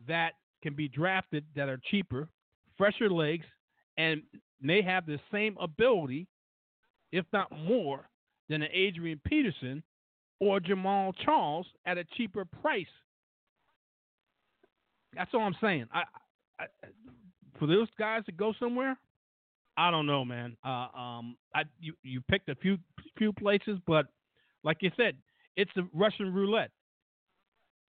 that 0.07 0.33
can 0.63 0.75
be 0.75 0.89
drafted 0.89 1.45
that 1.57 1.69
are 1.69 1.81
cheaper, 1.91 2.29
fresher 2.79 3.11
legs, 3.11 3.45
and 3.99 4.23
may 4.61 4.81
have 4.81 5.07
the 5.07 5.19
same 5.33 5.57
ability, 5.61 6.29
if 7.11 7.27
not 7.33 7.51
more, 7.51 8.09
than 8.49 8.63
an 8.63 8.69
Adrian 8.73 9.21
Peterson 9.27 9.83
or 10.41 10.61
Jamaal 10.61 11.13
Charles 11.25 11.67
at 11.87 11.99
a 11.99 12.05
cheaper 12.17 12.45
price. 12.45 12.87
That's 15.15 15.31
all 15.35 15.41
I'm 15.41 15.57
saying. 15.61 15.87
I, 15.93 16.03
I, 16.59 16.65
for 17.59 17.67
those 17.67 17.89
guys 17.99 18.25
to 18.27 18.33
go 18.33 18.53
somewhere, 18.59 18.97
I 19.77 19.91
don't 19.91 20.07
know, 20.07 20.25
man. 20.25 20.57
Uh, 20.65 20.89
um, 20.97 21.37
I 21.55 21.63
you 21.81 21.95
you 22.03 22.21
picked 22.31 22.49
a 22.49 22.55
few 22.55 22.79
few 23.17 23.33
places, 23.33 23.79
but 23.87 24.07
like 24.65 24.79
you 24.81 24.91
said, 24.97 25.17
it's 25.57 25.71
a 25.77 25.83
Russian 25.95 26.33
roulette. 26.33 26.71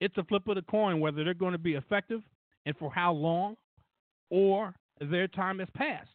It's 0.00 0.16
a 0.16 0.24
flip 0.24 0.46
of 0.48 0.56
the 0.56 0.62
coin 0.62 1.00
whether 1.00 1.24
they're 1.24 1.34
going 1.34 1.52
to 1.52 1.58
be 1.58 1.74
effective 1.74 2.20
and 2.66 2.76
for 2.76 2.90
how 2.90 3.12
long, 3.12 3.56
or 4.30 4.74
their 5.00 5.28
time 5.28 5.58
has 5.58 5.68
passed. 5.74 6.10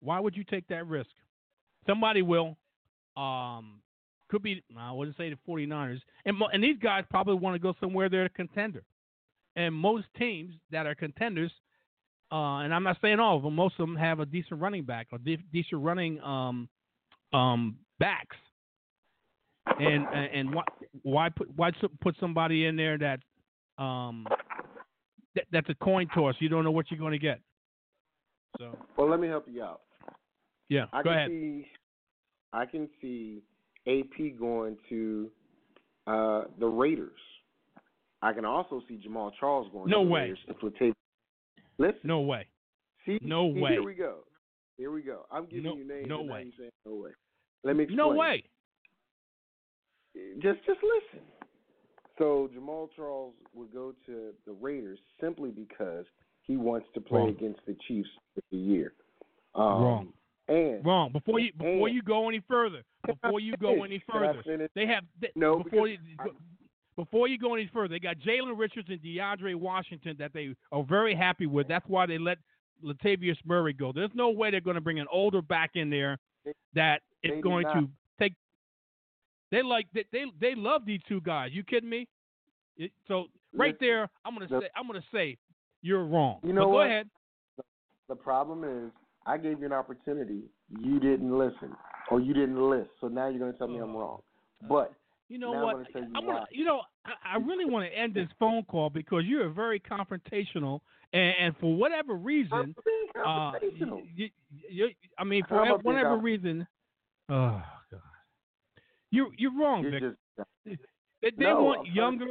Why 0.00 0.18
would 0.20 0.36
you 0.36 0.44
take 0.44 0.66
that 0.68 0.86
risk? 0.86 1.10
Somebody 1.86 2.22
will. 2.22 2.56
Um, 3.16 3.80
could 4.30 4.42
be. 4.42 4.62
I 4.78 4.92
wouldn't 4.92 5.16
say 5.18 5.28
the 5.28 5.38
49ers, 5.46 6.00
and 6.24 6.36
and 6.52 6.64
these 6.64 6.78
guys 6.82 7.04
probably 7.10 7.34
want 7.34 7.54
to 7.54 7.58
go 7.58 7.74
somewhere 7.80 8.08
they're 8.08 8.24
a 8.24 8.30
contender. 8.30 8.82
And 9.56 9.74
most 9.74 10.06
teams 10.18 10.54
that 10.70 10.86
are 10.86 10.94
contenders, 10.94 11.52
uh, 12.30 12.60
and 12.60 12.72
I'm 12.72 12.82
not 12.82 12.96
saying 13.02 13.20
all 13.20 13.36
of 13.36 13.42
them, 13.42 13.54
most 13.54 13.74
of 13.78 13.86
them 13.86 13.96
have 13.96 14.20
a 14.20 14.26
decent 14.26 14.60
running 14.60 14.84
back 14.84 15.08
or 15.12 15.18
de- 15.18 15.44
decent 15.52 15.82
running 15.82 16.20
um, 16.22 16.68
um, 17.32 17.76
backs. 17.98 18.36
And 19.78 20.06
and, 20.12 20.54
why 20.54 20.62
why 21.02 21.28
put 21.28 21.48
why 21.56 21.70
put 22.00 22.16
somebody 22.18 22.66
in 22.66 22.76
there 22.76 22.98
that 22.98 23.20
um 23.82 24.26
that, 25.34 25.44
that's 25.50 25.68
a 25.70 25.74
coin 25.74 26.08
toss? 26.14 26.34
You 26.40 26.48
don't 26.48 26.64
know 26.64 26.70
what 26.70 26.90
you're 26.90 27.00
going 27.00 27.12
to 27.12 27.18
get. 27.18 27.40
So 28.58 28.76
Well, 28.96 29.08
let 29.08 29.20
me 29.20 29.28
help 29.28 29.46
you 29.50 29.62
out. 29.62 29.80
yeah, 30.68 30.86
I 30.92 31.02
go 31.02 31.10
can 31.10 31.18
ahead. 31.18 31.28
see, 31.28 31.66
I 32.52 32.66
can 32.66 32.88
see 33.00 33.42
AP 33.86 34.38
going 34.38 34.76
to 34.88 35.30
uh, 36.06 36.44
the 36.58 36.66
Raiders. 36.66 37.10
I 38.22 38.32
can 38.32 38.44
also 38.44 38.80
see 38.88 39.00
Jamaal 39.06 39.32
Charles 39.38 39.68
going 39.72 39.90
No 39.90 40.00
to 40.00 40.04
the 40.04 40.10
way. 40.10 40.20
Raiders. 40.22 40.38
If 40.48 40.56
Latavius, 40.58 40.92
listen, 41.78 42.00
No 42.04 42.20
way. 42.20 42.46
see, 43.04 43.18
no 43.22 43.52
see, 43.52 43.60
way. 43.60 43.70
Here 43.72 43.82
we 43.82 43.94
go. 43.94 44.18
Here 44.78 44.90
we 44.92 45.02
go. 45.02 45.26
I'm 45.30 45.46
giving 45.46 45.64
No- 45.64 45.76
you 45.76 45.84
names. 45.86 46.06
no 46.08 46.22
way. 46.22 46.50
saying 46.56 46.70
no 46.86 46.94
way. 46.94 47.10
Let 47.64 47.76
me 47.76 47.84
explain. 47.84 47.96
No 47.96 48.08
way. 48.14 48.44
Just, 50.42 50.58
just 50.66 50.80
listen. 50.82 51.26
So 52.18 52.50
Jamaal 52.56 52.88
Charles 52.94 53.34
would 53.54 53.72
go 53.72 53.94
to 54.06 54.32
the 54.46 54.52
Raiders 54.52 54.98
simply 55.20 55.50
because 55.50 56.04
he 56.42 56.56
wants 56.56 56.86
to 56.94 57.00
play 57.00 57.20
Wrong. 57.20 57.28
against 57.30 57.60
the 57.66 57.74
Chiefs 57.88 58.08
every 58.36 58.62
year. 58.64 58.92
Um, 59.54 59.62
Wrong. 59.64 60.12
And 60.48 60.84
Wrong. 60.84 61.12
Before 61.12 61.38
you 61.40 61.52
before 61.52 61.86
And- 61.88 61.94
you 61.96 62.02
go 62.02 62.28
any 62.28 62.40
further, 62.48 62.82
before 63.06 63.40
you 63.40 63.56
go 63.56 63.82
any 63.84 64.02
further, 64.10 64.42
they 64.74 64.86
have 64.86 65.04
they, 65.20 65.30
No, 65.34 65.62
before 65.62 65.88
you, 65.88 65.98
before 66.96 67.28
you 67.28 67.38
go 67.38 67.54
any 67.54 67.70
further, 67.72 67.88
they 67.94 67.98
got 67.98 68.16
Jalen 68.18 68.58
Richards 68.58 68.88
and 68.90 69.00
DeAndre 69.00 69.54
Washington 69.54 70.16
that 70.18 70.32
they 70.32 70.54
are 70.70 70.84
very 70.84 71.14
happy 71.14 71.46
with. 71.46 71.68
That's 71.68 71.86
why 71.88 72.06
they 72.06 72.18
let 72.18 72.38
Latavius 72.84 73.36
Murray 73.44 73.72
go. 73.72 73.92
There's 73.92 74.10
no 74.14 74.30
way 74.30 74.50
they're 74.50 74.60
going 74.60 74.74
to 74.74 74.80
bring 74.80 75.00
an 75.00 75.06
older 75.10 75.40
back 75.40 75.70
in 75.74 75.88
there 75.90 76.18
that 76.74 77.00
is 77.22 77.42
going 77.42 77.62
not. 77.62 77.74
to 77.74 77.88
take. 78.18 78.34
They 79.50 79.62
like 79.62 79.86
they 79.94 80.04
they, 80.12 80.24
they 80.40 80.54
love 80.54 80.82
these 80.86 81.00
two 81.08 81.20
guys. 81.20 81.50
You 81.52 81.62
kidding 81.62 81.90
me? 81.90 82.08
It, 82.76 82.90
so 83.06 83.26
right 83.54 83.76
there, 83.80 84.08
I'm 84.24 84.34
gonna 84.34 84.48
say 84.48 84.68
I'm 84.74 84.86
gonna 84.86 85.02
say 85.12 85.36
you're 85.82 86.04
wrong. 86.04 86.40
You 86.42 86.52
know 86.52 86.62
but 86.62 86.66
go 86.66 86.76
what? 86.76 86.86
ahead. 86.86 87.10
The 88.08 88.16
problem 88.16 88.64
is, 88.64 88.90
I 89.26 89.38
gave 89.38 89.60
you 89.60 89.66
an 89.66 89.72
opportunity. 89.72 90.42
You 90.80 90.98
didn't 91.00 91.36
listen, 91.38 91.74
or 92.10 92.20
you 92.20 92.34
didn't 92.34 92.68
list. 92.68 92.90
So 93.00 93.08
now 93.08 93.28
you're 93.28 93.38
going 93.38 93.52
to 93.52 93.58
tell 93.58 93.68
me 93.68 93.78
I'm 93.78 93.94
Oh. 93.94 93.98
wrong. 93.98 94.22
But 94.68 94.92
You 95.32 95.38
know 95.38 95.52
Now 95.52 95.58
I'm 95.60 95.64
what? 95.64 95.94
gonna 95.94 96.06
you 96.06 96.12
I'm 96.14 96.26
gonna, 96.26 96.38
why. 96.40 96.44
you 96.50 96.64
know, 96.66 96.82
I, 97.06 97.36
I 97.36 97.36
really 97.38 97.64
want 97.64 97.90
to 97.90 97.98
end 97.98 98.12
this 98.12 98.28
phone 98.38 98.64
call 98.64 98.90
because 98.90 99.22
you're 99.24 99.48
very 99.48 99.80
confrontational, 99.80 100.80
and, 101.14 101.34
and 101.40 101.56
for 101.56 101.74
whatever 101.74 102.12
reason, 102.12 102.74
uh, 103.16 103.52
confrontational. 103.52 104.02
you, 104.14 104.28
you, 104.68 104.90
I 105.16 105.24
mean, 105.24 105.42
for 105.48 105.78
whatever 105.78 106.18
reason, 106.18 106.66
oh 107.30 107.62
god, 107.90 108.00
you 109.10 109.32
you're 109.38 109.58
wrong, 109.58 109.90
Vic. 109.90 110.02
just 110.02 110.78
They, 111.22 111.30
they 111.30 111.44
No, 111.44 111.62
want 111.62 111.88
I'm 111.88 111.94
younger, 111.94 112.26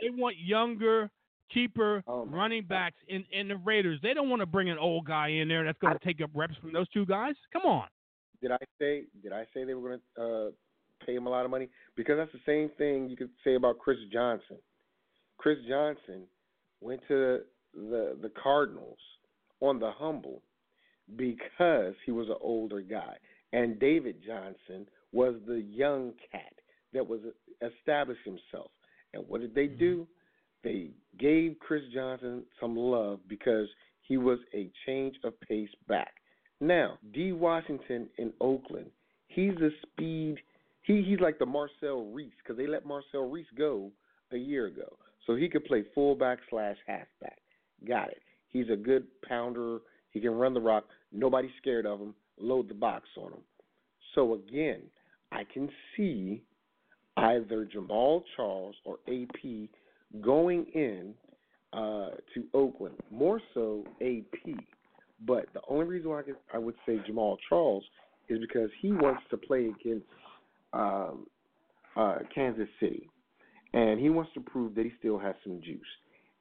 they 0.00 0.08
want 0.08 0.36
younger, 0.38 1.10
cheaper 1.50 2.02
Oh, 2.06 2.24
running 2.24 2.64
backs 2.64 2.96
in 3.08 3.26
in 3.32 3.48
the 3.48 3.56
Raiders. 3.56 4.00
They 4.02 4.14
don't 4.14 4.30
want 4.30 4.40
to 4.40 4.46
bring 4.46 4.70
an 4.70 4.78
old 4.78 5.04
guy 5.04 5.28
in 5.28 5.46
there 5.46 5.62
that's 5.62 5.78
going 5.78 5.92
to 5.92 6.02
take 6.02 6.22
up 6.22 6.30
reps 6.34 6.54
from 6.62 6.72
those 6.72 6.88
two 6.88 7.04
guys. 7.04 7.34
Come 7.52 7.66
on. 7.66 7.88
Did 8.40 8.52
I 8.52 8.58
say? 8.78 9.04
Did 9.22 9.34
I 9.34 9.44
say 9.52 9.64
they 9.64 9.74
were 9.74 9.90
going 9.90 10.00
to 10.16 10.22
uh, 10.22 10.50
pay 11.04 11.14
him 11.14 11.26
a 11.26 11.30
lot 11.30 11.44
of 11.44 11.50
money? 11.50 11.68
Because 11.96 12.16
that's 12.18 12.32
the 12.32 12.40
same 12.46 12.70
thing 12.78 13.08
you 13.08 13.16
could 13.16 13.30
say 13.44 13.54
about 13.54 13.78
Chris 13.78 13.98
Johnson. 14.12 14.56
Chris 15.38 15.58
Johnson 15.68 16.22
went 16.80 17.00
to 17.08 17.40
the 17.74 18.16
the 18.22 18.32
Cardinals 18.42 18.98
on 19.60 19.78
the 19.78 19.90
humble 19.90 20.42
because 21.16 21.94
he 22.04 22.12
was 22.12 22.28
an 22.28 22.36
older 22.40 22.80
guy, 22.80 23.16
and 23.52 23.78
David 23.78 24.16
Johnson 24.26 24.86
was 25.12 25.34
the 25.46 25.60
young 25.60 26.12
cat. 26.32 26.52
that 26.92 27.06
was 27.06 27.20
established 27.62 28.20
himself. 28.24 28.70
And 29.12 29.24
what 29.28 29.40
did 29.40 29.54
they 29.54 29.66
Mm-hmm. 29.68 29.78
do? 29.78 30.06
They 30.64 30.90
gave 31.18 31.56
Chris 31.60 31.82
Johnson 31.92 32.44
some 32.60 32.76
love 32.76 33.20
because 33.28 33.68
he 34.00 34.16
was 34.16 34.38
a 34.54 34.70
change 34.86 35.16
of 35.24 35.38
pace 35.40 35.68
back. 35.88 36.14
Now, 36.60 36.98
D. 37.12 37.32
Washington 37.32 38.08
in 38.18 38.32
Oakland, 38.40 38.90
he's 39.28 39.54
a 39.60 39.70
speed. 39.82 40.36
He 40.86 41.02
he's 41.02 41.20
like 41.20 41.38
the 41.38 41.46
Marcel 41.46 42.10
Reece 42.12 42.32
because 42.42 42.56
they 42.56 42.66
let 42.66 42.86
Marcel 42.86 43.28
Reece 43.28 43.46
go 43.58 43.90
a 44.32 44.36
year 44.36 44.66
ago, 44.66 44.96
so 45.26 45.34
he 45.34 45.48
could 45.48 45.64
play 45.64 45.84
fullback 45.94 46.38
slash 46.48 46.76
halfback. 46.86 47.38
Got 47.86 48.10
it. 48.10 48.22
He's 48.48 48.70
a 48.72 48.76
good 48.76 49.06
pounder. 49.28 49.80
He 50.12 50.20
can 50.20 50.30
run 50.30 50.54
the 50.54 50.60
rock. 50.60 50.84
Nobody's 51.12 51.50
scared 51.60 51.86
of 51.86 52.00
him. 52.00 52.14
Load 52.38 52.68
the 52.68 52.74
box 52.74 53.08
on 53.18 53.32
him. 53.32 53.40
So 54.14 54.34
again, 54.34 54.82
I 55.32 55.42
can 55.44 55.68
see 55.96 56.42
either 57.16 57.66
Jamaal 57.66 58.22
Charles 58.36 58.76
or 58.84 58.98
AP 59.08 59.68
going 60.22 60.66
in 60.74 61.14
uh, 61.72 62.10
to 62.34 62.44
Oakland. 62.54 62.94
More 63.10 63.40
so 63.54 63.84
AP. 64.00 64.54
But 65.26 65.46
the 65.52 65.60
only 65.68 65.86
reason 65.86 66.10
why 66.10 66.20
I, 66.20 66.22
could, 66.22 66.36
I 66.54 66.58
would 66.58 66.76
say 66.86 67.00
Jamaal 67.10 67.36
Charles 67.48 67.84
is 68.28 68.38
because 68.38 68.70
he 68.80 68.92
wants 68.92 69.22
to 69.30 69.36
play 69.36 69.66
against 69.66 70.06
um, 70.76 71.26
uh, 71.96 72.18
Kansas 72.34 72.68
City, 72.80 73.08
and 73.72 73.98
he 73.98 74.10
wants 74.10 74.30
to 74.34 74.40
prove 74.40 74.74
that 74.74 74.84
he 74.84 74.92
still 74.98 75.18
has 75.18 75.34
some 75.42 75.60
juice. 75.62 75.80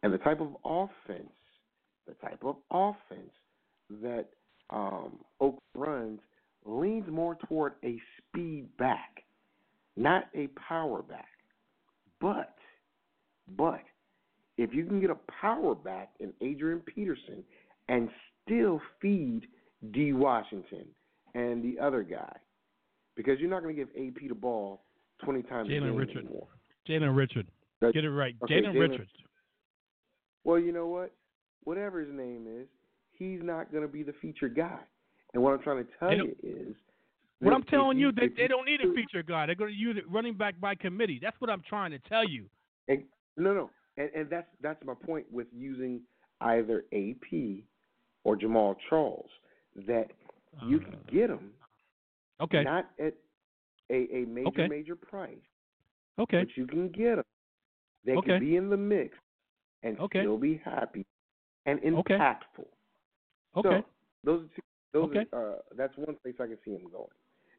And 0.04 0.14
the 0.14 0.18
type 0.20 0.42
of 0.42 0.56
offense, 0.64 1.32
the 2.08 2.14
type 2.16 2.44
of 2.44 2.58
offense 2.70 3.32
that 4.02 4.26
um, 4.70 5.20
Oakland 5.40 5.62
runs 5.76 6.20
leans 6.66 7.06
more 7.10 7.38
toward 7.48 7.74
a 7.84 8.00
speed 8.18 8.68
back, 8.78 9.24
not 9.96 10.26
a 10.36 10.48
power 10.68 11.02
back. 11.02 11.28
But, 12.20 12.56
but 13.56 13.82
if 14.58 14.74
you 14.74 14.86
can 14.86 15.00
get 15.00 15.10
a 15.10 15.18
power 15.42 15.76
back 15.76 16.10
in 16.20 16.34
Adrian 16.42 16.82
Peterson 16.82 17.44
and 17.88 18.10
still 18.44 18.82
feed 19.02 19.48
D. 19.92 20.14
Washington 20.14 20.86
and 21.36 21.64
the 21.64 21.80
other 21.80 22.04
guy, 22.04 22.36
because 23.16 23.40
you're 23.40 23.50
not 23.50 23.64
going 23.64 23.76
to 23.76 23.86
give 23.86 23.90
AP 23.96 24.28
the 24.30 24.36
ball 24.36 24.82
20 25.24 25.44
times 25.44 25.70
a 25.70 25.72
Jalen 25.74 25.98
Richard. 25.98 26.26
anymore. 26.26 26.48
Jalen 26.88 27.16
Richard. 27.16 27.48
That- 27.82 27.94
Get 27.94 28.04
it 28.06 28.12
right. 28.12 28.36
okay, 28.44 28.62
Jalen 28.62 28.80
Richard. 28.80 29.08
Well, 30.44 30.60
you 30.60 30.72
know 30.72 30.88
what? 30.88 31.12
Whatever 31.64 32.00
his 32.02 32.14
name 32.14 32.46
is, 32.48 32.68
he's 33.12 33.40
not 33.42 33.72
going 33.72 33.84
to 33.84 33.88
be 33.92 34.04
the 34.04 34.14
featured 34.22 34.56
guy. 34.56 34.78
And 35.34 35.42
what 35.42 35.54
I'm 35.54 35.62
trying 35.62 35.84
to 35.84 35.90
tell 36.00 36.14
you 36.14 36.36
is, 36.44 36.76
What 37.40 37.54
I'm 37.54 37.64
telling 37.64 37.98
if 37.98 38.02
you, 38.02 38.12
they, 38.12 38.28
they 38.28 38.48
don't 38.48 38.66
need 38.66 38.80
a 38.82 38.94
feature 38.94 39.24
guy. 39.24 39.46
They're 39.48 39.56
going 39.56 39.72
to 39.74 39.78
use 39.78 39.98
it 39.98 40.10
running 40.10 40.36
back 40.36 40.60
by 40.62 40.76
committee. 40.76 41.20
That's 41.22 41.36
what 41.42 41.50
I'm 41.50 41.64
trying 41.68 41.92
to 41.92 42.00
tell 42.08 42.28
you. 42.28 42.46
And, 42.88 43.04
no, 43.38 43.54
no, 43.54 43.70
and, 43.98 44.10
and 44.16 44.30
that's 44.30 44.48
that's 44.62 44.84
my 44.86 44.94
point 44.94 45.26
with 45.32 45.48
using 45.54 46.02
either 46.42 46.86
AP 46.94 47.64
or 48.24 48.38
Jamaal 48.38 48.76
Charles. 48.90 49.30
That 49.88 50.08
you 50.66 50.80
can 50.80 50.96
get 51.12 51.28
them 51.28 51.50
Uh, 51.62 51.65
Okay. 52.42 52.64
not 52.64 52.90
at 53.00 53.14
a, 53.92 54.08
a 54.16 54.26
major 54.26 54.48
Okay. 54.50 54.68
major 54.68 54.96
price, 54.96 55.38
Okay. 56.20 56.40
but 56.40 56.58
you 56.58 56.66
can 56.68 56.90
get 56.90 57.16
them. 57.16 57.26
They 58.06 58.16
Okay. 58.16 58.32
can 58.32 58.40
be 58.40 58.56
in 58.56 58.70
the 58.70 58.78
mix 58.78 59.18
and 59.84 59.98
Okay. 60.00 60.20
still 60.20 60.38
be 60.38 60.62
happy 60.64 61.06
and 61.66 61.80
impactful. 61.82 62.68
Okay. 63.58 63.70
So 63.70 63.86
those 64.24 64.44
are 64.46 64.48
two, 64.56 64.62
those 64.94 65.10
Okay. 65.10 65.26
are, 65.34 65.54
uh, 65.54 65.56
that's 65.78 65.96
one 65.98 66.16
place 66.22 66.36
I 66.40 66.48
can 66.48 66.58
see 66.66 66.72
him 66.72 66.90
going. 66.92 67.08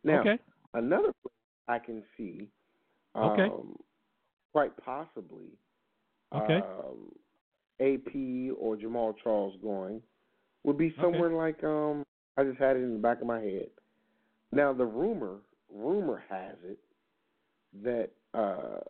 Now 0.05 0.21
okay. 0.21 0.39
another 0.75 1.13
place 1.23 1.33
I 1.69 1.79
can 1.79 2.03
see, 2.17 2.49
um, 3.15 3.31
Okay. 3.31 3.49
quite 4.53 4.77
possibly, 4.85 5.49
Okay. 6.35 6.59
um, 6.59 7.13
AP 7.81 8.15
or 8.59 8.77
Jamaal 8.77 9.15
Charles 9.23 9.55
going 9.63 10.01
would 10.65 10.79
be 10.79 10.95
somewhere 11.01 11.31
like 11.31 11.63
um 11.63 12.05
I 12.37 12.45
just 12.45 12.59
had 12.59 12.77
it 12.77 12.83
in 12.83 12.95
the 12.95 12.99
back 12.99 13.21
of 13.21 13.27
my 13.27 13.41
head. 13.41 13.69
Now 14.53 14.73
the 14.73 14.85
rumor 14.85 15.37
rumor 15.75 16.23
has 16.31 16.57
it 16.65 16.79
that 17.83 18.11
uh 18.35 18.81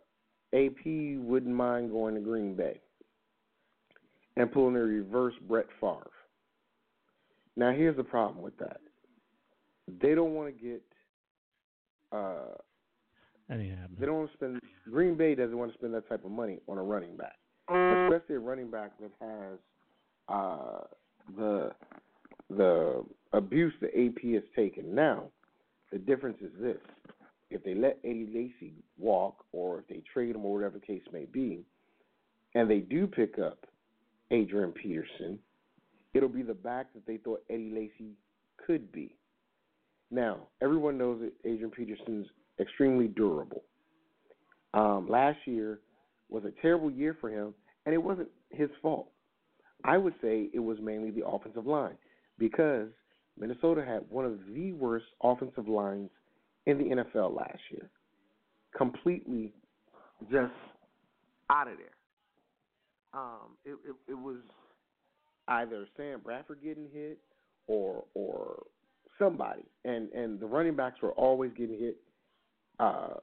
AP 0.53 0.85
wouldn't 0.85 1.53
mind 1.53 1.91
going 1.91 2.15
to 2.15 2.21
Green 2.21 2.55
Bay 2.55 2.79
and 4.37 4.51
pulling 4.51 4.75
a 4.75 4.79
reverse 4.79 5.33
Brett 5.47 5.65
Favre. 5.81 6.09
Now 7.55 7.71
here's 7.71 7.97
the 7.97 8.03
problem 8.03 8.43
with 8.43 8.57
that. 8.59 8.79
They 10.01 10.15
don't 10.15 10.33
want 10.33 10.55
to 10.55 10.63
get 10.63 10.81
uh 12.11 12.55
they 13.99 14.05
don't 14.05 14.17
want 14.17 14.31
to 14.31 14.37
spend 14.37 14.61
Green 14.89 15.15
Bay 15.15 15.35
doesn't 15.35 15.57
want 15.57 15.71
to 15.71 15.77
spend 15.77 15.93
that 15.93 16.07
type 16.07 16.23
of 16.23 16.31
money 16.31 16.59
on 16.67 16.77
a 16.77 16.83
running 16.83 17.17
back. 17.17 17.35
Especially 17.69 18.35
a 18.35 18.39
running 18.39 18.69
back 18.69 18.91
that 18.99 19.11
has 19.19 19.59
uh 20.29 20.83
the 21.35 21.71
the 22.49 23.03
abuse 23.33 23.73
that 23.81 23.89
AP 23.89 24.23
has 24.33 24.43
taken. 24.55 24.95
Now, 24.95 25.23
the 25.91 25.97
difference 25.97 26.37
is 26.41 26.51
this. 26.59 26.77
If 27.49 27.63
they 27.63 27.75
let 27.75 27.99
Eddie 28.03 28.29
Lacy 28.33 28.73
walk 28.97 29.45
or 29.51 29.79
if 29.79 29.87
they 29.87 30.03
trade 30.13 30.35
him 30.35 30.45
or 30.45 30.53
whatever 30.53 30.79
the 30.79 30.85
case 30.85 31.03
may 31.13 31.25
be, 31.25 31.63
and 32.55 32.69
they 32.69 32.79
do 32.79 33.07
pick 33.07 33.39
up 33.39 33.65
Adrian 34.31 34.71
Peterson, 34.71 35.39
it'll 36.13 36.27
be 36.27 36.41
the 36.41 36.53
back 36.53 36.93
that 36.93 37.05
they 37.05 37.17
thought 37.17 37.43
Eddie 37.49 37.71
Lacy 37.73 38.11
could 38.65 38.91
be. 38.91 39.15
Now, 40.11 40.47
everyone 40.61 40.97
knows 40.97 41.21
that 41.21 41.49
Adrian 41.49 41.71
Peterson's 41.71 42.27
extremely 42.59 43.07
durable. 43.07 43.63
Um, 44.73 45.07
last 45.09 45.39
year 45.45 45.79
was 46.29 46.43
a 46.45 46.61
terrible 46.61 46.91
year 46.91 47.15
for 47.19 47.29
him, 47.29 47.53
and 47.85 47.93
it 47.93 48.01
wasn't 48.01 48.29
his 48.49 48.69
fault. 48.81 49.09
I 49.83 49.97
would 49.97 50.13
say 50.21 50.49
it 50.53 50.59
was 50.59 50.77
mainly 50.81 51.11
the 51.11 51.25
offensive 51.25 51.65
line 51.65 51.97
because 52.37 52.87
Minnesota 53.39 53.83
had 53.85 54.01
one 54.09 54.25
of 54.25 54.39
the 54.53 54.73
worst 54.73 55.05
offensive 55.21 55.67
lines 55.67 56.09
in 56.65 56.77
the 56.77 56.95
NFL 56.95 57.35
last 57.35 57.59
year. 57.71 57.89
Completely 58.75 59.53
just 60.31 60.51
out 61.49 61.67
of 61.67 61.77
there. 61.77 61.87
Um, 63.13 63.55
it, 63.65 63.77
it, 63.87 64.11
it 64.11 64.13
was 64.13 64.37
either 65.47 65.87
Sam 65.95 66.19
Bradford 66.23 66.59
getting 66.63 66.89
hit 66.91 67.19
or 67.67 68.03
or 68.13 68.63
somebody, 69.17 69.63
and 69.85 70.11
and 70.11 70.39
the 70.39 70.45
running 70.45 70.75
backs 70.75 71.01
were 71.01 71.13
always 71.13 71.51
getting 71.57 71.79
hit 71.79 71.97
uh, 72.79 73.15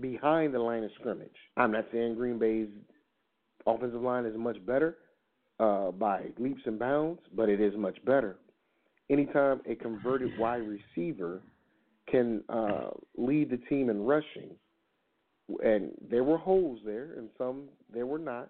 behind 0.00 0.54
the 0.54 0.58
line 0.58 0.84
of 0.84 0.90
scrimmage. 0.98 1.36
I'm 1.56 1.72
not 1.72 1.86
saying 1.92 2.14
Green 2.14 2.38
Bay's 2.38 2.68
offensive 3.66 4.00
line 4.00 4.24
is 4.24 4.36
much 4.36 4.64
better 4.64 4.96
uh, 5.60 5.90
by 5.90 6.26
leaps 6.38 6.62
and 6.66 6.78
bounds, 6.78 7.20
but 7.34 7.48
it 7.48 7.60
is 7.60 7.74
much 7.76 8.02
better. 8.04 8.38
Anytime 9.10 9.60
a 9.66 9.74
converted 9.74 10.38
wide 10.38 10.62
receiver 10.66 11.42
can 12.10 12.42
uh, 12.48 12.88
lead 13.16 13.50
the 13.50 13.58
team 13.68 13.90
in 13.90 14.04
rushing, 14.04 14.50
and 15.62 15.90
there 16.10 16.24
were 16.24 16.38
holes 16.38 16.80
there, 16.84 17.14
and 17.16 17.28
some 17.36 17.64
there 17.92 18.06
were 18.06 18.18
not. 18.18 18.48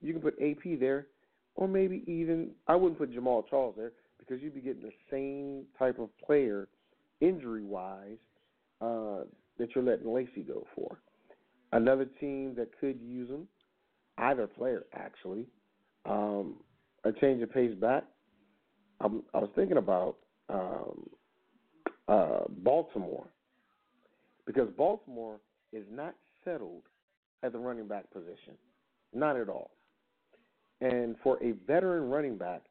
You 0.00 0.12
can 0.12 0.22
put 0.22 0.34
AP 0.40 0.78
there, 0.78 1.08
or 1.56 1.66
maybe 1.68 2.04
even 2.06 2.50
I 2.68 2.76
wouldn't 2.76 2.98
put 2.98 3.12
Jamaal 3.12 3.48
Charles 3.48 3.74
there 3.76 3.92
because 4.18 4.40
you'd 4.40 4.54
be 4.54 4.60
getting 4.60 4.82
the 4.82 4.92
same 5.10 5.64
type 5.78 5.98
of 5.98 6.08
player, 6.24 6.68
injury 7.20 7.64
wise, 7.64 8.18
uh, 8.80 9.24
that 9.58 9.68
you're 9.74 9.84
letting 9.84 10.12
Lacy 10.12 10.42
go 10.46 10.66
for. 10.74 10.98
Another 11.72 12.04
team 12.20 12.54
that 12.56 12.68
could 12.78 13.00
use 13.00 13.28
him, 13.28 13.48
either 14.18 14.46
player 14.46 14.84
actually, 14.92 15.46
um, 16.04 16.56
a 17.04 17.12
change 17.12 17.42
of 17.42 17.52
pace 17.52 17.74
back. 17.74 18.04
I'm, 19.02 19.22
I 19.34 19.38
was 19.38 19.50
thinking 19.54 19.78
about 19.78 20.16
um, 20.48 21.08
uh, 22.08 22.40
Baltimore 22.62 23.26
because 24.46 24.68
Baltimore 24.76 25.38
is 25.72 25.84
not 25.90 26.14
settled 26.44 26.82
at 27.42 27.52
the 27.52 27.58
running 27.58 27.88
back 27.88 28.10
position, 28.12 28.54
not 29.14 29.36
at 29.36 29.48
all. 29.48 29.70
And 30.80 31.16
for 31.22 31.42
a 31.42 31.52
veteran 31.66 32.10
running 32.10 32.36
back 32.36 32.62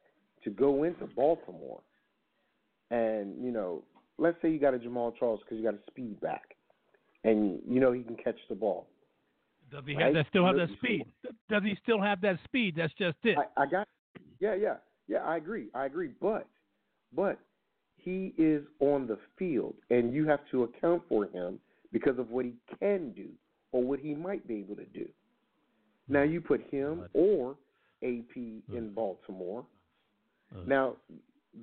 to 0.44 0.50
go 0.50 0.84
into 0.84 1.06
Baltimore, 1.16 1.82
and 2.90 3.42
you 3.44 3.52
know, 3.52 3.84
let's 4.18 4.38
say 4.42 4.50
you 4.50 4.60
got 4.60 4.74
a 4.74 4.80
Jamaal 4.80 5.14
Charles 5.18 5.40
because 5.44 5.58
you 5.58 5.64
got 5.64 5.76
a 5.76 5.92
speed 5.92 6.20
back, 6.20 6.56
and 7.24 7.60
you 7.68 7.80
know 7.80 7.92
he 7.92 8.04
can 8.04 8.18
catch 8.18 8.38
the 8.50 8.56
ball. 8.56 8.88
Does 9.72 9.84
he 9.86 9.96
Right? 9.96 10.06
have 10.06 10.14
that? 10.16 10.28
Still 10.30 10.46
have 10.46 10.58
that 10.58 10.70
speed? 10.78 11.06
Does 11.50 11.64
he 11.64 11.78
still 11.84 12.02
have 12.02 12.20
that 12.22 12.38
speed? 12.44 12.76
That's 12.76 12.94
just 12.94 13.18
it. 13.24 13.38
I, 13.38 13.64
I 13.64 13.66
got, 13.66 13.88
yeah, 14.40 14.56
yeah, 14.56 14.76
yeah. 15.08 15.20
I 15.20 15.38
agree, 15.38 15.68
I 15.74 15.86
agree. 15.86 16.12
But, 16.22 16.48
but 17.16 17.40
he 17.96 18.34
is 18.38 18.64
on 18.80 19.08
the 19.08 19.18
field, 19.38 19.76
and 19.90 20.14
you 20.14 20.28
have 20.28 20.40
to 20.52 20.64
account 20.64 21.04
for 21.08 21.26
him 21.26 21.60
because 21.92 22.18
of 22.18 22.32
what 22.32 22.46
he 22.46 22.54
can 22.80 23.12
do 23.12 23.28
or 23.72 23.84
what 23.84 24.00
he 24.00 24.14
might 24.16 24.48
be 24.48 24.56
able 24.56 24.76
to 24.76 24.86
do. 24.86 25.08
Now 26.08 26.24
you 26.24 26.42
put 26.42 26.62
him 26.72 27.06
or 27.14 27.56
AP 28.04 28.36
in 28.36 28.92
Baltimore. 28.96 29.66
Now, 30.68 30.96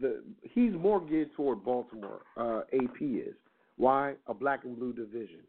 the 0.01 0.23
he's 0.43 0.73
more 0.73 1.01
geared 1.01 1.33
toward 1.35 1.65
Baltimore. 1.65 2.23
Uh, 2.37 2.61
AP 2.73 3.03
is 3.03 3.35
why 3.77 4.15
a 4.27 4.35
black 4.35 4.65
and 4.65 4.79
blue 4.79 4.93
division. 4.93 5.41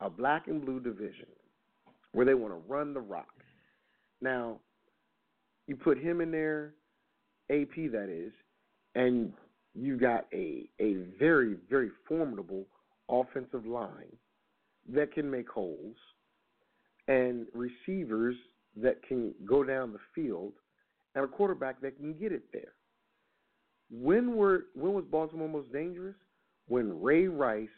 a 0.00 0.08
black 0.10 0.48
and 0.48 0.64
blue 0.64 0.80
division 0.80 1.26
where 2.12 2.26
they 2.26 2.34
want 2.34 2.52
to 2.52 2.72
run 2.72 2.94
the 2.94 3.00
rock. 3.00 3.28
Now, 4.20 4.58
you 5.66 5.76
put 5.76 5.98
him 5.98 6.20
in 6.20 6.30
there, 6.30 6.74
AP 7.50 7.90
that 7.92 8.08
is, 8.08 8.32
and 8.94 9.32
you 9.74 9.98
got 9.98 10.26
a 10.32 10.68
a 10.80 10.94
very 11.18 11.56
very 11.68 11.90
formidable 12.08 12.64
offensive 13.08 13.66
line 13.66 14.16
that 14.88 15.12
can 15.12 15.30
make 15.30 15.48
holes 15.48 15.96
and 17.08 17.46
receivers 17.54 18.36
that 18.76 19.02
can 19.06 19.34
go 19.44 19.64
down 19.64 19.92
the 19.92 19.98
field 20.14 20.52
and 21.14 21.24
a 21.24 21.28
quarterback 21.28 21.80
that 21.80 21.96
can 21.96 22.14
get 22.14 22.32
it 22.32 22.44
there. 22.52 22.72
When 23.90 24.36
were 24.36 24.66
when 24.74 24.92
was 24.92 25.04
Baltimore 25.10 25.48
most 25.48 25.72
dangerous? 25.72 26.14
When 26.68 27.02
Ray 27.02 27.26
Rice 27.26 27.68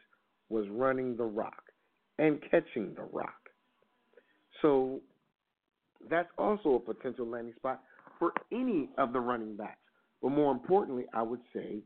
was 0.51 0.67
running 0.69 1.17
the 1.17 1.25
rock 1.25 1.63
and 2.19 2.39
catching 2.51 2.95
the 2.95 3.09
rock. 3.11 3.49
So 4.61 5.01
that's 6.11 6.29
also 6.37 6.75
a 6.75 6.79
potential 6.79 7.27
landing 7.27 7.55
spot 7.57 7.81
for 8.23 8.33
any 8.53 8.89
of 8.99 9.13
the 9.13 9.19
running 9.19 9.57
backs. 9.57 9.81
But 10.23 10.31
more 10.31 10.53
importantly, 10.53 11.07
I 11.13 11.23
would 11.23 11.41
say 11.53 11.81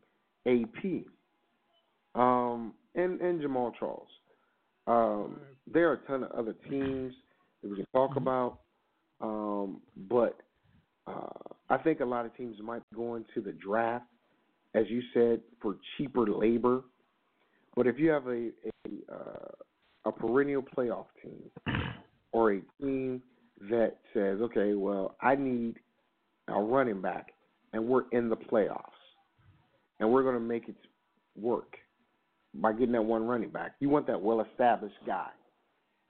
AP 0.46 1.06
um, 2.14 2.74
and 2.94 3.22
and 3.22 3.40
Jamaal 3.40 3.72
Charles. 3.78 4.08
Um, 4.86 5.40
there 5.66 5.88
are 5.88 5.94
a 5.94 6.06
ton 6.06 6.24
of 6.24 6.32
other 6.32 6.54
teams 6.68 7.14
that 7.62 7.70
we 7.70 7.76
can 7.76 7.86
talk 7.94 8.10
Mm-hmm. 8.10 8.18
about, 8.18 8.58
um, 9.22 9.80
but 10.10 10.42
uh, 11.06 11.54
I 11.70 11.78
think 11.78 12.00
a 12.00 12.04
lot 12.04 12.26
of 12.26 12.36
teams 12.36 12.56
might 12.62 12.82
go 12.94 13.14
into 13.14 13.40
the 13.42 13.52
draft, 13.52 14.04
as 14.74 14.84
you 14.90 15.00
said, 15.14 15.40
for 15.62 15.76
cheaper 15.96 16.26
labor. 16.26 16.82
But 17.74 17.86
if 17.86 17.98
you 17.98 18.10
have 18.10 18.26
a 18.26 18.50
a, 18.86 19.14
uh, 19.14 19.48
a 20.04 20.12
perennial 20.12 20.62
playoff 20.62 21.06
team 21.22 21.50
or 22.32 22.52
a 22.52 22.60
team 22.78 23.22
that 23.70 23.96
says, 24.12 24.42
okay, 24.42 24.74
well, 24.74 25.16
I 25.22 25.34
need 25.34 25.76
a 26.48 26.60
running 26.60 27.00
back, 27.00 27.32
and 27.72 27.86
we're 27.86 28.04
in 28.12 28.28
the 28.28 28.36
playoffs, 28.36 28.82
and 30.00 30.10
we're 30.10 30.22
going 30.22 30.34
to 30.34 30.40
make 30.40 30.68
it 30.68 30.76
work 31.36 31.76
by 32.54 32.72
getting 32.72 32.92
that 32.92 33.02
one 33.02 33.26
running 33.26 33.50
back. 33.50 33.72
You 33.80 33.88
want 33.88 34.06
that 34.06 34.20
well-established 34.20 34.96
guy, 35.06 35.28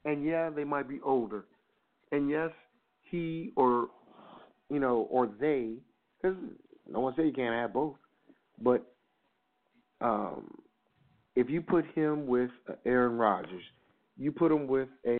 and 0.05 0.25
yeah, 0.25 0.51
they 0.51 0.65
might 0.65 0.89
be 0.89 1.01
older, 1.05 1.45
and 2.13 2.31
yes, 2.31 2.51
he 3.11 3.53
or 3.57 3.89
you 4.71 4.81
know 4.81 5.09
or 5.11 5.29
they, 5.41 5.75
because 6.21 6.37
no 6.91 7.01
one 7.01 7.15
said 7.17 7.27
you 7.27 7.33
can't 7.33 7.55
have 7.55 7.73
both, 7.73 7.95
but 8.63 8.87
um, 10.01 10.51
if 11.35 11.51
you 11.51 11.61
put 11.61 11.85
him 11.95 12.27
with 12.27 12.51
uh, 12.69 12.75
Aaron 12.85 13.17
Rodgers, 13.17 13.63
you 14.17 14.33
put 14.33 14.53
him 14.53 14.67
with 14.67 14.89
a 15.07 15.19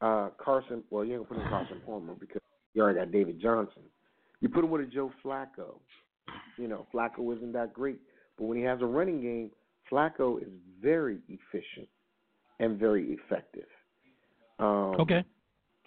uh, 0.00 0.30
Carson. 0.38 0.82
Well, 0.90 1.04
you 1.04 1.14
ain't 1.14 1.28
gonna 1.28 1.40
put 1.40 1.44
him 1.44 1.50
Carson 1.50 1.80
Palmer 1.86 2.14
because 2.18 2.42
you 2.74 2.82
already 2.82 2.98
got 2.98 3.12
David 3.12 3.40
Johnson. 3.40 3.82
You 4.42 4.48
put 4.48 4.64
him 4.64 4.70
with 4.70 4.82
a 4.82 4.86
Joe 4.86 5.10
Flacco. 5.24 5.78
You 6.58 6.68
know, 6.68 6.86
Flacco 6.92 7.34
isn't 7.34 7.52
that 7.52 7.72
great, 7.72 7.98
but 8.36 8.44
when 8.44 8.58
he 8.58 8.64
has 8.64 8.82
a 8.82 8.86
running 8.86 9.22
game, 9.22 9.50
Flacco 9.90 10.42
is 10.42 10.48
very 10.82 11.18
efficient 11.28 11.88
and 12.58 12.78
very 12.78 13.12
effective. 13.12 13.68
Um, 14.58 14.96
Okay. 15.00 15.24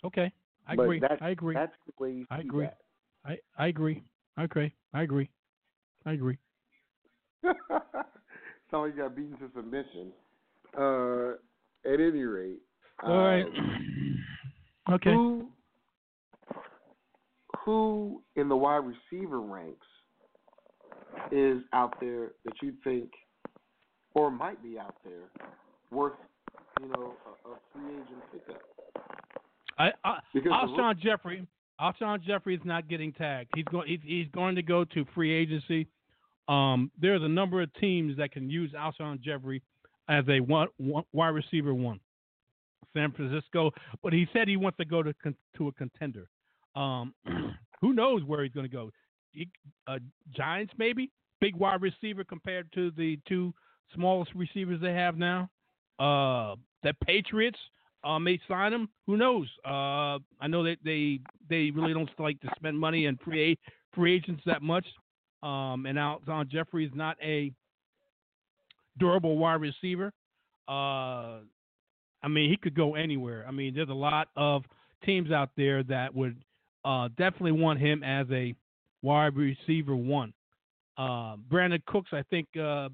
Okay. 0.04 0.32
I 0.68 0.74
agree. 0.74 1.02
I 1.22 1.30
agree. 1.30 1.54
That's 1.54 1.74
the 1.86 2.04
way 2.04 2.12
you 2.12 2.26
I 2.32 2.40
agree. 2.40 2.68
I, 3.26 3.38
I 3.58 3.68
agree. 3.68 4.02
Okay. 4.40 4.74
I 4.94 5.04
agree. 5.04 5.30
I 6.06 6.14
agree. 6.14 6.38
that. 7.44 8.06
Somebody 8.72 8.94
got 8.94 9.16
beaten 9.16 9.38
to 9.38 9.50
submission. 9.56 10.12
Uh, 10.78 11.34
at 11.86 12.00
any 12.00 12.24
rate, 12.24 12.60
All 13.04 13.16
right. 13.16 13.46
um, 13.46 14.24
okay. 14.92 15.14
Who 15.14 15.48
who 17.66 18.22
in 18.36 18.48
the 18.48 18.56
wide 18.56 18.84
receiver 18.86 19.42
ranks 19.42 19.88
is 21.32 21.64
out 21.74 22.00
there 22.00 22.32
that 22.46 22.54
you 22.62 22.74
think 22.84 23.10
or 24.14 24.30
might 24.30 24.62
be 24.64 24.78
out 24.78 24.96
there 25.04 25.30
worth, 25.92 26.14
you 26.80 26.88
know, 26.90 27.16
a, 27.26 27.50
a 27.50 27.56
free 27.74 27.96
agent 27.96 28.22
pickup? 28.32 28.62
I, 29.78 29.90
I, 30.04 30.20
Because 30.34 30.52
Alshon 30.52 31.00
Jeffery, 31.00 31.48
Alshon 31.82 32.24
Jeffery 32.24 32.56
is 32.56 32.62
not 32.64 32.88
getting 32.88 33.12
tagged. 33.12 33.50
He's 33.56 33.66
going. 33.66 33.88
He's, 33.88 34.00
he's 34.04 34.28
going 34.34 34.56
to 34.56 34.62
go 34.62 34.86
to 34.86 35.06
free 35.14 35.34
agency. 35.34 35.88
Um, 36.48 36.92
there's 37.02 37.24
a 37.24 37.28
number 37.28 37.62
of 37.62 37.74
teams 37.74 38.16
that 38.18 38.32
can 38.32 38.50
use 38.50 38.72
Alshon 38.74 39.20
Jeffery 39.22 39.62
as 40.08 40.24
a 40.30 40.40
one, 40.40 40.68
one 40.78 41.04
wide 41.12 41.30
receiver 41.30 41.74
one. 41.74 42.00
San 42.94 43.12
Francisco, 43.12 43.72
but 44.02 44.14
he 44.14 44.26
said 44.32 44.48
he 44.48 44.56
wants 44.56 44.78
to 44.78 44.86
go 44.86 45.04
to 45.04 45.14
con, 45.22 45.36
to 45.58 45.68
a 45.68 45.72
contender. 45.74 46.30
Um, 46.76 47.14
who 47.82 47.94
knows 47.94 48.24
where 48.24 48.44
he's 48.44 48.54
going 48.54 48.70
to 48.70 48.76
go? 48.76 48.92
Uh, 49.88 50.00
Giants 50.36 50.74
maybe 50.78 51.12
big 51.42 51.56
wide 51.56 51.82
receiver 51.82 52.24
compared 52.24 52.72
to 52.74 52.92
the 52.92 53.20
two 53.28 53.54
smallest 53.94 54.32
receivers 54.34 54.80
they 54.82 54.94
have 54.94 55.18
now. 55.18 55.50
Uh, 56.00 56.56
the 56.84 56.94
Patriots 57.06 57.60
uh, 58.04 58.20
may 58.20 58.40
sign 58.48 58.74
him. 58.74 58.90
Who 59.08 59.18
knows? 59.18 59.48
Uh, 59.66 60.20
I 60.40 60.48
know 60.48 60.64
that 60.64 60.78
they 60.84 61.20
they 61.50 61.72
really 61.72 61.94
don't 61.94 62.10
like 62.20 62.40
to 62.42 62.50
spend 62.56 62.80
money 62.80 63.08
and 63.08 63.20
free 63.22 63.58
free 63.94 64.16
agents 64.16 64.44
that 64.46 64.62
much. 64.62 64.86
Um, 65.44 65.86
and 65.86 65.98
Alshon 65.98 66.50
Jeffery 66.50 66.86
is 66.86 66.92
not 66.94 67.18
a 67.22 67.52
durable 68.98 69.38
wide 69.38 69.62
receiver. 69.62 70.12
Uh, 70.68 71.42
I 72.24 72.28
mean, 72.28 72.50
he 72.50 72.58
could 72.58 72.76
go 72.76 72.96
anywhere. 72.96 73.46
I 73.48 73.52
mean, 73.52 73.76
there's 73.76 73.90
a 73.90 73.94
lot 73.94 74.30
of 74.36 74.64
teams 75.06 75.32
out 75.32 75.50
there 75.56 75.84
that 75.84 76.14
would 76.16 76.38
uh, 76.86 77.10
definitely 77.18 77.52
want 77.52 77.80
him 77.80 78.04
as 78.04 78.28
a 78.32 78.54
wide 79.02 79.36
receiver 79.36 79.96
one. 79.96 80.34
Uh, 80.98 81.36
Brandin 81.52 81.84
Cooks, 81.86 82.12
I 82.14 82.24
think 82.30 82.48
uh, 82.58 82.90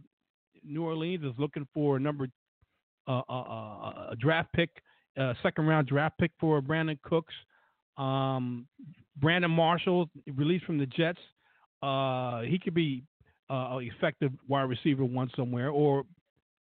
New 0.63 0.83
Orleans 0.83 1.23
is 1.23 1.33
looking 1.37 1.67
for 1.73 1.97
a 1.97 1.99
number 1.99 2.27
uh, 3.07 3.21
uh, 3.29 3.41
uh, 3.41 4.07
a 4.11 4.15
draft 4.17 4.51
pick, 4.53 4.69
second 5.43 5.67
round 5.67 5.87
draft 5.87 6.17
pick 6.19 6.31
for 6.39 6.61
Brandin 6.61 7.01
Cooks. 7.03 7.33
Um, 7.97 8.67
Brandon 9.17 9.51
Marshall, 9.51 10.09
released 10.35 10.65
from 10.65 10.77
the 10.77 10.85
Jets, 10.85 11.19
he 12.49 12.59
could 12.59 12.73
be 12.73 13.03
an 13.49 13.83
effective 13.83 14.31
wide 14.47 14.69
receiver 14.69 15.03
one 15.03 15.29
somewhere, 15.35 15.69
or 15.69 16.03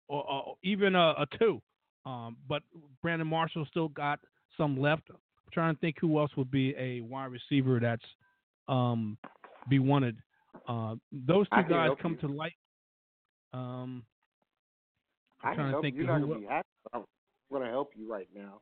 or, 0.09 0.25
or 0.25 0.57
even 0.63 0.95
a, 0.95 1.15
a 1.19 1.27
two. 1.39 1.61
Um, 2.05 2.37
but 2.49 2.63
Brandon 3.03 3.27
Marshall 3.27 3.67
still 3.69 3.89
got 3.89 4.21
some 4.57 4.81
left. 4.81 5.11
I'm 5.47 5.53
trying 5.53 5.75
to 5.75 5.81
think 5.81 5.97
who 6.01 6.19
else 6.19 6.31
would 6.37 6.51
be 6.51 6.75
a 6.77 7.01
wide 7.01 7.31
receiver 7.31 7.79
that's 7.81 8.05
um, 8.69 9.17
be 9.69 9.79
wanted. 9.79 10.17
Uh, 10.69 10.97
those 11.13 11.47
two 11.51 11.63
guys 11.69 11.91
come 12.01 12.19
you. 12.21 12.29
to 12.29 12.35
light. 12.35 12.55
Um, 13.53 14.03
I 15.43 15.55
trying 15.55 15.73
to 15.73 15.81
think 15.81 15.95
you. 15.95 16.05
You're 16.05 16.19
not 16.19 16.27
to 16.35 16.41
be 16.41 16.47
happy. 16.47 16.69
I'm 16.93 17.05
going 17.51 17.63
to 17.63 17.71
help 17.71 17.93
you 17.97 18.11
right 18.11 18.29
now. 18.35 18.61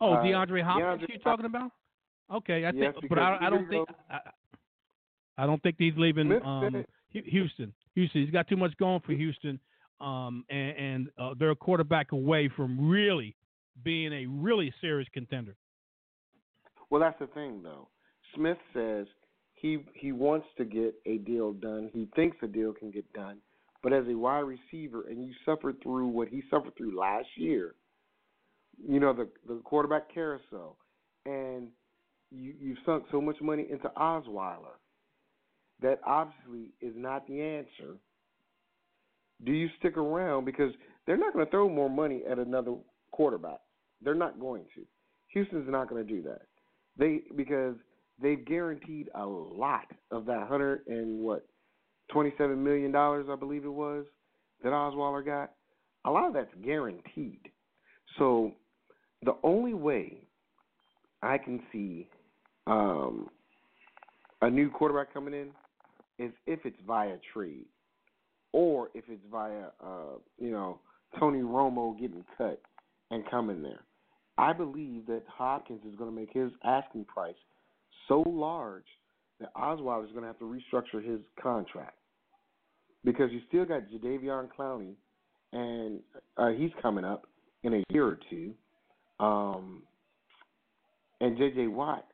Oh, 0.00 0.14
Uh, 0.14 0.22
DeAndre 0.22 0.62
Hopkins, 0.62 1.02
DeAndre 1.02 1.12
you 1.12 1.18
talking 1.18 1.46
about? 1.46 1.72
Okay, 2.32 2.64
I 2.64 2.70
Yes, 2.70 2.94
think, 3.00 3.08
but 3.08 3.18
I, 3.18 3.38
I 3.40 3.50
don't 3.50 3.68
think. 3.68 3.88
I, 4.08 4.20
I 5.36 5.46
don't 5.46 5.62
think 5.62 5.76
he's 5.78 5.94
leaving 5.96 6.32
um, 6.44 6.84
Houston. 7.10 7.72
Houston, 7.94 8.22
he's 8.22 8.30
got 8.30 8.46
too 8.46 8.56
much 8.56 8.76
going 8.76 9.00
for 9.00 9.12
Houston, 9.12 9.58
um, 10.00 10.44
and, 10.48 10.76
and 10.76 11.08
uh, 11.18 11.34
they're 11.38 11.50
a 11.50 11.56
quarterback 11.56 12.12
away 12.12 12.48
from 12.54 12.88
really 12.88 13.34
being 13.82 14.12
a 14.12 14.26
really 14.26 14.72
serious 14.80 15.08
contender. 15.12 15.56
Well, 16.90 17.00
that's 17.00 17.18
the 17.18 17.28
thing, 17.28 17.62
though. 17.62 17.88
Smith 18.34 18.58
says 18.74 19.06
he 19.54 19.78
he 19.94 20.12
wants 20.12 20.46
to 20.58 20.64
get 20.64 20.94
a 21.06 21.18
deal 21.18 21.52
done. 21.52 21.90
He 21.92 22.08
thinks 22.16 22.36
a 22.42 22.46
deal 22.46 22.72
can 22.72 22.90
get 22.90 23.10
done, 23.12 23.38
but 23.82 23.92
as 23.92 24.04
a 24.08 24.14
wide 24.16 24.40
receiver, 24.40 25.04
and 25.08 25.24
you 25.24 25.32
suffered 25.44 25.82
through 25.82 26.08
what 26.08 26.28
he 26.28 26.42
suffered 26.50 26.76
through 26.76 26.98
last 26.98 27.28
year, 27.36 27.74
you 28.86 29.00
know 29.00 29.12
the 29.12 29.28
the 29.46 29.60
quarterback 29.64 30.12
carousel, 30.12 30.76
and 31.26 31.68
you 32.30 32.54
you've 32.60 32.78
sunk 32.84 33.04
so 33.10 33.20
much 33.20 33.40
money 33.40 33.66
into 33.70 33.88
Osweiler 33.96 34.78
that 35.82 36.00
obviously 36.04 36.72
is 36.80 36.92
not 36.96 37.26
the 37.26 37.40
answer. 37.40 37.96
Do 39.44 39.52
you 39.52 39.68
stick 39.78 39.96
around 39.96 40.44
because 40.44 40.72
they're 41.06 41.16
not 41.16 41.32
going 41.32 41.44
to 41.44 41.50
throw 41.50 41.68
more 41.68 41.88
money 41.88 42.22
at 42.30 42.38
another 42.38 42.74
quarterback? 43.10 43.60
They're 44.02 44.14
not 44.14 44.38
going 44.38 44.64
to. 44.74 44.82
Houston's 45.28 45.70
not 45.70 45.88
going 45.88 46.06
to 46.06 46.12
do 46.12 46.22
that. 46.22 46.42
They 47.00 47.22
because 47.34 47.74
they've 48.22 48.44
guaranteed 48.44 49.08
a 49.14 49.24
lot 49.24 49.86
of 50.12 50.26
that 50.26 50.46
hundred 50.46 50.82
and 50.86 51.20
what 51.20 51.46
twenty 52.12 52.32
seven 52.38 52.62
million 52.62 52.92
dollars 52.92 53.26
I 53.30 53.36
believe 53.36 53.64
it 53.64 53.72
was 53.72 54.04
that 54.62 54.72
Osweiler 54.72 55.24
got. 55.24 55.52
A 56.04 56.10
lot 56.10 56.28
of 56.28 56.34
that's 56.34 56.54
guaranteed. 56.64 57.40
So 58.18 58.52
the 59.22 59.34
only 59.42 59.74
way 59.74 60.18
I 61.22 61.36
can 61.38 61.60
see 61.72 62.08
um, 62.66 63.28
a 64.42 64.48
new 64.48 64.70
quarterback 64.70 65.12
coming 65.12 65.34
in 65.34 65.48
is 66.24 66.32
if 66.46 66.60
it's 66.64 66.78
via 66.86 67.16
trade 67.32 67.66
or 68.52 68.88
if 68.94 69.04
it's 69.08 69.22
via 69.30 69.68
uh, 69.82 70.18
you 70.38 70.50
know 70.50 70.80
Tony 71.18 71.40
Romo 71.40 71.98
getting 71.98 72.24
cut 72.36 72.60
and 73.10 73.28
coming 73.30 73.62
there. 73.62 73.80
I 74.38 74.52
believe 74.52 75.06
that 75.06 75.22
Hopkins 75.28 75.80
is 75.86 75.96
going 75.96 76.10
to 76.10 76.16
make 76.16 76.32
his 76.32 76.50
asking 76.64 77.04
price 77.04 77.34
so 78.08 78.22
large 78.26 78.84
that 79.40 79.54
Osweiler 79.54 80.04
is 80.04 80.10
going 80.12 80.22
to 80.22 80.28
have 80.28 80.38
to 80.38 80.44
restructure 80.44 81.04
his 81.04 81.20
contract 81.40 81.96
because 83.04 83.30
you 83.32 83.40
still 83.48 83.64
got 83.64 83.82
Jadeveon 83.90 84.48
Clowney, 84.56 84.94
and 85.52 86.00
uh, 86.36 86.48
he's 86.48 86.70
coming 86.82 87.04
up 87.04 87.26
in 87.62 87.74
a 87.74 87.84
year 87.90 88.06
or 88.06 88.18
two, 88.28 88.52
um, 89.18 89.82
and 91.20 91.36
J.J. 91.36 91.68
Watt. 91.68 92.06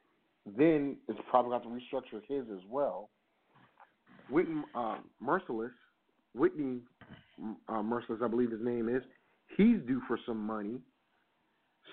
Then 0.57 0.97
it's 1.09 1.19
probably 1.29 1.51
got 1.51 1.65
to 1.65 1.69
restructure 1.69 2.21
his 2.29 2.45
as 2.53 2.63
well. 2.71 3.11
Whitney 4.31 4.63
uh, 4.75 4.99
Mercilus, 5.23 5.71
Whitney 6.35 6.81
uh, 7.69 7.83
Mercilus, 7.83 8.23
I 8.23 8.29
believe 8.29 8.51
his 8.53 8.63
name 8.63 8.89
is. 8.89 9.03
He's 9.57 9.79
due 9.87 10.01
for 10.07 10.19
some 10.27 10.39
money. 10.39 10.79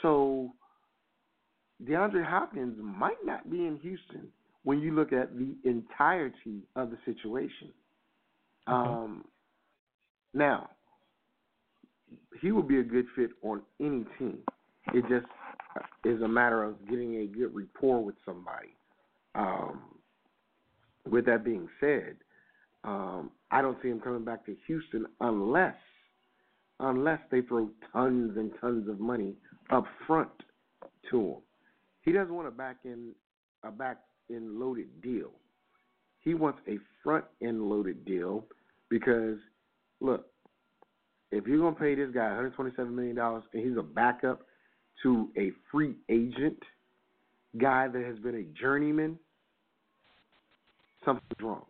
So 0.04 0.54
DeAndre 1.84 2.24
Hopkins 2.24 2.78
might 2.80 3.26
not 3.26 3.50
be 3.50 3.66
in 3.66 3.80
Houston 3.82 4.28
when 4.64 4.80
you 4.80 4.94
look 4.94 5.12
at 5.12 5.36
the 5.36 5.56
entirety 5.68 6.62
of 6.76 6.92
the 6.92 6.98
situation. 7.06 7.70
Um, 8.68 9.26
now, 10.34 10.70
he 12.42 12.52
would 12.52 12.68
be 12.68 12.80
a 12.80 12.84
good 12.84 13.06
fit 13.16 13.32
on 13.42 13.62
any 13.80 14.06
team. 14.20 14.40
It 14.94 15.04
just 15.10 15.26
is 16.06 16.22
a 16.22 16.28
matter 16.28 16.64
of 16.64 16.88
getting 16.88 17.16
a 17.16 17.26
good 17.26 17.54
rapport 17.54 18.04
with 18.04 18.16
somebody. 18.26 18.76
Um, 19.36 19.82
with 21.10 21.26
that 21.26 21.44
being 21.44 21.68
said, 21.80 22.16
um, 22.84 23.32
I 23.52 23.62
don't 23.62 23.78
see 23.82 23.90
him 23.90 24.00
coming 24.00 24.24
back 24.24 24.46
to 24.46 24.56
Houston 24.68 25.06
unless 25.20 25.76
unless 26.80 27.20
they 27.32 27.42
throw 27.42 27.70
tons 27.94 28.38
and 28.38 28.52
tons 28.60 28.90
of 28.90 29.00
money 29.00 29.36
up 29.70 29.86
front 30.06 30.30
to 31.12 31.20
him. 31.20 31.38
He 32.02 32.12
doesn't 32.12 32.34
want 32.34 32.48
a 32.48 32.52
back 32.52 32.78
end 32.86 33.14
a 33.64 33.72
back 33.72 33.98
end 34.30 34.60
loaded 34.60 35.02
deal. 35.02 35.32
He 36.20 36.34
wants 36.34 36.60
a 36.68 36.78
front 37.04 37.26
end 37.42 37.62
loaded 37.70 38.06
deal 38.06 38.46
because 38.90 39.38
look, 40.02 40.28
if 41.32 41.48
you're 41.48 41.60
gonna 41.60 41.76
pay 41.76 41.96
this 41.96 42.14
guy 42.14 42.28
127 42.28 42.96
million 42.96 43.16
dollars 43.16 43.44
and 43.54 43.66
he's 43.68 43.78
a 43.78 43.84
backup 43.84 44.42
to 45.04 45.30
a 45.38 45.52
free 45.72 45.96
agent 46.10 46.62
guy 47.60 47.88
that 47.88 48.04
has 48.04 48.18
been 48.20 48.36
a 48.36 48.60
journeyman, 48.60 49.18
something's 51.06 51.42
wrong. 51.42 51.66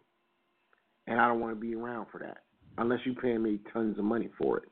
And 1.07 1.19
I 1.19 1.27
don't 1.27 1.39
want 1.39 1.53
to 1.53 1.59
be 1.59 1.75
around 1.75 2.07
for 2.11 2.19
that 2.19 2.43
unless 2.77 2.99
you 3.05 3.13
pay 3.13 3.37
me 3.37 3.59
tons 3.71 3.97
of 3.99 4.05
money 4.05 4.29
for 4.37 4.59
it. 4.59 4.69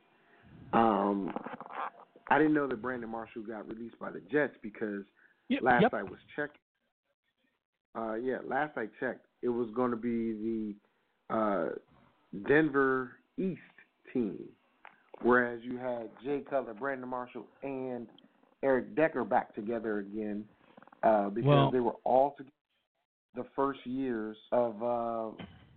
Um, 0.74 1.34
I 2.32 2.38
didn't 2.38 2.54
know 2.54 2.68
that 2.68 2.82
Brandon 2.82 3.10
Marshall 3.10 3.44
got 3.44 3.68
released 3.68 4.00
by 4.00 4.10
the 4.10 4.22
Jets 4.32 4.56
because 4.62 5.04
Yep, 5.50 5.64
last 5.64 5.82
yep. 5.82 5.94
I 5.94 6.04
was 6.04 6.20
checked. 6.34 6.58
Uh, 7.94 8.14
yeah, 8.14 8.38
last 8.46 8.78
I 8.78 8.88
checked, 9.02 9.26
it 9.42 9.50
was 9.50 9.70
going 9.76 9.92
to 9.92 9.98
be 9.98 10.74
the 11.30 11.36
uh, 11.36 11.70
Denver 12.48 13.12
East 13.38 13.60
team, 14.14 14.40
whereas 15.22 15.60
you 15.64 15.78
had 15.78 16.10
Jay 16.24 16.42
Cutler, 16.50 16.74
Brandon 16.74 17.10
Marshall, 17.10 17.46
and 17.64 18.08
Eric 18.64 18.96
Decker 18.96 19.26
back 19.26 19.54
together 19.56 20.00
again 20.00 20.46
uh, 21.04 21.28
because 21.30 21.48
Well- 21.48 21.72
they 21.72 21.82
were 21.82 21.98
all 22.06 22.32
together 22.38 22.52
the 23.36 23.46
first 23.56 23.86
years 23.86 24.38
of 24.52 24.82
uh, 24.82 25.30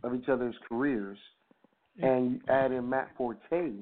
of 0.04 0.14
each 0.14 0.28
other's 0.28 0.56
careers, 0.68 1.18
and 2.00 2.32
you 2.32 2.40
add 2.48 2.72
in 2.72 2.88
Matt 2.88 3.10
Forte, 3.16 3.72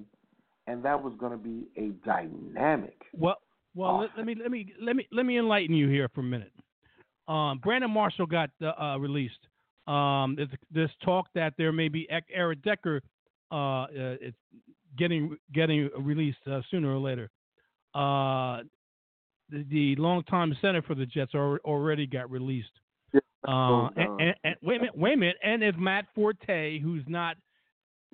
and 0.67 0.85
that 0.85 1.03
was 1.03 1.15
going 1.19 1.33
to 1.33 1.39
be 1.39 1.69
a 1.77 1.91
dynamic. 2.07 3.01
Well, 3.13 3.37
well, 3.75 4.01
let, 4.01 4.11
let 4.17 4.27
me 4.27 4.37
let 4.41 4.51
me 4.51 4.73
let 4.81 4.97
me 4.97 5.07
let 5.13 5.27
me 5.27 5.39
enlighten 5.39 5.75
you 5.75 5.89
here 5.89 6.09
for 6.15 6.21
a 6.21 6.25
minute. 6.25 6.53
Um, 7.29 7.59
Brandon 7.63 7.91
Marshall 7.91 8.27
got 8.27 8.51
uh, 8.61 8.73
uh, 8.81 8.99
released. 8.99 9.39
Um, 9.87 10.35
there's, 10.37 10.49
there's 10.71 10.91
talk 11.05 11.27
that 11.35 11.55
there 11.59 11.73
may 11.73 11.89
be 11.89 12.07
Eric 12.33 12.63
Decker 12.63 13.01
uh, 13.51 13.55
uh, 13.55 14.17
getting 14.99 15.37
getting 15.55 15.89
released 15.99 16.39
uh, 16.51 16.61
sooner 16.71 16.95
or 16.95 16.99
later. 16.99 17.31
Uh, 17.95 18.63
the, 19.51 19.65
the 19.71 19.97
longtime 19.97 20.57
center 20.61 20.83
for 20.83 20.95
the 20.95 21.07
Jets 21.07 21.35
al- 21.35 21.59
already 21.65 22.07
got 22.07 22.31
released. 22.31 22.71
Uh, 23.47 23.89
and, 23.97 24.09
uh, 24.09 24.17
and, 24.21 24.35
and 24.45 24.57
wait 24.63 24.77
a 24.77 24.81
minute, 24.81 24.97
wait 24.97 25.15
a 25.15 25.17
minute, 25.17 25.37
and 25.43 25.65
if 25.65 25.77
Matt 25.77 26.07
Forte, 26.15 26.79
who's 26.79 27.03
not 27.09 27.37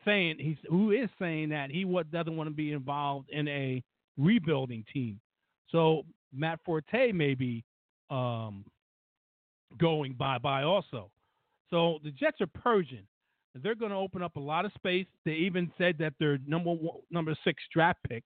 saying 0.08 0.36
he's 0.38 0.56
who 0.68 0.92
is 0.92 1.08
saying 1.18 1.50
that 1.50 1.70
he 1.70 1.84
what 1.84 2.10
doesn't 2.10 2.36
want 2.36 2.48
to 2.48 2.54
be 2.54 2.72
involved 2.72 3.28
in 3.30 3.46
a 3.48 3.82
rebuilding 4.16 4.84
team, 4.92 5.20
so 5.70 6.04
Matt 6.34 6.60
Forte 6.64 7.12
may 7.12 7.34
be 7.34 7.64
um, 8.10 8.64
going 9.78 10.14
bye 10.14 10.38
bye 10.38 10.62
also. 10.62 11.10
So 11.70 11.98
the 12.02 12.10
Jets 12.10 12.40
are 12.40 12.46
purging. 12.46 13.06
They're 13.62 13.74
going 13.74 13.90
to 13.90 13.96
open 13.96 14.22
up 14.22 14.36
a 14.36 14.40
lot 14.40 14.64
of 14.64 14.72
space. 14.74 15.06
They 15.24 15.32
even 15.32 15.70
said 15.76 15.96
that 15.98 16.14
their 16.18 16.38
number 16.46 16.70
one, 16.70 16.98
number 17.10 17.36
six 17.44 17.62
draft 17.72 17.98
pick 18.08 18.24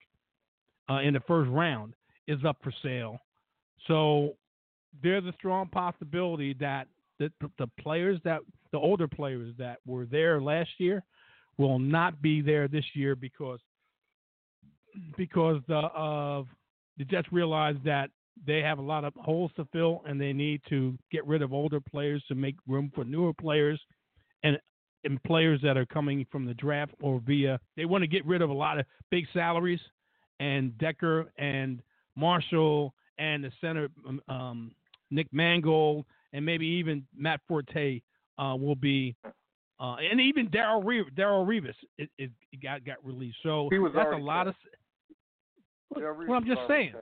uh, 0.91 1.01
in 1.01 1.15
the 1.15 1.21
first 1.21 1.51
round 1.51 1.95
is 2.29 2.39
up 2.47 2.59
for 2.63 2.73
sale. 2.83 3.19
So 3.89 4.35
there's 5.03 5.25
a 5.25 5.33
strong 5.39 5.69
possibility 5.69 6.55
that 6.61 6.87
the, 7.19 7.33
the 7.59 7.67
players 7.81 8.21
that 8.25 8.41
the 8.73 8.79
older 8.79 9.09
players 9.09 9.55
that 9.59 9.79
were 9.87 10.07
there 10.07 10.41
last 10.41 10.71
year 10.79 11.03
will 11.59 11.79
not 11.79 12.21
be 12.23 12.41
there 12.41 12.69
this 12.69 12.85
year 12.95 13.15
because 13.15 13.61
because 15.17 15.61
the 15.69 15.89
of 15.95 16.47
the 16.99 17.05
Jets 17.05 17.29
realize 17.33 17.77
that 17.85 18.11
they 18.47 18.61
have 18.61 18.79
a 18.79 18.83
lot 18.83 19.05
of 19.05 19.13
holes 19.17 19.51
to 19.57 19.67
fill 19.73 20.03
and 20.07 20.21
they 20.21 20.33
need 20.33 20.61
to 20.69 20.97
get 21.11 21.27
rid 21.27 21.43
of 21.43 21.53
older 21.53 21.81
players 21.81 22.23
to 22.29 22.35
make 22.35 22.57
room 22.67 22.91
for 22.95 23.05
newer 23.05 23.33
players 23.33 23.81
and 24.43 24.59
and 25.05 25.23
players 25.25 25.61
that 25.63 25.77
are 25.77 25.87
coming 25.87 26.25
from 26.31 26.47
the 26.47 26.55
draft 26.55 26.93
or 27.01 27.21
via 27.27 27.59
they 27.77 27.85
want 27.85 28.03
to 28.03 28.09
get 28.09 28.25
rid 28.25 28.43
of 28.43 28.51
a 28.51 28.55
lot 28.55 28.79
of 28.79 28.87
big 29.11 29.27
salaries 29.33 29.81
and 30.41 30.77
Decker 30.79 31.31
and 31.39 31.83
Marshall 32.17 32.95
and 33.19 33.45
the 33.45 33.53
center 33.61 33.89
um, 34.07 34.21
um, 34.29 34.73
Nick 35.11 35.27
Mangold 35.33 36.05
and 36.33 36.45
maybe 36.45 36.67
even 36.67 37.05
Matt 37.17 37.41
Forte 37.47 38.01
uh, 38.39 38.57
will 38.59 38.77
be 38.77 39.15
uh, 39.83 39.97
and 39.97 40.21
even 40.21 40.49
Daryl 40.49 40.83
Re- 40.85 41.11
Darrelle 41.17 41.45
Revis 41.47 41.75
it, 41.99 42.09
it 42.17 42.31
got 42.63 42.85
got 42.85 43.05
released. 43.05 43.39
So 43.43 43.69
that's 43.93 44.07
a 44.15 44.25
lot 44.25 44.47
of. 44.49 44.55
Well, 46.29 46.39
I'm 46.39 46.47
just 46.47 46.61
saying. 46.69 46.93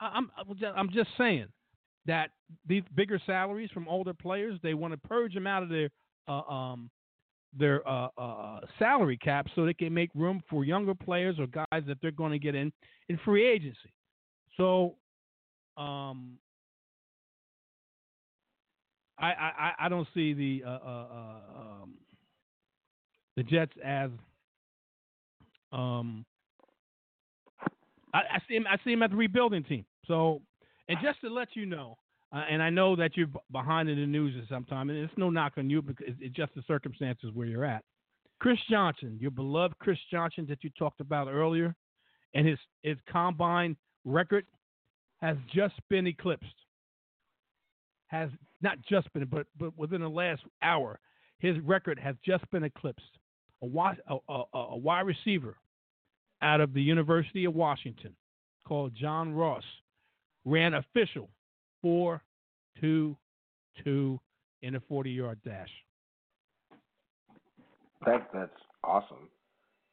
I'm 0.00 0.30
I'm 0.76 0.90
just 0.90 1.10
saying 1.18 1.46
that 2.06 2.30
these 2.66 2.82
bigger 2.94 3.20
salaries 3.26 3.70
from 3.74 3.88
older 3.88 4.14
players, 4.14 4.58
they 4.62 4.74
want 4.74 4.92
to 4.92 5.08
purge 5.08 5.34
them 5.34 5.46
out 5.46 5.62
of 5.62 5.68
their 5.68 5.90
uh, 6.28 6.40
um 6.42 6.90
their 7.58 7.86
uh, 7.86 8.08
uh, 8.16 8.60
salary 8.78 9.18
cap 9.18 9.46
so 9.54 9.66
they 9.66 9.74
can 9.74 9.92
make 9.92 10.10
room 10.14 10.42
for 10.48 10.64
younger 10.64 10.94
players 10.94 11.38
or 11.38 11.46
guys 11.48 11.82
that 11.86 11.98
they're 12.00 12.10
going 12.10 12.32
to 12.32 12.38
get 12.38 12.54
in 12.54 12.72
in 13.10 13.18
free 13.24 13.46
agency. 13.46 13.92
So, 14.56 14.94
um, 15.76 16.38
I 19.18 19.26
I, 19.32 19.52
I- 19.58 19.74
I 19.86 19.88
don't 19.88 20.08
see 20.14 20.32
the 20.32 20.62
uh, 20.66 20.70
uh, 20.70 21.06
uh, 21.12 21.60
um, 21.60 21.94
the 23.36 23.42
Jets 23.42 23.72
as 23.84 24.10
um. 25.72 26.24
I, 28.14 28.18
I 28.18 28.38
see 28.48 28.56
him. 28.56 28.66
I 28.70 28.76
see 28.84 28.92
him 28.92 29.02
at 29.02 29.10
the 29.10 29.16
rebuilding 29.16 29.64
team. 29.64 29.84
So, 30.06 30.42
and 30.88 30.98
just 31.02 31.20
to 31.22 31.30
let 31.30 31.48
you 31.54 31.66
know, 31.66 31.96
uh, 32.34 32.44
and 32.50 32.62
I 32.62 32.70
know 32.70 32.94
that 32.96 33.16
you're 33.16 33.30
behind 33.50 33.88
in 33.88 33.98
the 33.98 34.06
news 34.06 34.34
at 34.40 34.48
some 34.48 34.64
time, 34.64 34.90
and 34.90 34.98
it's 34.98 35.12
no 35.16 35.30
knock 35.30 35.54
on 35.56 35.70
you 35.70 35.80
because 35.82 36.02
it's- 36.06 36.18
it's 36.20 36.36
just 36.36 36.54
the 36.54 36.62
circumstances 36.62 37.30
where 37.32 37.46
you're 37.46 37.64
at. 37.64 37.84
Chris 38.40 38.58
Johnson, 38.68 39.18
your 39.20 39.30
beloved 39.30 39.78
Chris 39.78 39.98
Johnson 40.10 40.46
that 40.46 40.64
you 40.64 40.70
talked 40.70 41.00
about 41.00 41.28
earlier, 41.28 41.74
and 42.34 42.46
his 42.46 42.58
his 42.82 42.98
combine 43.08 43.76
record 44.04 44.46
has 45.20 45.36
just 45.54 45.74
been 45.88 46.06
eclipsed. 46.06 46.66
Has 48.08 48.30
not 48.60 48.78
just 48.82 49.10
been, 49.12 49.24
but 49.26 49.46
but 49.56 49.76
within 49.78 50.00
the 50.00 50.10
last 50.10 50.42
hour, 50.62 50.98
his 51.38 51.58
record 51.60 51.98
has 51.98 52.16
just 52.24 52.48
been 52.50 52.64
eclipsed. 52.64 53.18
A, 53.62 53.66
a, 54.08 54.18
a, 54.28 54.44
a 54.54 54.76
wide 54.76 55.06
receiver 55.06 55.56
out 56.42 56.60
of 56.60 56.74
the 56.74 56.82
University 56.82 57.44
of 57.44 57.54
Washington 57.54 58.14
called 58.66 58.92
John 58.94 59.32
Ross 59.32 59.64
ran 60.44 60.74
official 60.74 61.28
4 61.82 62.20
2 62.80 63.16
2 63.84 64.20
in 64.62 64.74
a 64.74 64.80
40 64.80 65.10
yard 65.10 65.38
dash. 65.44 65.70
That 68.04 68.28
that's 68.34 68.50
awesome. 68.82 69.28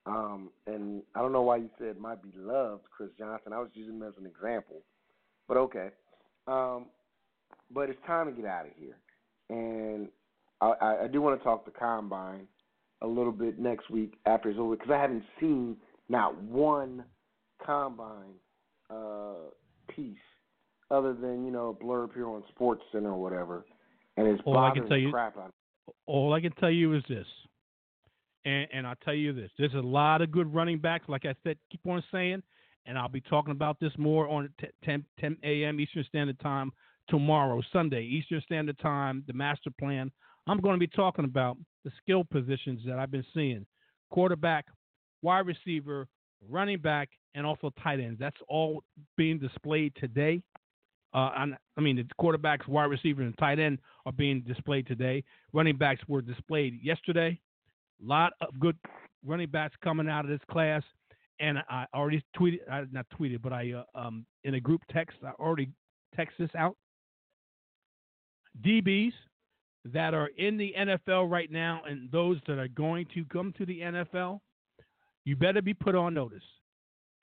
Um, 0.05 0.49
and 0.65 1.03
I 1.13 1.21
don't 1.21 1.31
know 1.31 1.43
why 1.43 1.57
you 1.57 1.69
said 1.77 1.97
my 1.99 2.15
beloved 2.15 2.83
Chris 2.95 3.09
Johnson. 3.17 3.53
I 3.53 3.59
was 3.59 3.69
using 3.73 3.95
him 3.95 4.03
as 4.03 4.13
an 4.19 4.25
example, 4.25 4.81
but 5.47 5.57
okay. 5.57 5.89
Um, 6.47 6.85
but 7.71 7.89
it's 7.89 7.99
time 8.07 8.25
to 8.25 8.31
get 8.31 8.45
out 8.45 8.65
of 8.65 8.71
here, 8.75 8.97
and 9.49 10.07
I, 10.61 10.73
I, 10.81 11.03
I 11.03 11.07
do 11.07 11.21
want 11.21 11.39
to 11.39 11.43
talk 11.43 11.65
the 11.65 11.71
combine 11.71 12.47
a 13.01 13.07
little 13.07 13.31
bit 13.31 13.59
next 13.59 13.89
week 13.89 14.13
after 14.25 14.49
it's 14.49 14.59
over 14.59 14.75
because 14.75 14.91
I 14.91 14.99
haven't 15.01 15.23
seen 15.39 15.77
not 16.09 16.41
one 16.43 17.03
combine 17.65 18.33
uh, 18.89 19.33
piece 19.95 20.17
other 20.91 21.13
than 21.13 21.45
you 21.45 21.51
know 21.51 21.69
a 21.79 21.83
blurb 21.83 22.13
here 22.13 22.27
on 22.27 22.43
Sports 22.49 22.81
Center 22.91 23.11
or 23.11 23.21
whatever, 23.21 23.65
and 24.17 24.27
it's 24.27 24.41
All 24.45 24.57
I 24.57 24.69
bothering 24.69 24.81
can 24.81 24.89
tell 24.89 24.97
the 24.97 25.01
you- 25.03 25.11
crap 25.11 25.37
out. 25.37 25.53
all 26.07 26.33
I 26.33 26.41
can 26.41 26.51
tell 26.53 26.71
you 26.71 26.93
is 26.95 27.03
this, 27.07 27.27
and, 28.45 28.67
and 28.73 28.87
I'll 28.87 28.95
tell 29.05 29.13
you 29.13 29.33
this: 29.33 29.51
there's 29.57 29.73
a 29.75 29.79
lot 29.79 30.21
of 30.21 30.31
good 30.31 30.53
running 30.53 30.79
backs. 30.79 31.05
Like 31.07 31.25
I 31.25 31.35
said, 31.43 31.57
keep 31.71 31.81
on 31.87 32.03
saying, 32.11 32.41
and 32.85 32.97
I'll 32.97 33.07
be 33.09 33.21
talking 33.21 33.51
about 33.51 33.79
this 33.79 33.91
more 33.97 34.27
on 34.27 34.49
t- 34.59 34.67
10, 34.83 35.05
10 35.19 35.37
a.m. 35.43 35.79
Eastern 35.79 36.03
Standard 36.05 36.39
Time 36.39 36.71
tomorrow, 37.07 37.61
Sunday 37.71 38.03
Eastern 38.03 38.41
Standard 38.41 38.79
Time. 38.79 39.23
The 39.27 39.33
master 39.33 39.69
plan. 39.79 40.11
I'm 40.47 40.59
going 40.59 40.75
to 40.75 40.79
be 40.79 40.87
talking 40.87 41.25
about 41.25 41.57
the 41.85 41.91
skill 42.01 42.23
positions 42.23 42.81
that 42.85 42.99
I've 42.99 43.11
been 43.11 43.25
seeing: 43.33 43.65
quarterback, 44.09 44.65
wide 45.21 45.45
receiver, 45.45 46.07
running 46.47 46.79
back, 46.79 47.09
and 47.35 47.45
also 47.45 47.71
tight 47.81 47.99
ends. 47.99 48.19
That's 48.19 48.37
all 48.47 48.83
being 49.17 49.39
displayed 49.39 49.93
today. 49.99 50.41
Uh, 51.13 51.31
I 51.77 51.81
mean, 51.81 51.95
the 51.95 52.05
quarterbacks, 52.21 52.67
wide 52.67 52.85
receiver, 52.85 53.23
and 53.23 53.35
tight 53.39 53.59
end 53.59 53.79
are 54.05 54.11
being 54.11 54.41
displayed 54.41 54.85
today. 54.85 55.23
Running 55.53 55.75
backs 55.75 56.01
were 56.07 56.21
displayed 56.21 56.79
yesterday. 56.83 57.39
A 58.01 58.05
lot 58.05 58.33
of 58.41 58.59
good 58.59 58.77
running 59.25 59.49
backs 59.49 59.75
coming 59.83 60.07
out 60.07 60.25
of 60.25 60.31
this 60.31 60.41
class. 60.51 60.83
And 61.39 61.57
I 61.69 61.85
already 61.95 62.23
tweeted, 62.37 62.59
I, 62.69 62.83
not 62.91 63.07
tweeted, 63.17 63.41
but 63.41 63.53
I 63.53 63.71
uh, 63.71 63.99
um, 63.99 64.25
in 64.43 64.55
a 64.55 64.59
group 64.59 64.81
text, 64.91 65.17
I 65.25 65.31
already 65.41 65.69
text 66.15 66.35
this 66.37 66.49
out. 66.55 66.75
DBs 68.63 69.13
that 69.93 70.13
are 70.13 70.29
in 70.37 70.57
the 70.57 70.73
NFL 70.77 71.29
right 71.29 71.51
now 71.51 71.81
and 71.87 72.11
those 72.11 72.37
that 72.47 72.57
are 72.57 72.67
going 72.67 73.05
to 73.13 73.25
come 73.25 73.53
to 73.57 73.65
the 73.65 73.79
NFL, 73.79 74.39
you 75.25 75.35
better 75.35 75.61
be 75.61 75.73
put 75.73 75.95
on 75.95 76.13
notice. 76.13 76.43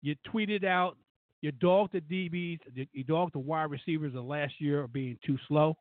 You 0.02 0.16
tweeted 0.26 0.64
out, 0.64 0.96
you 1.40 1.52
dogged 1.52 1.92
the 1.92 2.00
DBs, 2.00 2.60
you 2.92 3.04
dogged 3.04 3.34
the 3.34 3.38
wide 3.38 3.70
receivers 3.70 4.14
of 4.14 4.24
last 4.24 4.54
year 4.58 4.82
of 4.82 4.92
being 4.92 5.18
too 5.24 5.38
slow. 5.48 5.76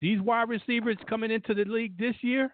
These 0.00 0.20
wide 0.20 0.48
receivers 0.48 0.96
coming 1.08 1.30
into 1.30 1.54
the 1.54 1.64
league 1.64 1.96
this 1.98 2.16
year, 2.20 2.50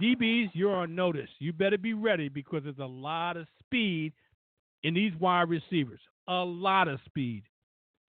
DBs, 0.00 0.50
you're 0.54 0.74
on 0.74 0.94
notice. 0.94 1.28
You 1.38 1.52
better 1.52 1.76
be 1.76 1.92
ready 1.92 2.28
because 2.28 2.62
there's 2.64 2.78
a 2.78 2.84
lot 2.84 3.36
of 3.36 3.46
speed 3.58 4.12
in 4.82 4.94
these 4.94 5.12
wide 5.20 5.48
receivers. 5.48 6.00
A 6.28 6.44
lot 6.44 6.88
of 6.88 7.00
speed. 7.06 7.42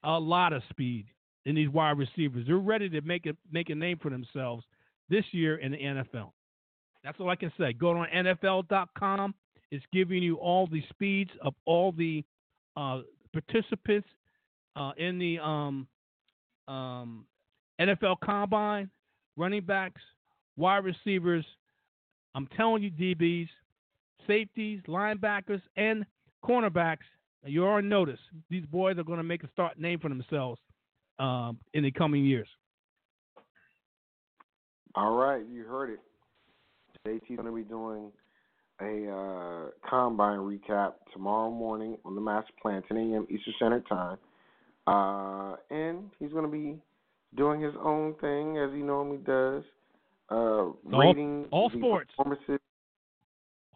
A 0.03 0.19
lot 0.19 0.53
of 0.53 0.63
speed 0.71 1.07
in 1.47 1.55
these 1.55 1.69
wide 1.69 1.99
receivers. 1.99 2.47
They're 2.47 2.57
ready 2.57 2.89
to 2.91 3.01
make 3.03 3.27
a 3.27 3.33
make 3.51 3.71
a 3.71 3.75
name 3.75 3.99
for 4.01 4.11
themselves 4.11 4.65
this 5.09 5.25
year 5.33 5.57
in 5.57 5.73
the 5.73 5.79
NFL. 5.79 6.33
That's 7.03 7.19
all 7.19 7.31
I 7.31 7.37
can 7.37 7.53
say. 7.59 7.73
Go 7.73 7.91
on 7.91 8.07
NFL.com. 8.15 9.35
It's 9.71 9.85
giving 9.93 10.23
you 10.23 10.37
all 10.37 10.67
the 10.67 10.83
speeds 10.91 11.31
of 11.43 11.55
all 11.65 11.93
the 11.93 12.25
uh, 12.77 13.01
participants 13.33 14.09
uh, 14.77 14.93
in 14.97 15.19
the 15.19 15.39
um, 15.39 15.87
um, 16.69 17.25
NFL 17.81 18.17
Combine, 18.23 18.91
running 19.37 19.63
backs, 19.63 20.03
wide 20.57 20.85
receivers. 20.85 21.45
I'm 22.35 22.49
telling 22.57 22.83
you, 22.83 22.91
DBs, 22.91 23.49
safeties, 24.27 24.81
linebackers, 24.87 25.63
and 25.77 26.05
cornerbacks. 26.45 26.99
You're 27.45 27.71
on 27.71 27.89
notice. 27.89 28.21
These 28.51 28.67
boys 28.67 28.99
are 28.99 29.05
going 29.05 29.19
to 29.19 29.25
make 29.25 29.43
a 29.43 29.51
start 29.51 29.79
name 29.79 29.99
for 29.99 30.11
themselves 30.11 30.61
um, 31.21 31.59
in 31.75 31.85
the 31.85 31.91
coming 31.93 32.25
years. 32.25 32.49
All 34.97 35.15
right, 35.15 35.43
you 35.49 35.65
heard 35.65 35.91
it. 35.91 36.01
JT's 37.07 37.37
going 37.37 37.47
to 37.47 37.53
be 37.55 37.63
doing 37.63 38.11
a 38.81 39.13
uh, 39.13 39.89
combine 39.89 40.39
recap 40.39 40.95
tomorrow 41.13 41.51
morning 41.51 41.97
on 42.05 42.15
the 42.15 42.21
Master 42.21 42.53
Plan, 42.61 42.83
10 42.89 42.97
a.m. 42.97 43.27
Eastern 43.31 43.55
Standard 43.57 43.87
Time. 43.89 44.19
Uh, 44.87 45.57
and 45.71 46.11
he's 46.19 46.33
going 46.33 46.45
to 46.45 46.51
be 46.51 46.77
doing 47.37 47.61
his 47.61 47.75
own 47.83 48.15
thing 48.21 48.59
as 48.59 48.71
he 48.73 48.79
normally 48.79 49.19
does, 49.19 49.63
uh, 50.31 50.65
rating 50.85 51.47
all 51.53 51.69
the 51.69 51.79
sports. 51.79 52.11
performances, 52.17 52.59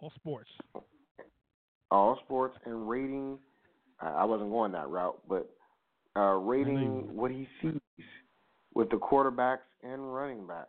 All 0.00 0.12
sports. 0.16 0.50
all 1.90 2.18
sports, 2.24 2.56
and 2.64 2.88
rating. 2.88 3.38
I 4.00 4.24
wasn't 4.24 4.50
going 4.50 4.72
that 4.72 4.88
route, 4.88 5.20
but 5.28 5.48
uh, 6.16 6.34
rating 6.34 7.14
what 7.14 7.30
he 7.30 7.48
sees 7.60 7.80
with 8.74 8.90
the 8.90 8.96
quarterbacks 8.96 9.58
and 9.82 10.14
running 10.14 10.46
backs. 10.46 10.68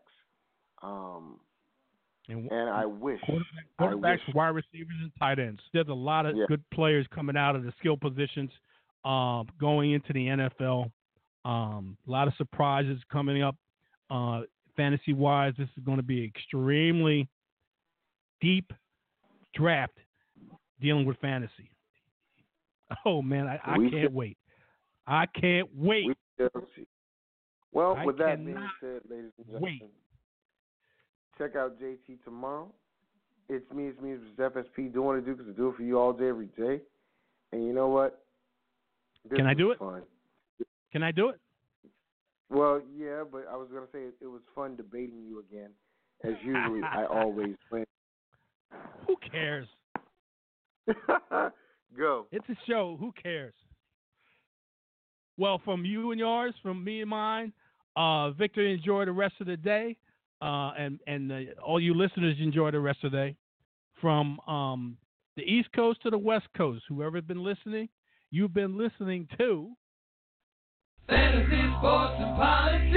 Um, 0.84 1.40
And, 2.28 2.52
and 2.52 2.70
I 2.70 2.86
wish, 2.86 3.20
quarterback, 3.22 3.66
I 3.80 3.84
quarterbacks, 3.84 4.26
wish 4.28 4.36
wide 4.36 4.48
receivers, 4.50 4.96
and 5.02 5.12
tight 5.20 5.40
ends. 5.40 5.62
There's 5.74 5.88
a 5.90 5.94
lot 5.94 6.26
of 6.26 6.36
Yeah. 6.36 6.46
good 6.48 6.64
players 6.72 7.06
coming 7.14 7.38
out 7.38 7.56
of 7.56 7.64
the 7.64 7.72
skill 7.80 7.98
positions, 7.98 8.52
um, 9.04 9.48
going 9.60 9.92
into 9.92 10.12
the 10.14 10.28
NFL. 10.30 10.92
Um, 11.46 11.96
a 12.08 12.12
lot 12.12 12.28
of 12.28 12.34
surprises 12.36 13.00
coming 13.12 13.44
up, 13.44 13.56
uh, 14.10 14.42
fantasy 14.76 15.14
wise. 15.14 15.54
This 15.58 15.70
is 15.78 15.84
going 15.84 15.98
to 15.98 16.04
be 16.04 16.24
extremely 16.24 17.28
deep 18.42 18.72
draft 19.54 19.98
dealing 20.82 21.06
with 21.06 21.18
fantasy. 21.20 21.70
Oh 23.06 23.22
man, 23.22 23.48
I, 23.48 23.56
I 23.64 23.76
can't 23.78 23.92
should- 23.92 24.14
wait. 24.14 24.38
I 25.08 25.26
can't 25.28 25.70
wait. 25.76 26.08
we. 26.38 26.88
Well, 27.72 27.96
I 27.98 28.06
with 28.06 28.18
that 28.20 28.44
being 28.44 28.58
said, 28.80 29.02
ladies 29.10 29.32
and 29.38 29.62
wait. 29.62 29.80
gentlemen, 29.80 29.90
check 31.38 31.56
out 31.56 31.80
JT 31.80 32.24
tomorrow. 32.24 32.72
It's 33.50 33.70
me, 33.72 33.88
it's 33.88 34.02
me, 34.02 34.14
it's 34.14 34.40
FSP 34.40 34.94
doing 34.94 35.06
what 35.06 35.18
I 35.18 35.20
do 35.20 35.36
because 35.36 35.52
I 35.54 35.56
do 35.56 35.70
it 35.70 35.76
for 35.76 35.84
you 35.84 36.00
all 36.00 36.14
day, 36.14 36.30
every 36.30 36.48
day. 36.58 36.82
And 37.52 37.64
you 37.66 37.74
know 37.74 37.88
what? 37.88 38.24
This 39.30 39.38
Can 39.38 39.46
I 39.46 39.54
do 39.54 39.72
it? 39.72 39.80
Fun. 39.80 40.02
Can 40.92 41.04
I 41.04 41.12
do 41.12 41.30
it? 41.30 41.40
Well, 42.50 42.82
yeah, 42.98 43.24
but 43.30 43.46
I 43.52 43.58
was 43.58 43.68
gonna 43.74 43.88
say 43.92 44.00
it, 44.00 44.16
it 44.22 44.28
was 44.28 44.42
fun 44.54 44.76
debating 44.76 45.24
you 45.28 45.40
again. 45.40 45.72
As 46.24 46.34
usually, 46.44 46.82
I 46.84 47.06
always 47.12 47.56
win. 47.72 47.86
Who 49.08 49.16
cares? 49.32 49.68
Go. 51.98 52.28
It's 52.32 52.48
a 52.50 52.56
show. 52.68 52.98
Who 53.00 53.12
cares? 53.22 53.54
Well, 55.38 55.62
from 55.64 55.84
you 55.84 56.12
and 56.12 56.20
yours, 56.20 56.54
from 56.62 56.84
me 56.84 57.02
and 57.02 57.10
mine, 57.10 57.52
uh, 57.96 58.32
Victor, 58.32 58.66
enjoy 58.66 59.06
the 59.06 59.12
rest 59.12 59.36
of 59.42 59.48
the 59.48 59.58
day, 59.58 59.98
uh, 60.42 60.72
and 60.78 61.00
and 61.08 61.32
uh, 61.32 61.62
all 61.66 61.80
you 61.80 61.94
listeners 61.94 62.38
enjoy 62.40 62.72
the 62.72 62.80
rest 62.80 63.04
of 63.04 63.12
the 63.12 63.18
day. 63.18 63.36
From 64.02 64.40
um, 64.42 64.98
the 65.36 65.44
East 65.44 65.70
Coast 65.74 66.02
to 66.04 66.10
the 66.10 66.18
West 66.18 66.48
Coast, 66.56 66.84
whoever's 66.90 67.24
been 67.24 67.44
listening, 67.44 67.90
you've 68.32 68.54
been 68.54 68.78
listening 68.78 69.28
to. 69.38 69.72
Fantasy, 71.08 71.62
sports, 71.78 72.16
and 72.18 72.36
politics. 72.36 72.96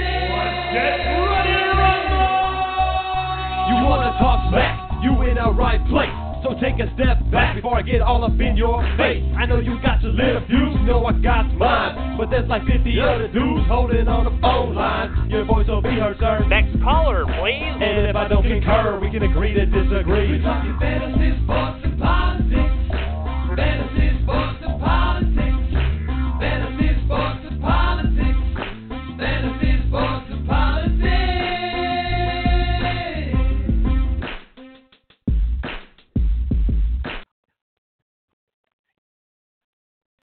You 3.69 3.75
wanna 3.85 4.17
talk 4.19 4.49
smack? 4.49 5.03
You 5.03 5.21
in 5.23 5.35
the 5.35 5.51
right 5.51 5.79
place. 5.87 6.18
So 6.49 6.57
take 6.57 6.81
a 6.81 6.91
step 6.95 7.21
back 7.29 7.53
before 7.53 7.77
I 7.77 7.83
get 7.83 8.01
all 8.01 8.25
up 8.25 8.33
in 8.41 8.57
your 8.57 8.81
face. 8.97 9.21
I 9.37 9.45
know 9.45 9.59
you 9.59 9.77
got 9.83 10.01
your 10.01 10.13
little 10.13 10.41
views, 10.47 10.81
you 10.81 10.87
know 10.89 11.05
I 11.05 11.13
got 11.21 11.45
mine. 11.53 12.17
But 12.17 12.31
there's 12.31 12.49
like 12.49 12.65
50 12.65 12.89
other 12.99 13.27
dudes 13.27 13.67
holding 13.69 14.07
on 14.07 14.25
the 14.25 14.33
phone 14.41 14.73
line. 14.73 15.29
Your 15.29 15.45
voice 15.45 15.67
will 15.67 15.83
be 15.83 15.93
heard, 15.93 16.17
sir. 16.17 16.41
Next 16.49 16.73
caller, 16.81 17.25
please. 17.25 17.77
And 17.77 18.09
if 18.09 18.15
I 18.15 18.27
don't 18.27 18.41
concur, 18.41 18.99
we 18.99 19.11
can 19.11 19.21
agree 19.29 19.53
to 19.53 19.65
disagree. 19.67 20.31
We 20.31 20.41
talking 20.41 20.75
fantasy 20.79 21.37
sports, 21.45 21.85
and 21.85 21.99
politics. 22.01 23.55
fantasy 23.55 24.23
sports. 24.23 24.58